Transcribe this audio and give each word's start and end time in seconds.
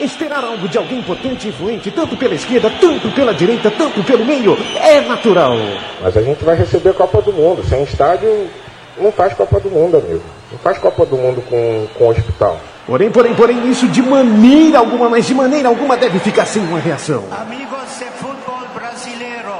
Esperar 0.00 0.44
algo 0.44 0.68
de 0.68 0.78
alguém 0.78 1.02
potente 1.02 1.46
e 1.46 1.50
influente, 1.50 1.90
tanto 1.90 2.16
pela 2.16 2.34
esquerda, 2.34 2.70
tanto 2.80 3.10
pela 3.10 3.34
direita, 3.34 3.70
tanto 3.70 4.02
pelo 4.04 4.24
meio, 4.24 4.56
é 4.80 5.00
natural. 5.00 5.56
Mas 6.00 6.16
a 6.16 6.22
gente 6.22 6.44
vai 6.44 6.56
receber 6.56 6.90
a 6.90 6.94
Copa 6.94 7.20
do 7.20 7.32
Mundo. 7.32 7.64
Sem 7.68 7.82
estádio, 7.82 8.48
não 8.96 9.10
faz 9.10 9.34
Copa 9.34 9.58
do 9.58 9.70
Mundo, 9.70 9.96
amigo. 9.96 10.22
Não 10.52 10.58
faz 10.58 10.78
Copa 10.78 11.04
do 11.04 11.16
Mundo 11.16 11.42
com, 11.42 11.86
com 11.98 12.08
hospital. 12.08 12.60
Porém, 12.86 13.10
porém, 13.10 13.34
porém, 13.34 13.70
isso 13.70 13.86
de 13.88 14.00
maneira 14.00 14.78
alguma, 14.78 15.10
mas 15.10 15.26
de 15.26 15.34
maneira 15.34 15.68
alguma 15.68 15.96
deve 15.96 16.18
ficar 16.20 16.46
sem 16.46 16.62
uma 16.62 16.78
reação. 16.78 17.24
Amigos 17.30 17.98
de 17.98 18.04
fútbol 18.04 18.66
brasileiro, 18.74 19.52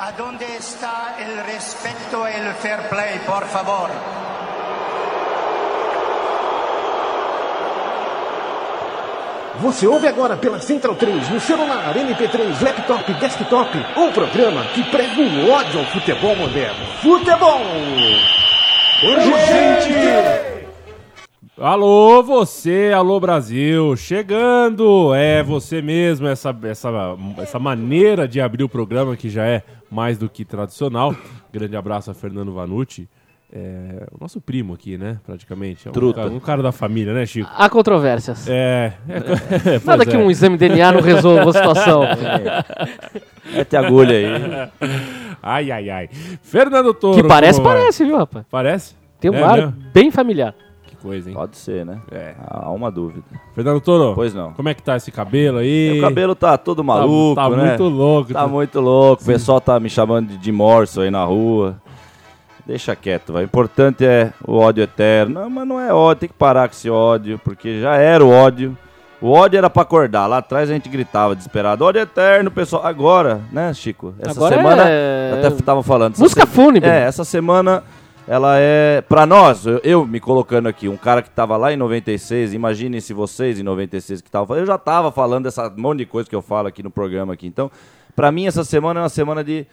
aonde 0.00 0.44
está 0.58 1.14
o 1.20 1.52
respeito 1.52 2.16
e 2.16 2.50
o 2.50 2.54
fair 2.54 2.88
play, 2.88 3.20
por 3.24 3.44
favor? 3.44 3.90
Você 9.60 9.86
ouve 9.86 10.06
agora 10.06 10.36
pela 10.36 10.60
Central 10.60 10.94
3, 10.96 11.30
no 11.30 11.40
celular, 11.40 11.94
MP3, 11.94 12.62
laptop, 12.62 13.14
desktop, 13.14 13.78
um 13.96 14.12
programa 14.12 14.64
que 14.74 14.82
prega 14.90 15.20
o 15.20 15.50
ódio 15.50 15.80
ao 15.80 15.86
futebol 15.86 16.36
moderno. 16.36 16.86
Futebol! 17.00 17.60
Urgente! 19.02 19.94
Alô, 21.58 22.22
você, 22.22 22.92
alô 22.94 23.18
Brasil, 23.18 23.96
chegando! 23.96 25.14
É 25.14 25.42
você 25.42 25.80
mesmo, 25.80 26.26
essa, 26.26 26.54
essa, 26.64 26.90
essa 27.38 27.58
maneira 27.58 28.28
de 28.28 28.42
abrir 28.42 28.62
o 28.62 28.68
programa 28.68 29.16
que 29.16 29.30
já 29.30 29.46
é 29.46 29.62
mais 29.90 30.18
do 30.18 30.28
que 30.28 30.44
tradicional. 30.44 31.16
Grande 31.50 31.76
abraço 31.76 32.10
a 32.10 32.14
Fernando 32.14 32.52
Vanucci. 32.52 33.08
É, 33.52 34.06
o 34.12 34.18
nosso 34.20 34.40
primo 34.40 34.74
aqui, 34.74 34.98
né? 34.98 35.18
Praticamente. 35.24 35.86
É 35.86 35.90
um, 35.90 35.92
Truta. 35.92 36.20
cara, 36.22 36.32
um 36.32 36.40
cara 36.40 36.62
da 36.62 36.72
família, 36.72 37.14
né, 37.14 37.24
Chico? 37.24 37.48
Há 37.56 37.68
controvérsias. 37.70 38.46
É. 38.48 38.92
é, 39.08 39.20
pois 39.78 39.84
Nada 39.84 40.04
que 40.04 40.16
é. 40.16 40.18
um 40.18 40.30
exame 40.30 40.56
de 40.58 40.68
DNA 40.68 40.92
não 40.92 41.00
resolva 41.00 41.50
a 41.50 41.52
situação. 41.52 42.02
Mete 43.54 43.76
a 43.76 43.80
agulha 43.80 44.16
aí. 44.16 44.26
Ai, 45.42 45.70
ai, 45.70 45.90
ai. 45.90 46.08
Fernando 46.42 46.92
Toro. 46.92 47.22
Que 47.22 47.26
parece, 47.26 47.60
vai? 47.60 47.76
parece, 47.76 48.04
viu, 48.04 48.16
rapaz? 48.18 48.44
Parece? 48.50 48.94
Tem 49.20 49.30
um 49.30 49.34
É 49.34 49.42
ar 49.42 49.56
mesmo? 49.56 49.74
bem 49.94 50.10
familiar. 50.10 50.54
Que 50.84 50.96
coisa, 50.96 51.28
hein? 51.30 51.34
Pode 51.36 51.56
ser, 51.56 51.86
né? 51.86 52.00
É. 52.10 52.34
Há 52.48 52.70
uma 52.72 52.90
dúvida. 52.90 53.22
Fernando 53.54 53.80
Toro. 53.80 54.14
Pois 54.14 54.34
não. 54.34 54.52
Como 54.54 54.68
é 54.68 54.74
que 54.74 54.82
tá 54.82 54.96
esse 54.96 55.12
cabelo 55.12 55.58
aí? 55.58 55.98
O 55.98 56.00
cabelo 56.02 56.34
tá 56.34 56.58
todo 56.58 56.78
Tá- 56.78 56.82
maluco, 56.82 57.34
tá, 57.40 57.48
né? 57.50 57.68
muito 57.68 57.84
louco. 57.84 58.32
Tá 58.32 58.46
muito 58.48 58.80
louco. 58.80 59.22
O 59.22 59.26
pessoal 59.26 59.60
tá 59.60 59.78
me 59.78 59.88
chamando 59.88 60.28
de, 60.30 60.36
de 60.36 60.50
Morso 60.52 61.00
aí 61.00 61.10
na 61.10 61.24
rua. 61.24 61.80
Deixa 62.66 62.96
quieto, 62.96 63.32
vai. 63.32 63.42
O 63.42 63.46
importante 63.46 64.04
é 64.04 64.32
o 64.44 64.56
ódio 64.56 64.82
eterno. 64.82 65.40
Não, 65.42 65.48
mas 65.50 65.68
não 65.68 65.80
é 65.80 65.92
ódio, 65.94 66.20
tem 66.20 66.28
que 66.28 66.34
parar 66.34 66.68
com 66.68 66.74
esse 66.74 66.90
ódio, 66.90 67.40
porque 67.44 67.80
já 67.80 67.94
era 67.96 68.24
o 68.24 68.30
ódio. 68.30 68.76
O 69.20 69.30
ódio 69.30 69.56
era 69.56 69.70
pra 69.70 69.82
acordar. 69.82 70.26
Lá 70.26 70.38
atrás 70.38 70.68
a 70.68 70.72
gente 70.72 70.88
gritava 70.88 71.34
desesperado. 71.34 71.84
Ódio 71.84 72.00
eterno, 72.02 72.50
pessoal. 72.50 72.84
Agora, 72.84 73.40
né, 73.52 73.72
Chico? 73.72 74.14
Essa 74.18 74.32
Agora 74.32 74.56
semana. 74.56 74.82
é- 74.88 75.32
Até 75.38 75.50
tava 75.62 75.82
falando. 75.82 76.14
essa 76.14 76.22
Música 76.22 76.40
se- 76.44 76.52
fúnebre. 76.52 76.88
É, 76.90 77.02
essa 77.04 77.24
semana 77.24 77.82
ela 78.28 78.56
é. 78.58 79.00
Pra 79.08 79.24
nós, 79.24 79.64
eu, 79.64 79.80
eu 79.84 80.04
me 80.06 80.18
colocando 80.20 80.68
aqui, 80.68 80.88
um 80.88 80.96
cara 80.96 81.22
que 81.22 81.30
tava 81.30 81.56
lá 81.56 81.72
em 81.72 81.76
96, 81.76 82.52
imaginem 82.52 83.00
se 83.00 83.14
vocês 83.14 83.58
em 83.58 83.62
96 83.62 84.20
que 84.20 84.28
estavam 84.28 84.46
falando. 84.46 84.62
Eu 84.62 84.66
já 84.66 84.76
tava 84.76 85.10
falando 85.12 85.44
dessa 85.44 85.72
monte 85.76 85.98
de 86.00 86.06
coisa 86.06 86.28
que 86.28 86.34
eu 86.36 86.42
falo 86.42 86.66
aqui 86.68 86.82
no 86.82 86.90
programa 86.90 87.32
aqui. 87.32 87.46
Então, 87.46 87.70
pra 88.14 88.30
mim, 88.32 88.46
essa 88.46 88.64
semana 88.64 89.00
é 89.00 89.02
uma 89.04 89.08
semana 89.08 89.42
de. 89.42 89.66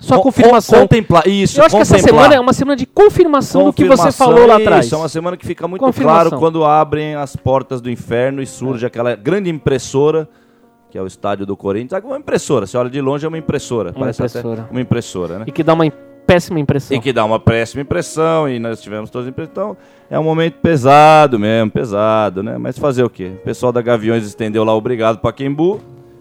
Só 0.00 0.16
co- 0.16 0.22
confirmação. 0.24 0.80
Contemplar. 0.80 1.26
Isso, 1.28 1.60
Eu 1.60 1.64
acho 1.66 1.76
que 1.76 1.82
essa 1.82 1.94
contemplar. 1.96 2.14
semana 2.22 2.34
é 2.34 2.40
uma 2.40 2.52
semana 2.52 2.76
de 2.76 2.86
confirmação, 2.86 3.64
do 3.64 3.72
que 3.72 3.84
você 3.84 4.10
falou 4.10 4.46
lá 4.46 4.54
isso, 4.54 4.62
atrás. 4.62 4.92
é 4.92 4.96
uma 4.96 5.08
semana 5.08 5.36
que 5.36 5.46
fica 5.46 5.68
muito 5.68 5.84
claro 5.92 6.30
quando 6.38 6.64
abrem 6.64 7.14
as 7.14 7.36
portas 7.36 7.80
do 7.80 7.90
inferno 7.90 8.42
e 8.42 8.46
surge 8.46 8.86
aquela 8.86 9.14
grande 9.14 9.50
impressora, 9.50 10.28
que 10.90 10.96
é 10.98 11.02
o 11.02 11.06
estádio 11.06 11.44
do 11.46 11.56
Corinthians. 11.56 11.92
Ah, 12.02 12.06
Uma 12.06 12.18
impressora, 12.18 12.66
você 12.66 12.76
olha 12.76 12.88
de 12.90 13.00
longe 13.00 13.24
é 13.24 13.28
uma 13.28 13.38
impressora. 13.38 13.90
Uma 13.90 14.00
parece 14.00 14.22
impressora. 14.22 14.68
uma 14.70 14.80
impressora, 14.80 15.38
né? 15.40 15.44
E 15.46 15.52
que 15.52 15.62
dá 15.62 15.74
uma 15.74 15.84
péssima 16.26 16.58
impressão. 16.60 16.96
E 16.96 17.00
que 17.00 17.12
dá 17.12 17.24
uma 17.24 17.38
péssima 17.38 17.82
impressão, 17.82 18.48
e 18.48 18.58
nós 18.58 18.80
tivemos 18.80 19.10
todos 19.10 19.28
impressão. 19.28 19.50
Então, 19.52 19.76
é 20.08 20.18
um 20.18 20.24
momento 20.24 20.54
pesado 20.62 21.38
mesmo, 21.38 21.70
pesado, 21.70 22.42
né? 22.42 22.56
Mas 22.56 22.78
fazer 22.78 23.02
o 23.04 23.10
quê? 23.10 23.32
O 23.40 23.44
pessoal 23.44 23.70
da 23.72 23.82
Gaviões 23.82 24.24
estendeu 24.24 24.64
lá 24.64 24.74
obrigado 24.74 25.18
pra 25.18 25.32
Quembu. 25.32 25.80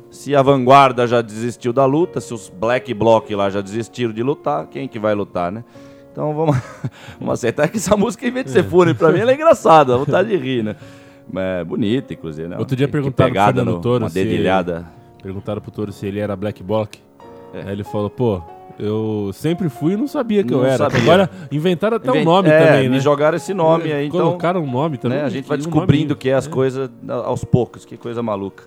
Se 0.09 0.35
a 0.35 0.41
vanguarda 0.41 1.05
já 1.05 1.21
desistiu 1.21 1.71
da 1.71 1.85
luta, 1.85 2.19
se 2.19 2.33
os 2.33 2.49
Black 2.49 2.93
Bloc 2.93 3.29
lá 3.31 3.49
já 3.49 3.61
desistiram 3.61 4.11
de 4.11 4.23
lutar, 4.23 4.65
quem 4.67 4.87
que 4.87 4.97
vai 4.97 5.13
lutar, 5.13 5.51
né? 5.51 5.63
Então 6.11 6.33
vamos, 6.33 6.57
vamos 7.19 7.33
aceitar 7.35 7.67
que 7.67 7.77
essa 7.77 7.95
música, 7.95 8.27
em 8.27 8.31
vez 8.31 8.45
de 8.47 8.51
ser 8.51 8.63
fúnebre 8.63 8.95
pra 8.95 9.11
mim, 9.11 9.19
ela 9.19 9.31
é 9.31 9.35
engraçada, 9.35 9.95
vontade 9.97 10.29
de 10.29 10.35
rir, 10.37 10.63
né? 10.63 10.75
Mas 11.31 11.43
é 11.43 11.63
bonita, 11.63 12.13
inclusive, 12.13 12.47
né? 12.47 12.57
Outro 12.57 12.75
dia 12.75 12.87
Que- 12.87 12.91
perguntaram 12.91 13.31
pro 13.31 13.43
Fernando 13.43 13.71
no- 13.75 13.81
Toro 13.81 14.03
uma 14.05 14.09
dedilhada. 14.09 14.87
Perguntaram 15.21 15.61
pro 15.61 15.69
Toro 15.71 15.91
se 15.91 16.07
ele 16.07 16.19
era 16.19 16.35
Black 16.35 16.63
Bloc. 16.63 16.95
É. 17.53 17.61
Aí 17.67 17.71
ele 17.73 17.83
falou, 17.83 18.09
pô, 18.09 18.41
eu 18.79 19.29
sempre 19.33 19.69
fui 19.69 19.93
e 19.93 19.97
não 19.97 20.07
sabia 20.07 20.43
que 20.43 20.51
eu 20.51 20.57
Não 20.59 20.65
era. 20.65 20.77
sabia. 20.77 21.01
Agora 21.01 21.29
inventaram 21.51 21.97
até 21.97 22.09
um 22.09 22.15
Invent- 22.15 22.25
nome 22.25 22.49
é, 22.49 22.65
também, 22.65 22.89
me 22.89 22.95
né? 22.95 22.99
jogaram 22.99 23.37
esse 23.37 23.53
nome 23.53 23.91
aí, 23.93 24.07
então... 24.07 24.19
Colocaram 24.21 24.63
um 24.63 24.71
nome 24.71 24.97
também. 24.97 25.19
né? 25.19 25.25
A 25.25 25.29
gente 25.29 25.47
vai 25.47 25.57
um 25.57 25.61
descobrindo 25.61 26.15
o 26.15 26.17
que 26.17 26.29
é 26.31 26.33
as 26.33 26.47
coisas 26.47 26.89
a- 27.07 27.13
aos 27.13 27.43
poucos, 27.43 27.85
que 27.85 27.95
coisa 27.95 28.23
maluca. 28.23 28.63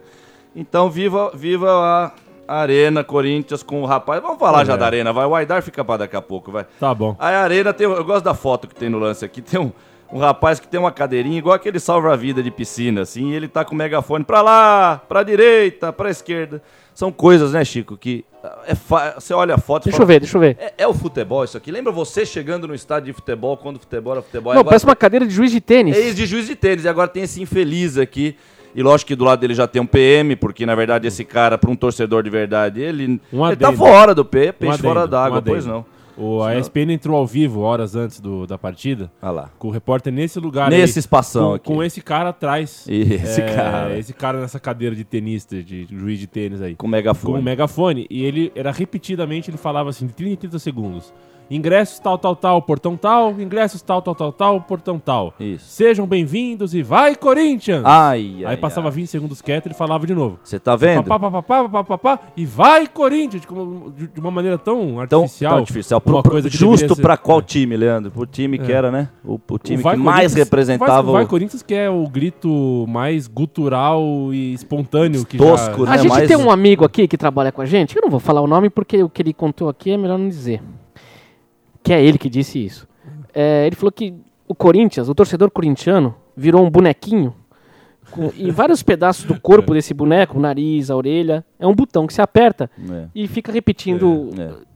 Então, 0.55 0.91
viva, 0.91 1.31
viva 1.35 2.13
a 2.47 2.55
Arena 2.61 3.03
Corinthians 3.03 3.63
com 3.63 3.83
o 3.83 3.87
rapaz. 3.87 4.21
Vamos 4.21 4.39
falar 4.39 4.63
É. 4.63 4.65
já 4.67 4.77
da 4.77 4.87
Arena, 4.87 5.13
vai. 5.13 5.25
O 5.27 5.35
Aidar 5.35 5.63
fica 5.63 5.85
pra 5.85 5.97
daqui 5.99 6.17
a 6.17 6.23
pouco, 6.23 6.51
vai. 6.53 6.67
Tá 6.79 6.95
bom. 6.95 7.17
A 7.19 7.29
Arena 7.29 7.73
tem. 7.73 7.87
Eu 7.87 8.05
gosto 8.05 8.25
da 8.25 8.35
foto 8.35 8.69
que 8.69 8.75
tem 8.75 8.89
no 8.91 8.99
lance 8.99 9.25
aqui. 9.25 9.41
Tem 9.41 9.59
um, 9.59 9.73
um 10.13 10.19
rapaz 10.19 10.61
que 10.61 10.69
tem 10.69 10.79
uma 10.79 10.93
cadeirinha 10.93 11.39
igual 11.39 11.55
aquele 11.55 11.81
salva-vida 11.81 12.43
de 12.43 12.51
piscina, 12.51 13.01
assim, 13.03 13.31
e 13.31 13.35
ele 13.35 13.49
tá 13.49 13.65
com 13.65 13.75
o 13.75 13.79
megafone 13.79 14.25
pra 14.25 14.43
lá, 14.43 15.01
pra 15.09 15.23
direita, 15.23 15.93
pra 15.93 16.11
esquerda. 16.11 16.63
São 16.95 17.11
coisas, 17.11 17.53
né, 17.53 17.65
Chico, 17.65 17.97
que 17.97 18.23
é 18.67 18.75
fa- 18.75 19.15
você 19.19 19.33
olha 19.33 19.55
a 19.55 19.59
foto 19.59 19.85
Deixa 19.85 19.97
fala, 19.97 20.05
eu 20.05 20.09
ver, 20.09 20.21
deixa 20.21 20.37
eu 20.37 20.41
ver. 20.43 20.59
É, 20.61 20.75
é 20.83 20.87
o 20.87 20.93
futebol 20.93 21.43
isso 21.43 21.57
aqui. 21.57 21.71
Lembra 21.71 21.91
você 21.91 22.27
chegando 22.27 22.69
no 22.69 22.75
estádio 22.75 23.07
de 23.07 23.13
futebol 23.15 23.57
quando 23.57 23.77
o 23.77 23.81
futebol 23.81 24.13
era 24.13 24.21
futebol? 24.23 24.53
e 24.53 24.55
Não, 24.57 24.61
agora 24.61 24.73
parece 24.73 24.85
uma 24.85 24.95
cadeira 24.95 25.27
de 25.27 25.33
juiz 25.33 25.51
de 25.51 25.59
tênis. 25.63 25.97
é 25.97 26.01
ex 26.01 26.15
de 26.15 26.27
juiz 26.27 26.47
de 26.47 26.55
tênis, 26.55 26.85
e 26.85 26.89
agora 26.89 27.09
tem 27.09 27.23
esse 27.23 27.41
infeliz 27.41 27.97
aqui. 27.97 28.37
E 28.75 28.83
lógico 28.83 29.09
que 29.09 29.17
do 29.17 29.25
lado 29.25 29.41
dele 29.41 29.55
já 29.55 29.67
tem 29.67 29.81
um 29.81 29.87
PM, 29.87 30.37
porque 30.37 30.65
na 30.65 30.75
verdade 30.75 31.07
esse 31.07 31.25
cara, 31.25 31.59
para 31.59 31.71
um 31.71 31.77
torcedor 31.77 32.23
de 32.23 32.31
verdade, 32.31 32.81
ele, 32.81 33.21
Um 33.33 33.47
ele 33.47 33.57
tá 33.57 33.73
fora 33.73 34.15
do 34.15 34.25
P, 34.25 34.53
peixe 34.53 34.75
adendo, 34.75 34.89
fora 34.89 35.07
d'água, 35.07 35.39
um 35.39 35.43
pois 35.43 35.67
não. 35.67 35.85
O, 36.17 36.43
a 36.43 36.57
ESPN 36.59 36.93
entrou 36.93 37.17
ao 37.17 37.27
vivo 37.27 37.61
horas 37.61 37.97
antes 37.97 38.21
do, 38.21 38.47
da 38.47 38.59
partida. 38.59 39.11
Olha 39.21 39.31
lá. 39.33 39.51
Com 39.59 39.69
o 39.69 39.71
repórter 39.71 40.13
nesse 40.13 40.39
lugar 40.39 40.71
Nesse 40.71 40.99
aí, 40.99 41.01
espação 41.01 41.49
com, 41.49 41.55
aqui. 41.55 41.65
com 41.65 41.83
esse 41.83 42.01
cara 42.01 42.29
atrás. 42.29 42.87
Esse 42.89 43.41
É, 43.41 43.55
cara. 43.55 43.99
Esse 43.99 44.13
cara 44.13 44.41
nessa 44.41 44.61
cadeira 44.61 44.95
de 44.95 45.05
tenista, 45.05 45.63
de 45.63 45.87
juiz 45.91 46.19
de 46.19 46.27
tênis 46.27 46.61
aí. 46.61 46.75
Com 46.75 46.87
megafone. 46.87 47.37
Com 47.37 47.43
megafone. 47.43 48.07
E 48.11 48.25
ele 48.25 48.53
era 48.55 48.71
repetidamente, 48.71 49.51
ele 49.51 49.57
falava 49.57 49.91
assim, 49.91 50.07
de 50.07 50.13
30 50.13 50.33
em 50.33 50.37
30 50.37 50.59
segundos. 50.59 51.13
Ingressos 51.51 51.99
tal, 51.99 52.17
tal, 52.17 52.35
tal, 52.35 52.63
portão 52.63 52.97
tal, 52.97 53.39
ingressos 53.39 53.83
tal, 53.83 54.01
tal, 54.01 54.15
tal, 54.15 54.33
tal, 54.33 54.61
portão 54.63 54.99
tal. 54.99 55.35
Isso. 55.39 55.67
Sejam 55.69 56.07
bem-vindos 56.07 56.73
e 56.75 56.83
vai, 56.83 57.15
Corinthians! 57.15 57.83
Ai, 57.85 58.37
ai, 58.39 58.53
Aí 58.53 58.57
passava 58.57 58.89
ai. 58.89 58.95
20 58.95 59.07
segundos 59.09 59.43
quieto 59.43 59.67
e 59.67 59.69
ele 59.69 59.75
falava 59.75 60.07
de 60.07 60.15
novo. 60.15 60.39
Você 60.43 60.59
tá 60.59 60.75
vendo? 60.77 61.05
Pá, 61.05 61.19
pá, 61.19 61.31
pá, 61.31 61.43
pá, 61.43 61.69
pá, 61.69 61.85
pá, 61.85 61.99
pá, 61.99 62.19
e 62.37 62.47
vai, 62.47 62.87
Corinthians! 62.87 63.43
De, 63.43 63.47
como- 63.47 63.91
de- 63.91 64.07
de 64.09 64.19
uma 64.21 64.31
maneira 64.31 64.57
tão 64.57 64.95
Tão, 65.07 65.23
artificial. 65.25 65.53
tão 65.53 65.59
artificial. 65.61 66.01
Pro- 66.01 66.15
uma 66.17 66.23
pro- 66.23 66.33
coisa 66.33 66.49
justo 66.49 66.95
ser- 66.95 67.03
pra 67.03 67.19
qual 67.19 67.41
É. 67.41 67.43
time, 67.43 67.77
Leandro? 67.77 68.11
Pro 68.11 68.25
time 68.25 68.59
que 68.59 68.73
era, 68.73 68.91
né? 68.91 69.11
O, 69.23 69.35
o 69.51 69.59
time 69.59 69.83
O 69.83 69.91
que 69.91 69.97
mais 69.97 70.33
representava 70.33 71.11
O 71.11 71.13
Vai 71.13 71.25
o 71.25 71.29
Corinthians 71.29 71.63
que 71.63 71.75
é 71.75 71.91
o 71.91 72.09
grito 72.09 72.87
mais 72.89 73.27
gutural 73.29 74.03
e 74.33 74.55
espontâneo 74.55 75.27
que 75.27 75.37
Tosco, 75.37 75.85
já... 75.85 75.91
né? 75.91 75.97
A 75.97 75.97
gente 75.99 76.09
mais- 76.11 76.29
tem 76.29 76.37
um 76.39 76.51
amigo 76.51 76.83
aqui 76.83 77.07
que 77.07 77.19
trabalha 77.19 77.53
com 77.53 77.61
a 77.61 77.67
gente, 77.67 77.95
eu 77.95 78.01
não 78.03 78.09
vou 78.11 78.21
falar 78.21 78.41
o 78.41 78.47
nome 78.47 78.71
porque 78.71 79.03
o 79.03 79.09
que 79.11 79.21
ele 79.21 79.35
contou 79.35 79.69
aqui 79.69 79.91
é 79.91 79.99
melhor 79.99 80.19
não 80.19 80.29
dizer. 80.31 80.63
Que 81.83 81.93
é 81.93 82.03
ele 82.03 82.19
que 82.19 82.29
disse 82.31 82.65
isso. 82.65 82.87
É, 83.35 83.67
ele 83.67 83.77
falou 83.77 83.91
que 83.93 84.15
o 84.47 84.55
Corinthians, 84.55 85.09
o 85.09 85.15
torcedor 85.15 85.51
corintiano, 85.51 86.15
virou 86.37 86.63
um 86.65 86.71
bonequinho 86.71 87.35
com- 88.11 88.31
e 88.37 88.51
vários 88.51 88.83
pedaços 88.85 89.25
do 89.25 89.41
corpo 89.41 89.73
desse 89.75 89.95
boneco, 89.95 90.39
o 90.39 90.41
nariz, 90.41 90.91
a 90.91 90.97
orelha, 90.97 91.45
é 91.59 91.67
um 91.67 91.75
botão 91.75 92.07
que 92.07 92.13
se 92.15 92.21
aperta 92.23 92.71
É. 92.91 93.07
e 93.15 93.27
fica 93.27 93.51
repetindo. 93.51 94.31
É. 94.39 94.73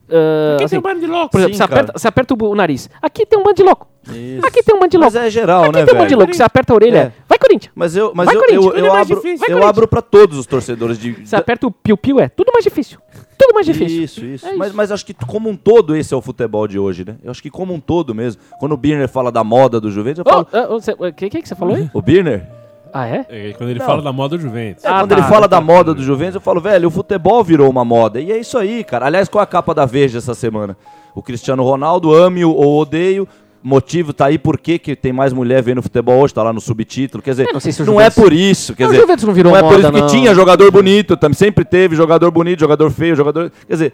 Aqui 0.55 0.65
assim, 0.65 0.69
tem 0.69 0.79
um 0.79 0.83
bando 0.83 1.01
de 1.01 1.07
louco. 1.09 1.31
por 1.31 1.39
exemplo, 1.41 1.55
Sim, 1.55 1.59
você, 1.59 1.63
aperta, 1.65 1.93
você 1.99 2.07
aperta 2.09 2.35
o, 2.41 2.55
nariz. 2.55 2.89
Aqui 3.03 3.27
tem 3.27 3.37
um 3.39 3.43
bando 3.43 3.57
de 3.57 3.63
louco. 3.65 3.89
Isso. 4.09 4.47
Aqui 4.47 4.63
tem 4.63 4.73
um 4.75 4.79
bando 4.79 4.91
de 4.93 4.97
louco. 4.99 5.13
Mas 5.13 5.25
é 5.27 5.31
geral, 5.31 5.65
Aqui 5.65 5.73
né, 5.73 5.85
tem 5.85 5.95
um 5.95 5.99
bando 5.99 6.09
de 6.09 6.15
louco. 6.15 6.33
Você 6.33 6.43
aperta 6.45 6.73
a 6.73 6.77
orelha. 6.77 6.99
É. 6.99 7.13
Vai, 7.29 7.39
Corinthians. 7.39 7.73
Mas 7.75 7.97
eu, 7.97 8.13
mas 8.15 8.27
Vai, 8.27 8.37
eu, 8.37 8.41
Corinthians, 8.41 8.65
eu, 8.67 8.85
eu 8.85 8.93
mais 8.93 9.03
abro, 9.03 9.17
eu 9.17 9.21
Corinthians. 9.23 9.63
abro 9.65 9.89
pra 9.89 10.01
todos 10.01 10.39
os 10.39 10.47
torcedores 10.47 10.97
de. 10.97 11.11
Você 11.27 11.35
aperta 11.35 11.67
o 11.67 11.73
piu-piu, 11.73 12.21
é 12.21 12.29
tudo 12.29 12.53
mais 12.53 12.63
difícil. 12.63 13.01
Tudo 13.39 13.55
mais 13.55 13.67
difícil. 13.67 14.03
Isso, 14.03 14.25
isso. 14.25 14.47
É 14.47 14.55
mas, 14.55 14.69
isso. 14.69 14.77
mas 14.77 14.91
acho 14.93 15.05
que 15.05 15.13
como 15.15 15.49
um 15.51 15.57
todo 15.57 15.95
esse 15.97 16.13
é 16.15 16.17
o 16.17 16.21
futebol 16.23 16.67
de 16.67 16.79
hoje, 16.79 17.05
né? 17.07 17.17
Eu 17.23 17.31
acho 17.31 17.43
que 17.43 17.51
como 17.51 17.75
um 17.75 17.81
todo 17.81 18.15
mesmo. 18.15 18.41
Quando 18.59 18.73
o 18.73 18.77
Birner 18.77 19.09
fala 19.09 19.31
da 19.31 19.45
moda 19.45 19.81
do 19.81 19.91
Juventus, 19.91 20.19
eu 20.25 20.31
falo. 20.33 20.47
ah, 20.53 20.69
O 21.09 21.13
que, 21.13 21.29
que, 21.31 21.43
que 21.43 21.49
você 21.49 21.55
falou 21.55 21.75
aí? 21.75 21.91
O 21.93 22.01
Birner? 22.01 22.49
Ah, 22.93 23.07
é? 23.09 23.27
É, 23.29 23.53
quando 23.53 23.69
ele 23.71 23.79
Não. 23.79 23.85
fala 23.87 24.01
da 24.01 24.11
moda 24.13 24.39
Juventus. 24.39 24.83
É, 24.85 24.89
Ah, 24.89 25.01
quando 25.01 25.11
tá. 25.11 25.19
ele 25.19 25.27
fala 25.27 25.47
da 25.47 25.61
moda 25.61 25.93
do 25.93 26.03
Juventus, 26.03 26.37
eu 26.37 26.41
falo, 26.41 26.61
velho, 26.63 26.89
o 26.89 26.91
futebol 26.91 27.45
virou 27.45 27.69
uma 27.69 27.85
moda. 27.85 28.19
E 28.21 28.33
é 28.33 28.39
isso 28.39 28.57
aí, 28.57 28.83
cara. 28.83 29.05
Aliás, 29.05 29.29
qual 29.29 29.43
a 29.43 29.47
capa 29.47 29.75
da 29.75 29.85
Veja 29.85 30.17
essa 30.17 30.35
semana? 30.35 30.75
O 31.15 31.23
Cristiano 31.23 31.63
Ronaldo, 31.63 32.15
ame-o 32.15 32.51
ou 32.55 32.81
odeio, 32.81 33.29
motivo 33.67 34.13
tá 34.13 34.27
aí 34.27 34.39
por 34.39 34.59
que, 34.59 34.79
que 34.79 34.95
tem 34.95 35.13
mais 35.13 35.33
mulher 35.33 35.61
vendo 35.63 35.83
futebol 35.83 36.21
hoje, 36.23 36.33
tá 36.33 36.43
lá 36.43 36.53
no 36.53 36.61
subtítulo. 36.61 37.23
Quer 37.23 37.31
dizer, 37.31 37.49
não 37.53 37.59
se 37.61 37.83
não 37.83 38.01
é 38.01 38.09
por 38.11 38.33
isso. 38.33 38.75
Quer 38.75 38.85
Não, 38.85 38.91
o 38.91 38.93
dizer, 38.93 39.03
Juventus 39.03 39.25
não 39.25 39.35
virou 39.35 39.57
é 39.57 39.61
por 39.61 39.73
moda, 39.73 39.79
isso 39.81 39.93
que 39.93 40.01
não. 40.01 40.07
tinha 40.07 40.35
jogador 40.35 40.71
bonito, 40.71 41.17
também 41.17 41.35
sempre 41.35 41.65
teve 41.65 41.97
jogador 41.97 42.31
bonito, 42.31 42.61
jogador 42.61 42.91
feio, 42.91 43.17
jogador. 43.17 43.51
Quer 43.67 43.73
dizer, 43.73 43.93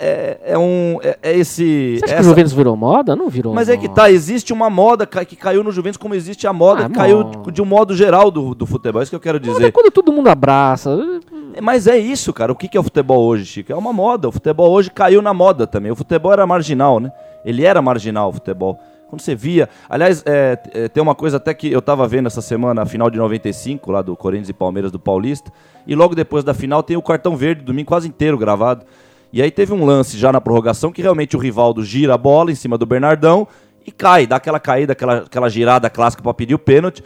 é, 0.00 0.38
é 0.44 0.58
um. 0.58 0.98
É, 1.02 1.18
é 1.22 1.38
esse. 1.38 1.98
Você 1.98 2.04
acha 2.04 2.06
que 2.06 2.12
essa- 2.20 2.20
o 2.22 2.30
Juventus 2.30 2.52
virou 2.52 2.76
moda? 2.76 3.14
Não 3.14 3.28
virou 3.28 3.54
Mas 3.54 3.68
é 3.68 3.76
que 3.76 3.88
moda. 3.88 4.02
tá, 4.02 4.10
existe 4.10 4.52
uma 4.52 4.68
moda 4.68 5.06
que 5.06 5.36
caiu 5.36 5.62
no 5.62 5.70
Juventus, 5.70 5.96
como 5.96 6.14
existe 6.14 6.46
a 6.46 6.52
moda 6.52 6.86
Ah, 6.86 6.88
que 6.88 6.94
caiu 6.94 7.24
moda. 7.24 7.52
de 7.52 7.62
um 7.62 7.66
modo 7.66 7.94
geral 7.94 8.30
do, 8.30 8.54
do 8.54 8.66
futebol. 8.66 9.00
É 9.00 9.04
isso 9.04 9.10
que 9.10 9.16
eu 9.16 9.20
quero 9.20 9.38
Moda 9.38 9.50
é 9.50 9.54
dizer. 9.54 9.72
quando 9.72 9.90
todo 9.90 10.12
mundo 10.12 10.28
abraça. 10.28 10.98
Mas 11.62 11.86
é 11.86 11.96
isso, 11.96 12.32
cara. 12.32 12.52
O 12.52 12.56
que 12.56 12.68
que 12.68 12.76
é 12.76 12.80
o 12.80 12.82
futebol 12.82 13.24
hoje, 13.24 13.46
Chico? 13.46 13.72
É 13.72 13.76
uma 13.76 13.92
moda. 13.92 14.28
O 14.28 14.32
futebol 14.32 14.70
hoje 14.72 14.90
caiu 14.90 15.22
na 15.22 15.32
moda 15.32 15.66
também. 15.66 15.90
O 15.92 15.96
futebol 15.96 16.32
era 16.32 16.46
marginal, 16.46 16.98
né? 17.00 17.10
Ele 17.44 17.64
era 17.64 17.80
marginal, 17.80 18.28
o 18.30 18.32
futebol. 18.32 18.78
Quando 19.08 19.20
você 19.20 19.34
via. 19.34 19.68
Aliás, 19.88 20.22
é, 20.26 20.58
é, 20.74 20.88
tem 20.88 21.02
uma 21.02 21.14
coisa 21.14 21.36
até 21.36 21.54
que 21.54 21.70
eu 21.70 21.80
tava 21.80 22.06
vendo 22.08 22.26
essa 22.26 22.42
semana, 22.42 22.82
a 22.82 22.86
final 22.86 23.08
de 23.08 23.16
95, 23.16 23.92
lá 23.92 24.02
do 24.02 24.16
Corinthians 24.16 24.48
e 24.48 24.52
Palmeiras 24.52 24.90
do 24.90 24.98
Paulista. 24.98 25.52
E 25.86 25.94
logo 25.94 26.14
depois 26.14 26.42
da 26.42 26.52
final 26.52 26.82
tem 26.82 26.96
o 26.96 27.02
cartão 27.02 27.36
verde, 27.36 27.62
domingo 27.62 27.88
quase 27.88 28.08
inteiro 28.08 28.36
gravado. 28.36 28.84
E 29.32 29.40
aí 29.40 29.50
teve 29.50 29.72
um 29.72 29.84
lance 29.84 30.16
já 30.18 30.32
na 30.32 30.40
prorrogação 30.40 30.90
que 30.90 31.02
realmente 31.02 31.36
o 31.36 31.38
Rivaldo 31.38 31.84
gira 31.84 32.14
a 32.14 32.18
bola 32.18 32.50
em 32.50 32.54
cima 32.54 32.76
do 32.76 32.86
Bernardão 32.86 33.46
e 33.86 33.92
cai, 33.92 34.26
dá 34.26 34.36
aquela 34.36 34.58
caída, 34.58 34.92
aquela, 34.92 35.18
aquela 35.18 35.48
girada 35.48 35.88
clássica 35.88 36.22
pra 36.22 36.34
pedir 36.34 36.54
o 36.54 36.58
pênalti. 36.58 37.04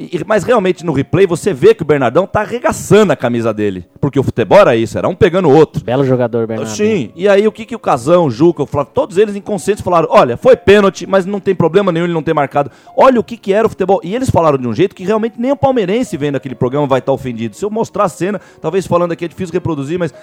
E- 0.00 0.24
mas 0.26 0.44
realmente 0.44 0.84
no 0.84 0.92
replay 0.92 1.26
você 1.26 1.52
vê 1.52 1.74
que 1.74 1.82
o 1.82 1.84
Bernardão 1.84 2.26
tá 2.26 2.40
arregaçando 2.40 3.12
a 3.12 3.16
camisa 3.16 3.52
dele. 3.52 3.86
Porque 4.00 4.18
o 4.18 4.22
futebol 4.22 4.58
era 4.58 4.74
isso, 4.74 4.96
era 4.96 5.06
um 5.06 5.14
pegando 5.14 5.48
o 5.48 5.54
outro. 5.54 5.84
Belo 5.84 6.04
jogador, 6.04 6.46
Bernardo. 6.46 6.70
Sim, 6.74 7.10
e 7.14 7.28
aí 7.28 7.46
o 7.46 7.52
que, 7.52 7.66
que 7.66 7.76
o 7.76 7.78
Casão, 7.78 8.24
o 8.24 8.30
Juca, 8.30 8.62
o 8.62 8.66
Flávio, 8.66 8.92
todos 8.94 9.18
eles 9.18 9.36
inconscientes 9.36 9.84
falaram: 9.84 10.08
olha, 10.10 10.38
foi 10.38 10.56
pênalti, 10.56 11.06
mas 11.06 11.26
não 11.26 11.38
tem 11.38 11.54
problema 11.54 11.92
nenhum 11.92 12.06
ele 12.06 12.14
não 12.14 12.22
ter 12.22 12.32
marcado. 12.32 12.70
Olha 12.96 13.20
o 13.20 13.24
que, 13.24 13.36
que 13.36 13.52
era 13.52 13.66
o 13.66 13.70
futebol. 13.70 14.00
E 14.02 14.14
eles 14.14 14.30
falaram 14.30 14.56
de 14.56 14.66
um 14.66 14.74
jeito 14.74 14.94
que 14.94 15.04
realmente 15.04 15.34
nem 15.38 15.52
o 15.52 15.56
palmeirense 15.56 16.16
vendo 16.16 16.36
aquele 16.36 16.54
programa 16.54 16.86
vai 16.86 17.00
estar 17.00 17.12
ofendido. 17.12 17.54
Se 17.54 17.64
eu 17.64 17.70
mostrar 17.70 18.04
a 18.04 18.08
cena, 18.08 18.40
talvez 18.60 18.86
falando 18.86 19.12
aqui 19.12 19.26
é 19.26 19.28
difícil 19.28 19.52
reproduzir, 19.52 19.98
mas 19.98 20.14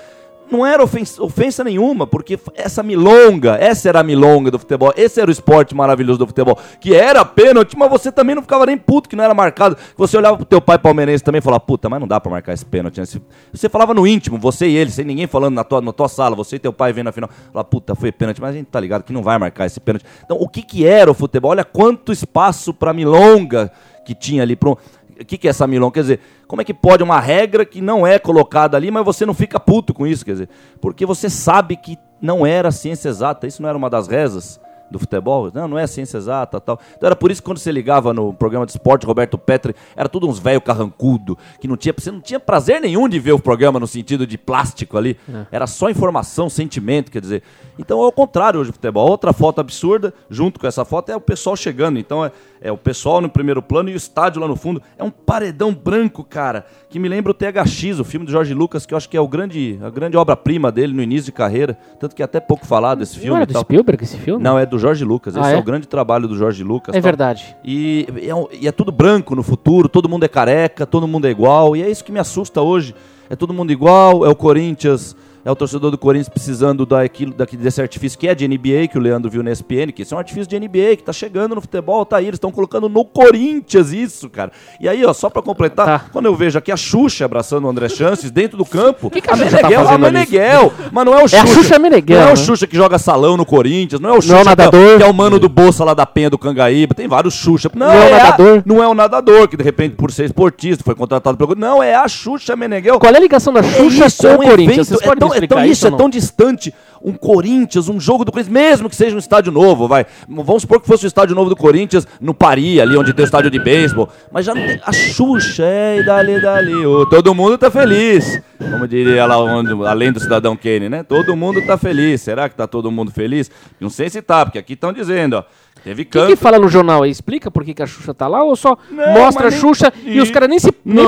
não 0.52 0.66
era 0.66 0.84
ofensa, 0.84 1.22
ofensa 1.24 1.64
nenhuma, 1.64 2.06
porque 2.08 2.40
essa 2.56 2.82
milonga, 2.84 3.56
essa 3.60 3.90
era 3.90 4.00
a 4.00 4.04
milonga 4.04 4.52
do 4.52 4.60
futebol, 4.60 4.94
esse 4.96 5.20
era 5.20 5.30
o 5.30 5.32
esporte 5.32 5.76
maravilhoso 5.76 6.20
do 6.20 6.28
futebol, 6.28 6.58
que 6.80 6.96
era 6.96 7.24
pênalti, 7.26 7.78
mas 7.78 7.90
você 7.90 8.12
também 8.12 8.36
não 8.36 8.42
ficava 8.42 8.66
nem 8.66 8.78
puto 8.78 9.10
que 9.10 9.16
não 9.16 9.24
era 9.24 9.34
marcado. 9.34 9.78
Você 9.96 10.18
olhava 10.18 10.38
pro 10.38 10.46
teu 10.46 10.62
pai 10.62 10.78
palmeirense 10.78 11.24
também 11.24 11.40
e 11.40 11.42
falava, 11.42 11.60
puta, 11.60 11.90
mas 11.90 12.00
não 12.00 12.08
dá 12.08 12.20
pra 12.20 12.32
marcar 12.32 12.54
esse 12.54 12.66
pênalti. 12.66 13.00
né? 13.00 13.06
Você 13.54 13.70
falava 13.70 13.94
no 13.94 14.06
íntimo, 14.08 14.38
você 14.38 14.68
e 14.68 14.76
ele, 14.76 14.92
sem 14.92 15.06
ninguém 15.06 15.28
falando 15.28 15.56
na 15.56 15.64
tua, 15.64 15.82
na 15.82 15.92
tua 15.94 16.08
sala, 16.08 16.36
você 16.36 16.56
e 16.56 16.60
teu 16.60 16.74
pai 16.74 16.94
vendo 16.94 17.08
a 17.08 17.12
final, 17.12 17.30
falava, 17.52 17.64
puta, 17.70 17.96
foi 17.96 18.12
pênalti, 18.12 18.42
mas 18.42 18.52
a 18.52 18.54
gente 18.58 18.68
tá 18.68 18.80
ligado 18.80 19.04
que 19.04 19.14
não 19.14 19.24
vai 19.24 19.38
marcar 19.38 19.66
esse 19.66 19.80
pênalti. 19.80 20.06
Então, 20.24 20.38
o 20.40 20.48
que 20.48 20.62
que 20.62 20.86
era 20.86 21.10
o 21.10 21.14
futebol? 21.14 21.52
Olha 21.52 21.64
quanto 21.64 22.12
espaço 22.12 22.74
pra 22.74 22.94
milonga 22.94 23.72
que 24.06 24.16
tinha 24.16 24.42
ali, 24.42 24.58
um- 24.66 24.76
o 25.22 25.26
que, 25.26 25.38
que 25.38 25.48
é 25.48 25.50
essa 25.50 25.68
milonga? 25.68 25.94
Quer 25.94 26.02
dizer, 26.02 26.20
como 26.48 26.62
é 26.62 26.66
que 26.66 26.74
pode 26.74 27.04
uma 27.04 27.20
regra 27.20 27.66
que 27.66 27.82
não 27.82 28.06
é 28.06 28.20
colocada 28.20 28.78
ali, 28.78 28.92
mas 28.92 29.06
você 29.06 29.26
não 29.26 29.34
fica 29.34 29.60
puto 29.60 29.94
com 29.94 30.06
isso? 30.06 30.26
Quer 30.26 30.32
dizer, 30.32 30.50
porque 30.80 31.06
você 31.06 31.30
sabe 31.30 31.76
que 31.76 31.98
não 32.22 32.46
era 32.46 32.72
ciência 32.72 33.10
exata, 33.10 33.48
isso 33.48 33.62
não 33.62 33.70
era 33.70 33.78
uma 33.78 33.90
das 33.90 34.08
rezas 34.08 34.60
do 34.90 34.98
futebol? 34.98 35.52
Não, 35.54 35.68
não 35.68 35.78
é 35.78 35.86
ciência 35.86 36.18
exata 36.18 36.60
tal. 36.60 36.80
Então 36.96 37.08
era 37.08 37.16
por 37.16 37.32
isso 37.32 37.42
que 37.42 37.46
quando 37.46 37.58
você 37.58 37.72
ligava 37.72 38.14
no 38.14 38.34
programa 38.34 38.66
de 38.66 38.72
esporte, 38.72 39.06
Roberto 39.06 39.38
Petri, 39.38 39.76
era 39.96 40.08
tudo 40.08 40.28
uns 40.28 40.40
velho 40.40 40.62
carrancudo, 40.62 41.38
que 41.60 41.68
não 41.68 41.78
tinha, 41.78 41.94
você 41.98 42.12
não 42.12 42.22
tinha 42.22 42.40
prazer 42.40 42.80
nenhum 42.82 43.08
de 43.08 43.20
ver 43.20 43.34
o 43.34 43.40
programa 43.40 43.80
no 43.80 43.88
sentido 43.88 44.26
de 44.26 44.38
plástico 44.38 44.98
ali. 44.98 45.18
Era 45.52 45.68
só 45.68 45.90
informação, 45.90 46.50
sentimento, 46.50 47.12
quer 47.12 47.22
dizer. 47.22 47.44
Então 47.78 48.02
é 48.02 48.08
o 48.08 48.12
contrário 48.12 48.60
hoje 48.60 48.72
do 48.72 48.74
futebol. 48.74 49.10
Outra 49.10 49.34
foto 49.34 49.60
absurda, 49.60 50.14
junto 50.30 50.60
com 50.60 50.68
essa 50.68 50.86
foto, 50.86 51.12
é 51.12 51.16
o 51.16 51.22
pessoal 51.22 51.56
chegando. 51.56 52.00
Então 52.00 52.24
é, 52.26 52.32
é 52.62 52.72
o 52.72 52.78
pessoal 52.78 53.22
no 53.22 53.30
primeiro 53.30 53.62
plano 53.62 53.90
e 53.90 53.94
o 53.94 53.98
estádio 53.98 54.42
lá 54.42 54.48
no 54.48 54.56
fundo. 54.56 54.82
É 54.98 55.04
um 55.04 55.10
paredão 55.10 55.74
branco, 55.74 56.24
cara, 56.24 56.66
que 56.90 57.00
me 57.00 57.08
lembra 57.08 57.32
o 57.32 57.34
THX, 57.34 58.00
o 58.00 58.04
filme 58.04 58.26
do 58.26 58.32
Jorge 58.32 58.54
Lucas, 58.54 58.86
que 58.86 58.94
eu 58.94 58.98
acho 58.98 59.08
que 59.10 59.16
é 59.18 59.22
o 59.22 59.28
grande, 59.28 59.78
a 59.82 59.90
grande 59.90 60.18
obra-prima 60.18 60.72
dele 60.72 60.94
no 60.94 61.02
início 61.02 61.26
de 61.26 61.32
carreira. 61.32 61.78
Tanto 62.00 62.16
que 62.16 62.22
é 62.22 62.26
até 62.26 62.40
pouco 62.40 62.66
falado 62.66 63.02
esse 63.04 63.18
filme. 63.18 63.36
Não 63.36 63.44
e 63.44 63.46
do 63.46 63.54
tal. 63.54 63.62
Spielberg 63.64 64.04
esse 64.04 64.18
filme? 64.18 64.44
Não, 64.44 64.58
é 64.58 64.66
do 64.66 64.80
Jorge 64.80 65.04
Lucas. 65.06 65.36
Esse 65.36 65.46
Ah, 65.46 65.52
é? 65.52 65.56
é? 65.56 65.58
o 65.58 65.64
grande 65.64 65.88
trabalho 65.88 66.28
do 66.28 66.36
Jorge 66.36 66.64
Lucas. 66.64 66.96
É 66.96 67.00
tal. 67.00 67.04
verdade. 67.04 67.56
E 67.64 68.08
é, 68.18 68.58
e 68.60 68.68
é 68.68 68.72
tudo 68.72 68.92
branco 68.92 69.36
no 69.36 69.44
futuro, 69.44 69.88
todo 69.90 70.10
mundo 70.10 70.24
é 70.24 70.28
careca, 70.28 70.86
todo 70.86 71.08
mundo 71.08 71.28
é 71.28 71.30
igual. 71.32 71.76
E 71.76 71.84
é 71.84 71.90
isso 71.90 72.04
que 72.04 72.12
me 72.12 72.20
assusta 72.20 72.62
hoje. 72.62 72.96
É 73.30 73.36
todo 73.36 73.54
mundo 73.54 73.72
igual, 73.72 74.26
é 74.26 74.30
o 74.30 74.36
Corinthians, 74.36 75.16
é 75.48 75.52
o 75.52 75.56
torcedor 75.56 75.90
do 75.92 75.98
Corinthians 75.98 76.28
precisando 76.28 76.86
daquilo, 76.86 77.34
daquele, 77.34 77.64
desse 77.64 77.82
artifício 77.82 78.20
que 78.20 78.28
é 78.28 78.36
de 78.36 78.46
NBA, 78.48 78.88
que 78.92 78.98
o 78.98 79.02
Leandro 79.02 79.30
viu 79.32 79.42
na 79.42 79.50
SPN, 79.52 79.94
que 79.94 80.02
isso 80.02 80.14
é 80.14 80.18
um 80.18 80.20
artifício 80.20 80.48
de 80.50 80.60
NBA, 80.60 80.98
que 80.98 81.04
tá 81.04 81.14
chegando 81.14 81.56
no 81.56 81.62
futebol, 81.62 82.06
tá 82.06 82.18
aí, 82.18 82.26
eles 82.26 82.36
estão 82.36 82.52
colocando 82.52 82.90
no 82.90 83.06
Corinthians 83.06 83.92
isso, 83.94 84.30
cara. 84.30 84.52
E 84.80 84.90
aí, 84.90 85.06
ó, 85.06 85.14
só 85.14 85.30
pra 85.30 85.42
completar, 85.42 85.86
Tá. 85.86 86.06
quando 86.12 86.26
eu 86.26 86.36
vejo 86.36 86.58
aqui 86.58 86.72
a 86.72 86.76
Xuxa 86.76 87.24
abraçando 87.24 87.66
o 87.66 87.70
André 87.70 87.88
Chances 87.88 88.30
dentro 88.30 88.58
do 88.58 88.66
campo, 88.66 89.10
Que 89.10 89.22
que 89.22 89.30
a 89.30 89.34
a 89.34 89.38
Xuxa 89.38 89.58
tá 89.60 89.68
Meneghel, 89.70 89.88
a? 89.88 89.98
Meneghel, 89.98 90.74
mas 90.92 91.06
não 91.06 91.14
é 91.14 91.24
o 91.24 91.28
Xuxa. 91.30 91.44
a 91.44 91.46
Xuxa 91.48 91.80
Meneghel, 91.80 92.18
Não 92.20 92.24
é 92.24 92.28
o 92.28 92.30
né? 92.32 92.36
Xuxa 92.36 92.68
que 92.68 92.76
joga 92.76 92.98
salão 93.00 93.38
no 93.38 93.46
Corinthians, 93.46 94.02
não 94.02 94.10
é 94.10 94.14
o 94.18 94.22
Xuxa 94.22 94.34
Não 94.34 94.40
é 94.40 94.42
o 94.42 94.44
é- 94.44 94.46
nadador. 94.50 94.98
que 94.98 95.04
é 95.04 95.08
o 95.08 95.14
mano 95.14 95.40
do 95.40 95.48
Bolsa 95.48 95.84
lá 95.86 95.94
da 95.94 96.06
Penha 96.06 96.30
do 96.30 96.38
Cangaíba, 96.38 96.94
tem 96.94 97.08
vários 97.08 97.34
Xuxa. 97.36 97.72
Não, 97.74 97.88
Não 97.88 97.94
é 97.94 97.98
o 98.12 98.14
a- 98.14 98.18
nadador. 98.18 98.64
não 98.66 98.84
é 98.84 98.88
o 98.88 98.94
nadador, 98.94 99.48
que 99.48 99.56
de 99.56 99.64
repente, 99.64 99.96
por 99.96 100.12
ser 100.12 100.26
esportista, 100.26 100.84
foi 100.84 100.94
contratado 100.96 101.38
pelo. 101.38 101.56
Não, 101.56 101.82
é 101.82 101.96
a 101.96 102.06
Xuxa 102.08 102.54
Meneghel. 102.56 103.00
Qual 103.00 103.14
é 103.14 103.16
a 103.18 103.20
ligação 103.22 103.54
da 103.54 103.64
Xuxa 103.64 104.08
isso, 104.08 104.18
com 104.24 104.28
é 104.28 104.32
o 104.36 104.42
um 104.42 104.50
Corinthians? 104.50 104.92
evento, 104.92 105.04
é 105.12 105.16
tão, 105.16 105.34
é 105.46 105.48
tão- 105.48 105.64
isso 105.64 105.72
isso 105.74 105.88
é 105.88 105.92
tão 105.92 106.10
distante. 106.10 106.74
Um 107.02 107.14
Corinthians, 107.14 107.88
um 107.90 108.00
jogo 108.00 108.26
do 108.26 108.32
Corinthians, 108.32 108.52
mesmo 108.54 108.90
que 108.90 108.96
seja 108.96 109.16
um 109.16 109.20
estádio 109.20 109.52
novo, 109.52 109.88
vai. 109.88 110.06
Vamos 110.28 110.64
supor 110.64 110.82
que 110.82 110.88
fosse 110.88 111.06
o 111.06 111.08
estádio 111.08 111.36
novo 111.36 111.50
do 111.50 111.56
Corinthians 111.56 112.08
no 112.20 112.34
Paris, 112.34 112.80
ali 112.80 112.98
onde 112.98 113.14
tem 113.14 113.24
o 113.24 113.26
estádio 113.26 113.52
de 113.52 113.60
beisebol. 113.60 114.10
Mas 114.32 114.46
já 114.46 114.56
não 114.56 114.66
tem. 114.66 114.80
A 114.84 114.92
Xuxa, 114.92 115.64
é, 115.64 116.00
e 116.00 116.04
dali, 116.04 116.42
dali. 116.42 116.86
ô, 116.86 117.06
todo 117.06 117.34
mundo 117.36 117.58
tá 117.58 117.70
feliz. 117.70 118.42
Como 118.58 118.88
diria 118.88 119.26
lá, 119.28 119.38
onde, 119.38 119.72
além 119.86 120.12
do 120.12 120.20
cidadão 120.20 120.58
Kane, 120.58 120.90
né? 120.90 121.04
Todo 121.04 121.36
mundo 121.36 121.62
tá 121.66 121.78
feliz. 121.78 122.22
Será 122.22 122.50
que 122.50 122.56
tá 122.56 122.66
todo 122.66 122.90
mundo 122.92 123.12
feliz? 123.12 123.52
Não 123.80 123.90
sei 123.92 124.10
se 124.10 124.22
tá, 124.22 124.44
porque 124.46 124.58
aqui 124.58 124.74
estão 124.74 124.92
dizendo, 124.92 125.36
ó. 125.38 125.44
Teve 125.88 126.06
canto. 126.06 126.28
que 126.28 126.36
fala 126.36 126.60
no 126.60 126.68
jornal 126.68 127.04
aí? 127.04 127.12
Explica 127.12 127.50
por 127.50 127.64
que, 127.64 127.74
que 127.74 127.82
a 127.82 127.88
Xuxa 127.88 128.14
tá 128.14 128.28
lá 128.28 128.44
ou 128.44 128.56
só 128.56 128.78
Não, 128.92 129.08
mostra 129.14 129.44
a 129.48 129.52
mas 129.52 129.54
nem- 129.54 129.62
Xuxa 129.62 129.94
e 130.06 130.20
os 130.20 130.30
caras 130.30 130.50
nem 130.50 130.60
se 130.60 130.72
nem 130.84 131.06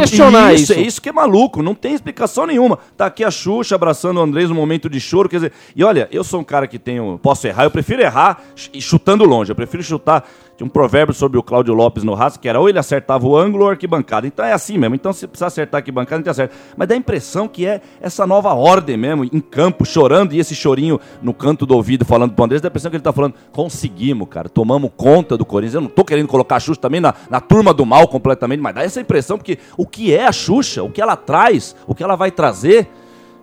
questionar 0.00 0.54
isso? 0.54 0.72
É 0.72 0.80
isso 0.80 1.00
que 1.00 1.08
é 1.08 1.12
maluco, 1.12 1.62
não 1.62 1.74
tem 1.74 1.94
explicação 1.94 2.46
nenhuma. 2.46 2.78
Tá 2.96 3.06
aqui 3.06 3.24
a 3.24 3.30
Xuxa 3.30 3.74
abraçando 3.74 4.18
o 4.18 4.22
Andrés 4.22 4.48
num 4.48 4.54
momento 4.56 4.88
de 4.88 4.98
choro, 5.00 5.28
quer 5.28 5.36
dizer, 5.36 5.52
e 5.76 5.84
olha, 5.84 6.08
eu 6.10 6.24
sou 6.24 6.40
um 6.40 6.44
cara 6.44 6.66
que 6.66 6.78
tenho, 6.78 7.18
posso 7.22 7.46
errar, 7.46 7.64
eu 7.64 7.70
prefiro 7.70 8.02
errar 8.02 8.40
ch- 8.54 8.70
chutando 8.80 9.24
longe, 9.24 9.50
eu 9.50 9.56
prefiro 9.56 9.82
chutar. 9.82 10.24
Tinha 10.56 10.66
um 10.66 10.70
provérbio 10.70 11.14
sobre 11.14 11.38
o 11.38 11.42
Cláudio 11.42 11.74
Lopes 11.74 12.04
no 12.04 12.14
Raso, 12.14 12.38
que 12.38 12.48
era 12.48 12.60
ou 12.60 12.68
ele 12.68 12.78
acertava 12.78 13.26
o 13.26 13.36
ângulo 13.36 13.64
ou 13.64 13.70
a 13.70 13.72
arquibancada. 13.72 14.26
Então 14.26 14.44
é 14.44 14.52
assim 14.52 14.76
mesmo. 14.76 14.94
Então 14.94 15.12
se 15.12 15.26
precisar 15.26 15.46
acertar 15.46 15.78
a 15.78 15.80
arquibancada, 15.80 16.16
a 16.16 16.18
gente 16.18 16.30
acerta. 16.30 16.54
Mas 16.76 16.88
dá 16.88 16.94
a 16.94 16.98
impressão 16.98 17.48
que 17.48 17.66
é 17.66 17.80
essa 18.00 18.26
nova 18.26 18.52
ordem 18.52 18.96
mesmo, 18.96 19.24
em 19.24 19.40
campo, 19.40 19.84
chorando, 19.84 20.34
e 20.34 20.38
esse 20.38 20.54
chorinho 20.54 21.00
no 21.22 21.32
canto 21.32 21.64
do 21.64 21.74
ouvido 21.74 22.04
falando 22.04 22.32
pro 22.32 22.44
Andrés, 22.44 22.60
dá 22.60 22.68
a 22.68 22.70
impressão 22.70 22.90
que 22.90 22.96
ele 22.96 23.04
tá 23.04 23.12
falando, 23.12 23.34
conseguimos, 23.50 24.28
cara, 24.28 24.48
tomamos 24.48 24.90
conta 24.96 25.36
do 25.36 25.44
Corinthians. 25.44 25.74
Eu 25.74 25.80
não 25.80 25.88
tô 25.88 26.04
querendo 26.04 26.28
colocar 26.28 26.56
a 26.56 26.60
Xuxa 26.60 26.80
também 26.80 27.00
na, 27.00 27.14
na 27.30 27.40
turma 27.40 27.72
do 27.72 27.86
mal 27.86 28.06
completamente, 28.06 28.60
mas 28.60 28.74
dá 28.74 28.82
essa 28.82 29.00
impressão, 29.00 29.38
porque 29.38 29.58
o 29.76 29.86
que 29.86 30.14
é 30.14 30.26
a 30.26 30.32
Xuxa, 30.32 30.82
o 30.82 30.90
que 30.90 31.00
ela 31.00 31.16
traz, 31.16 31.74
o 31.86 31.94
que 31.94 32.02
ela 32.02 32.16
vai 32.16 32.30
trazer, 32.30 32.88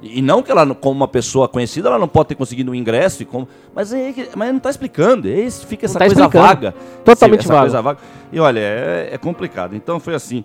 e 0.02 0.22
não 0.22 0.42
que 0.42 0.50
ela, 0.52 0.66
como 0.74 0.96
uma 0.96 1.08
pessoa 1.08 1.48
conhecida, 1.48 1.90
ela 1.90 2.00
não 2.00 2.08
pode 2.08 2.30
ter 2.30 2.36
conseguido 2.36 2.72
um 2.72 2.76
ingresso, 2.76 3.26
como, 3.26 3.48
mas, 3.76 3.92
é, 3.92 4.14
que- 4.14 4.30
mas 4.36 4.52
não 4.54 4.60
tá 4.60 4.70
explicando. 4.70 5.28
É 5.30 5.50
fica 5.50 5.86
essa 5.86 6.00
tá 6.00 6.06
coisa 6.06 6.22
explicando. 6.22 6.48
vaga. 6.48 6.76
Totalmente 7.04 7.40
essa 7.42 7.50
vaga. 7.54 7.62
coisa 7.62 7.82
vaga. 7.82 8.00
E 8.32 8.40
olha, 8.40 8.60
é, 8.60 9.10
é 9.14 9.18
complicado. 9.18 9.76
Então 9.76 10.00
foi 10.00 10.16
assim. 10.16 10.44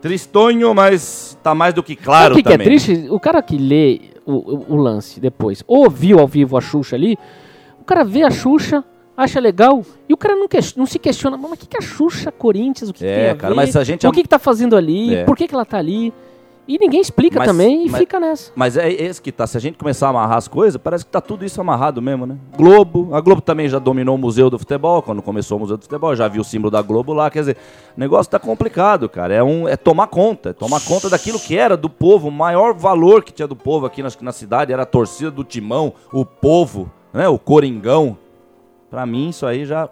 Tristonho, 0.00 0.72
mas 0.74 1.36
tá 1.42 1.54
mais 1.54 1.74
do 1.74 1.82
que 1.82 1.96
claro 1.96 2.34
Sabe 2.34 2.34
o 2.34 2.36
que, 2.36 2.42
que 2.44 2.48
é 2.48 2.52
também. 2.52 2.66
triste? 2.66 3.08
O 3.10 3.18
cara 3.18 3.42
que 3.42 3.56
lê 3.58 4.00
o, 4.24 4.32
o- 4.32 4.66
o 4.74 4.76
lance 4.76 5.18
depois, 5.18 5.64
ou 5.66 5.90
viu 5.90 6.20
ao 6.20 6.26
vivo 6.26 6.56
a 6.56 6.60
Xuxa 6.60 6.94
ali, 6.94 7.18
o 7.80 7.84
cara 7.84 8.04
vê 8.04 8.22
a 8.22 8.30
Xuxa, 8.30 8.84
acha 9.16 9.40
legal, 9.40 9.82
e 10.08 10.14
o 10.14 10.16
cara 10.16 10.36
não, 10.36 10.46
ques- 10.46 10.76
não 10.76 10.86
se 10.86 11.00
questiona, 11.00 11.36
mas 11.36 11.50
o 11.50 11.56
que, 11.56 11.66
que 11.66 11.76
é 11.76 11.80
a 11.80 11.82
Xuxa, 11.82 12.30
Corinthians, 12.30 12.90
o 12.90 12.92
que, 12.92 13.00
que 13.00 13.06
É, 13.06 13.14
tem 13.22 13.30
a 13.30 13.34
cara, 13.34 13.48
ver? 13.54 13.56
mas 13.56 13.74
a 13.74 13.82
gente 13.82 14.06
o 14.06 14.10
é- 14.10 14.12
que, 14.12 14.22
que 14.22 14.28
tá 14.28 14.38
fazendo 14.38 14.76
ali, 14.76 15.16
É. 15.16 15.24
por 15.24 15.36
que, 15.36 15.48
que 15.48 15.54
ela 15.54 15.64
tá 15.64 15.78
ali? 15.78 16.12
E 16.68 16.76
ninguém 16.78 17.00
explica 17.00 17.38
Mas- 17.38 17.48
também 17.48 17.86
e 17.86 17.90
mas- 17.90 17.98
fica 17.98 18.20
nessa. 18.20 18.52
Mas 18.54 18.76
é 18.76 18.92
esse 18.92 19.22
que 19.22 19.32
tá. 19.32 19.46
Se 19.46 19.56
a 19.56 19.60
gente 19.60 19.78
começar 19.78 20.08
a 20.08 20.10
amarrar 20.10 20.36
as 20.36 20.46
coisas, 20.46 20.78
parece 20.78 21.02
que 21.02 21.10
tá 21.10 21.18
tudo 21.18 21.42
isso 21.42 21.58
amarrado 21.62 22.02
mesmo, 22.02 22.26
né? 22.26 22.36
Globo. 22.58 23.14
A 23.14 23.20
Globo 23.22 23.40
também 23.40 23.70
já 23.70 23.78
dominou 23.78 24.16
o 24.16 24.18
Museu 24.18 24.50
do 24.50 24.58
Futebol. 24.58 25.00
Quando 25.00 25.22
começou 25.22 25.56
o 25.56 25.60
Museu 25.60 25.78
do 25.78 25.82
Futebol, 25.84 26.14
já 26.14 26.28
viu 26.28 26.42
o 26.42 26.44
símbolo 26.44 26.70
da 26.70 26.82
Globo 26.82 27.14
lá. 27.14 27.30
Quer 27.30 27.38
dizer, 27.38 27.56
o 27.96 27.98
negócio 28.00 28.30
tá 28.30 28.38
complicado, 28.38 29.08
cara. 29.08 29.32
É, 29.32 29.42
um, 29.42 29.66
é 29.66 29.78
tomar 29.78 30.08
conta. 30.08 30.50
É 30.50 30.52
tomar 30.52 30.80
conta 30.82 31.08
daquilo 31.08 31.40
que 31.40 31.56
era 31.56 31.74
do 31.74 31.88
povo. 31.88 32.28
O 32.28 32.30
maior 32.30 32.74
valor 32.74 33.24
que 33.24 33.32
tinha 33.32 33.48
do 33.48 33.56
povo 33.56 33.86
aqui 33.86 34.02
na, 34.02 34.10
na 34.20 34.32
cidade 34.32 34.70
era 34.70 34.82
a 34.82 34.86
torcida 34.86 35.30
do 35.30 35.44
timão, 35.44 35.94
o 36.12 36.26
povo, 36.26 36.92
né? 37.14 37.26
O 37.28 37.38
Coringão. 37.38 38.18
Pra 38.90 39.06
mim, 39.06 39.30
isso 39.30 39.46
aí 39.46 39.64
já 39.64 39.88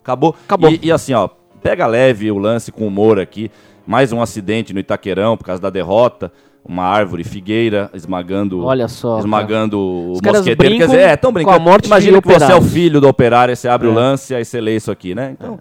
acabou. 0.00 0.36
Acabou. 0.44 0.70
E, 0.70 0.78
e 0.84 0.92
assim, 0.92 1.14
ó, 1.14 1.28
pega 1.60 1.84
leve 1.86 2.30
o 2.30 2.38
lance 2.38 2.70
com 2.70 2.86
humor 2.86 3.18
aqui. 3.18 3.50
Mais 3.86 4.12
um 4.12 4.20
acidente 4.22 4.72
no 4.72 4.80
Itaquerão 4.80 5.36
por 5.36 5.44
causa 5.44 5.60
da 5.60 5.70
derrota. 5.70 6.32
uma 6.64 6.84
árvore 6.84 7.24
figueira 7.24 7.90
esmagando 7.92 8.64
Olha 8.64 8.86
só, 8.86 9.18
esmagando 9.18 9.78
o 9.78 10.12
Os 10.12 10.20
mosqueteiro. 10.20 10.76
Quer 10.76 10.86
dizer, 10.86 11.00
é, 11.00 11.16
tão 11.16 11.32
brincando. 11.32 11.56
com 11.56 11.62
a 11.62 11.64
morte 11.70 11.86
Imagina 11.86 12.22
que 12.22 12.28
você 12.28 12.34
é 12.34 12.38
o 12.38 12.46
operários. 12.46 12.72
filho 12.72 13.00
do 13.00 13.08
operário, 13.08 13.56
você 13.56 13.66
abre 13.68 13.88
o 13.88 13.90
É. 13.90 13.94
lance 13.94 14.32
e 14.32 14.36
aí 14.36 14.44
você 14.44 14.60
lê 14.60 14.76
isso 14.76 14.90
aqui, 14.90 15.12
né? 15.12 15.34
Então, 15.36 15.58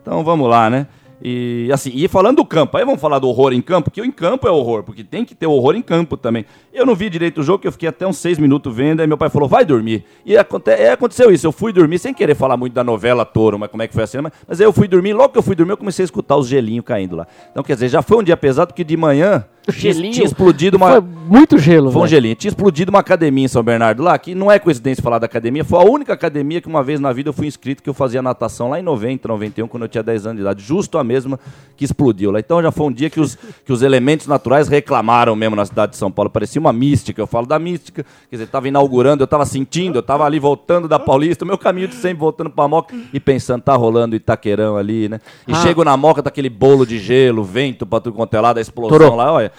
então 0.00 0.22
vamos 0.22 0.48
lá, 0.48 0.70
né? 0.70 0.86
E 1.20 1.70
assim, 1.72 1.90
e 1.94 2.06
falando 2.06 2.36
do 2.36 2.44
campo, 2.44 2.76
aí 2.76 2.84
vamos 2.84 3.00
falar 3.00 3.18
do 3.18 3.26
horror 3.28 3.52
em 3.52 3.60
campo, 3.62 3.90
que 3.90 4.00
o 4.00 4.04
em 4.04 4.12
campo 4.12 4.46
é 4.46 4.50
horror, 4.50 4.82
porque 4.84 5.02
tem 5.02 5.24
que 5.24 5.34
ter 5.34 5.46
horror 5.46 5.74
em 5.74 5.82
campo 5.82 6.16
também. 6.16 6.44
Eu 6.74 6.84
não 6.84 6.96
vi 6.96 7.08
direito 7.08 7.40
o 7.40 7.44
jogo, 7.44 7.60
que 7.60 7.68
eu 7.68 7.72
fiquei 7.72 7.88
até 7.88 8.04
uns 8.04 8.18
seis 8.18 8.36
minutos 8.36 8.74
vendo, 8.74 8.98
aí 8.98 9.06
meu 9.06 9.16
pai 9.16 9.30
falou, 9.30 9.48
vai 9.48 9.64
dormir. 9.64 10.04
E 10.26 10.36
aconte 10.36 10.72
é, 10.72 10.90
aconteceu 10.90 11.30
isso, 11.30 11.46
eu 11.46 11.52
fui 11.52 11.72
dormir, 11.72 12.00
sem 12.00 12.12
querer 12.12 12.34
falar 12.34 12.56
muito 12.56 12.72
da 12.72 12.82
novela 12.82 13.24
Toro, 13.24 13.56
mas 13.56 13.70
como 13.70 13.84
é 13.84 13.86
que 13.86 13.94
foi 13.94 14.02
a 14.02 14.06
cena, 14.08 14.32
mas, 14.48 14.60
aí 14.60 14.66
eu 14.66 14.72
fui 14.72 14.88
dormir, 14.88 15.12
logo 15.12 15.28
que 15.28 15.38
eu 15.38 15.42
fui 15.42 15.54
dormir, 15.54 15.72
eu 15.72 15.76
comecei 15.76 16.02
a 16.02 16.06
escutar 16.06 16.36
os 16.36 16.48
gelinhos 16.48 16.84
caindo 16.84 17.14
lá. 17.14 17.28
Então, 17.52 17.62
quer 17.62 17.74
dizer, 17.74 17.88
já 17.88 18.02
foi 18.02 18.18
um 18.18 18.24
dia 18.24 18.36
pesado, 18.36 18.72
porque 18.72 18.82
de 18.82 18.96
manhã 18.96 19.44
tinha, 19.72 19.92
Gelinho. 19.94 20.12
tinha 20.12 20.26
explodido 20.26 20.76
uma... 20.76 20.90
Foi 20.90 21.00
muito 21.00 21.56
gelo, 21.56 21.90
Foi 21.90 22.02
um 22.02 22.04
velho. 22.04 22.10
gelinho. 22.10 22.34
Tinha 22.34 22.50
explodido 22.50 22.90
uma 22.90 22.98
academia 22.98 23.44
em 23.44 23.48
São 23.48 23.62
Bernardo 23.62 24.02
lá, 24.02 24.18
que 24.18 24.34
não 24.34 24.50
é 24.50 24.58
coincidência 24.58 25.02
falar 25.02 25.18
da 25.18 25.26
academia, 25.26 25.64
foi 25.64 25.78
a 25.78 25.82
única 25.82 26.12
academia 26.12 26.60
que 26.60 26.68
uma 26.68 26.82
vez 26.82 27.00
na 27.00 27.12
vida 27.12 27.30
eu 27.30 27.32
fui 27.32 27.46
inscrito 27.46 27.82
que 27.82 27.88
eu 27.88 27.94
fazia 27.94 28.20
natação 28.20 28.68
lá 28.68 28.78
em 28.78 28.82
90, 28.82 29.26
91, 29.28 29.68
quando 29.68 29.84
eu 29.84 29.88
tinha 29.88 30.02
10 30.02 30.26
anos 30.26 30.36
de 30.36 30.42
idade. 30.42 30.62
Justo 30.62 30.98
a 30.98 31.04
mesma 31.04 31.38
que 31.76 31.84
explodiu 31.84 32.30
lá. 32.30 32.40
Então 32.40 32.60
já 32.60 32.70
foi 32.70 32.86
um 32.86 32.92
dia 32.92 33.08
que 33.08 33.20
os, 33.20 33.36
que 33.64 33.72
os 33.72 33.80
elementos 33.80 34.26
naturais 34.26 34.68
reclamaram 34.68 35.34
mesmo 35.34 35.56
na 35.56 35.64
cidade 35.64 35.92
de 35.92 35.98
São 35.98 36.10
Paulo. 36.10 36.30
Parecia 36.30 36.60
uma 36.64 36.72
mística, 36.72 37.20
eu 37.20 37.26
falo 37.26 37.46
da 37.46 37.58
mística. 37.58 38.04
Quer 38.30 38.36
dizer, 38.36 38.46
tava 38.48 38.68
inaugurando, 38.68 39.22
eu 39.22 39.26
tava 39.26 39.44
sentindo, 39.46 39.98
eu 39.98 40.02
tava 40.02 40.24
ali 40.24 40.38
voltando 40.38 40.88
da 40.88 40.98
Paulista, 40.98 41.44
o 41.44 41.48
meu 41.48 41.58
caminho 41.58 41.88
de 41.88 41.94
sempre 41.94 42.18
voltando 42.18 42.50
pra 42.50 42.66
Moca 42.68 42.94
e 43.12 43.20
pensando, 43.20 43.62
tá 43.62 43.74
rolando 43.74 44.16
Itaquerão 44.16 44.76
ali, 44.76 45.08
né? 45.08 45.20
E 45.46 45.52
Ah. 45.52 45.56
chego 45.56 45.84
na 45.84 45.96
Moca, 45.96 46.22
tá 46.22 46.28
aquele 46.28 46.48
bolo 46.50 46.86
de 46.86 46.98
gelo, 46.98 47.44
vento 47.44 47.86
pra 47.86 48.00
tudo 48.00 48.14
quanto 48.16 48.34
é 48.34 48.40
lado, 48.40 48.58
a 48.58 48.60
explosão 48.60 48.98
Torou. 48.98 49.14
lá, 49.16 49.32
olha. 49.32 49.52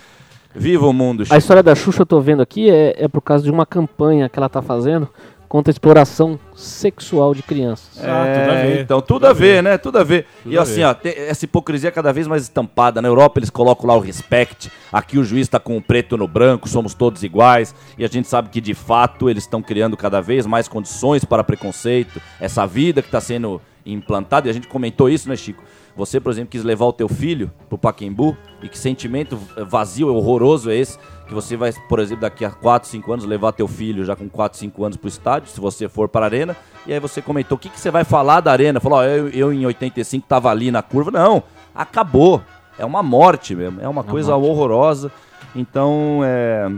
Viva 0.57 0.87
o 0.87 0.93
mundo, 0.93 1.23
A 1.23 1.25
Chico. 1.25 1.37
história 1.37 1.61
da 1.61 1.75
Xuxa 1.75 2.03
eu 2.03 2.05
tô 2.05 2.21
vendo 2.21 2.41
aqui 2.41 2.69
é, 2.69 2.95
é 2.97 3.07
por 3.09 3.19
causa 3.21 3.43
de 3.43 3.51
uma 3.51 3.65
campanha 3.65 4.29
que 4.29 4.39
ela 4.39 4.47
tá 4.47 4.61
fazendo 4.61 5.09
contra 5.55 5.71
a 5.71 5.73
exploração 5.73 6.37
sexual 6.53 7.33
de 7.33 7.41
crianças. 7.41 7.87
Ah, 8.03 8.25
tudo 8.27 8.51
a 8.51 8.55
ver. 8.61 8.81
Então, 8.81 9.01
tudo, 9.01 9.25
a 9.25 9.31
ver, 9.31 9.63
né? 9.63 9.77
Tudo 9.77 9.97
a 9.99 10.03
ver. 10.03 10.27
Tudo 10.43 10.51
e 10.53 10.57
a 10.57 10.61
assim, 10.63 10.75
ver. 10.75 10.83
ó, 10.83 10.93
tem- 10.93 11.13
essa 11.15 11.45
hipocrisia 11.45 11.87
é 11.87 11.91
cada 11.93 12.11
vez 12.11 12.27
mais 12.27 12.43
estampada. 12.43 13.01
Na 13.01 13.07
Europa 13.07 13.39
eles 13.39 13.49
colocam 13.49 13.87
lá 13.87 13.95
o 13.95 14.01
respect. 14.01 14.69
Aqui 14.91 15.17
o 15.17 15.23
juiz 15.23 15.47
tá 15.47 15.57
com 15.57 15.77
o 15.77 15.81
preto 15.81 16.17
no 16.17 16.27
branco, 16.27 16.67
somos 16.67 16.93
todos 16.93 17.23
iguais. 17.23 17.73
E 17.97 18.03
a 18.03 18.07
gente 18.09 18.27
sabe 18.27 18.49
que 18.49 18.59
de 18.59 18.73
fato 18.73 19.29
eles 19.29 19.43
estão 19.43 19.61
criando 19.61 19.95
cada 19.95 20.19
vez 20.19 20.45
mais 20.45 20.67
condições 20.67 21.23
para 21.23 21.41
preconceito. 21.41 22.21
Essa 22.37 22.67
vida 22.67 23.01
que 23.01 23.07
está 23.07 23.21
sendo 23.21 23.61
implantada, 23.85 24.47
e 24.47 24.49
a 24.49 24.53
gente 24.53 24.67
comentou 24.67 25.07
isso, 25.09 25.29
né, 25.29 25.37
Chico? 25.37 25.63
Você, 25.95 26.19
por 26.19 26.31
exemplo, 26.31 26.49
quis 26.49 26.63
levar 26.63 26.85
o 26.85 26.93
teu 26.93 27.07
filho 27.07 27.51
pro 27.69 27.77
Paquembu 27.77 28.35
e 28.61 28.67
que 28.67 28.77
sentimento 28.77 29.39
vazio 29.67 30.07
e 30.07 30.11
horroroso 30.11 30.69
é 30.69 30.75
esse 30.75 30.97
que 31.27 31.33
você 31.33 31.57
vai, 31.57 31.71
por 31.89 31.99
exemplo, 31.99 32.21
daqui 32.21 32.45
a 32.45 32.51
4, 32.51 32.87
5 32.87 33.13
anos 33.13 33.25
levar 33.25 33.51
teu 33.51 33.67
filho 33.67 34.05
já 34.05 34.15
com 34.15 34.29
4, 34.29 34.57
5 34.59 34.83
anos 34.83 34.97
pro 34.97 35.07
estádio, 35.07 35.49
se 35.49 35.59
você 35.59 35.89
for 35.89 36.07
para 36.07 36.25
a 36.25 36.27
arena, 36.27 36.55
e 36.85 36.93
aí 36.93 36.99
você 36.99 37.21
comentou, 37.21 37.55
o 37.55 37.59
que, 37.59 37.69
que 37.69 37.79
você 37.79 37.89
vai 37.89 38.03
falar 38.03 38.41
da 38.41 38.51
arena? 38.51 38.79
Falou, 38.79 38.99
ó, 38.99 39.03
eu, 39.03 39.29
eu 39.29 39.51
em 39.51 39.65
85 39.65 40.27
tava 40.27 40.49
ali 40.49 40.69
na 40.69 40.83
curva. 40.83 41.09
Não, 41.09 41.41
acabou. 41.73 42.41
É 42.77 42.85
uma 42.85 43.01
morte 43.01 43.55
mesmo, 43.55 43.81
é 43.81 43.87
uma 43.87 44.03
coisa 44.03 44.35
horrorosa. 44.35 45.11
Então, 45.55 46.19
é, 46.23 46.69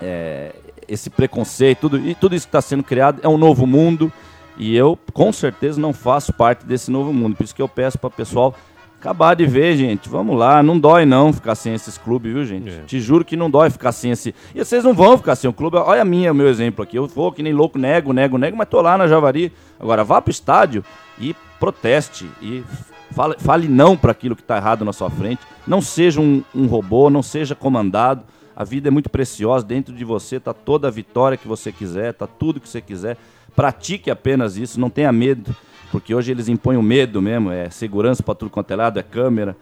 é, 0.00 0.54
esse 0.88 1.10
preconceito, 1.10 1.80
tudo, 1.80 1.98
e 1.98 2.14
tudo 2.14 2.34
isso 2.34 2.46
que 2.46 2.48
está 2.48 2.62
sendo 2.62 2.82
criado 2.82 3.20
é 3.22 3.28
um 3.28 3.36
novo 3.36 3.66
mundo. 3.66 4.10
E 4.60 4.76
eu, 4.76 4.98
com 5.14 5.32
certeza, 5.32 5.80
não 5.80 5.90
faço 5.90 6.34
parte 6.34 6.66
desse 6.66 6.90
novo 6.90 7.14
mundo. 7.14 7.34
Por 7.34 7.44
isso 7.44 7.54
que 7.54 7.62
eu 7.62 7.68
peço 7.68 7.98
para 7.98 8.08
o 8.08 8.10
pessoal 8.10 8.54
acabar 9.00 9.34
de 9.34 9.46
ver, 9.46 9.74
gente. 9.74 10.06
Vamos 10.06 10.38
lá, 10.38 10.62
não 10.62 10.78
dói 10.78 11.06
não 11.06 11.32
ficar 11.32 11.54
sem 11.54 11.72
esses 11.72 11.96
clubes, 11.96 12.30
viu, 12.30 12.44
gente? 12.44 12.68
É. 12.68 12.82
Te 12.84 13.00
juro 13.00 13.24
que 13.24 13.38
não 13.38 13.50
dói 13.50 13.70
ficar 13.70 13.90
sem 13.90 14.10
esse. 14.10 14.34
E 14.54 14.62
vocês 14.62 14.84
não 14.84 14.92
vão 14.92 15.16
ficar 15.16 15.34
sem 15.34 15.48
o 15.48 15.52
clube. 15.54 15.78
Olha 15.78 16.02
a 16.02 16.04
minha, 16.04 16.30
o 16.30 16.34
meu 16.34 16.46
exemplo 16.46 16.82
aqui. 16.82 16.98
Eu 16.98 17.06
vou 17.06 17.32
que 17.32 17.42
nem 17.42 17.54
louco, 17.54 17.78
nego, 17.78 18.12
nego, 18.12 18.36
nego, 18.36 18.54
mas 18.54 18.68
tô 18.68 18.82
lá 18.82 18.98
na 18.98 19.06
Javari. 19.06 19.50
Agora, 19.80 20.04
vá 20.04 20.20
pro 20.20 20.30
estádio 20.30 20.84
e 21.18 21.34
proteste. 21.58 22.28
E 22.42 22.62
fale, 23.12 23.36
fale 23.38 23.66
não 23.66 23.96
para 23.96 24.12
aquilo 24.12 24.36
que 24.36 24.42
está 24.42 24.58
errado 24.58 24.84
na 24.84 24.92
sua 24.92 25.08
frente. 25.08 25.40
Não 25.66 25.80
seja 25.80 26.20
um, 26.20 26.44
um 26.54 26.66
robô, 26.66 27.08
não 27.08 27.22
seja 27.22 27.54
comandado. 27.54 28.24
A 28.54 28.62
vida 28.62 28.88
é 28.88 28.90
muito 28.90 29.08
preciosa, 29.08 29.64
dentro 29.64 29.94
de 29.94 30.04
você 30.04 30.38
tá 30.38 30.52
toda 30.52 30.86
a 30.86 30.90
vitória 30.90 31.38
que 31.38 31.48
você 31.48 31.72
quiser, 31.72 32.12
tá 32.12 32.26
tudo 32.26 32.60
que 32.60 32.68
você 32.68 32.82
quiser. 32.82 33.16
Pratique 33.54 34.10
apenas 34.10 34.56
isso, 34.56 34.78
não 34.80 34.88
tenha 34.90 35.10
medo, 35.12 35.54
porque 35.90 36.14
hoje 36.14 36.30
eles 36.30 36.48
impõem 36.48 36.76
o 36.76 36.82
medo 36.82 37.20
mesmo, 37.20 37.50
é 37.50 37.68
segurança 37.70 38.22
para 38.22 38.34
tudo 38.34 38.50
quanto 38.50 38.70
é 38.70 38.76
lado, 38.76 38.98
é 38.98 39.02
câmera. 39.02 39.56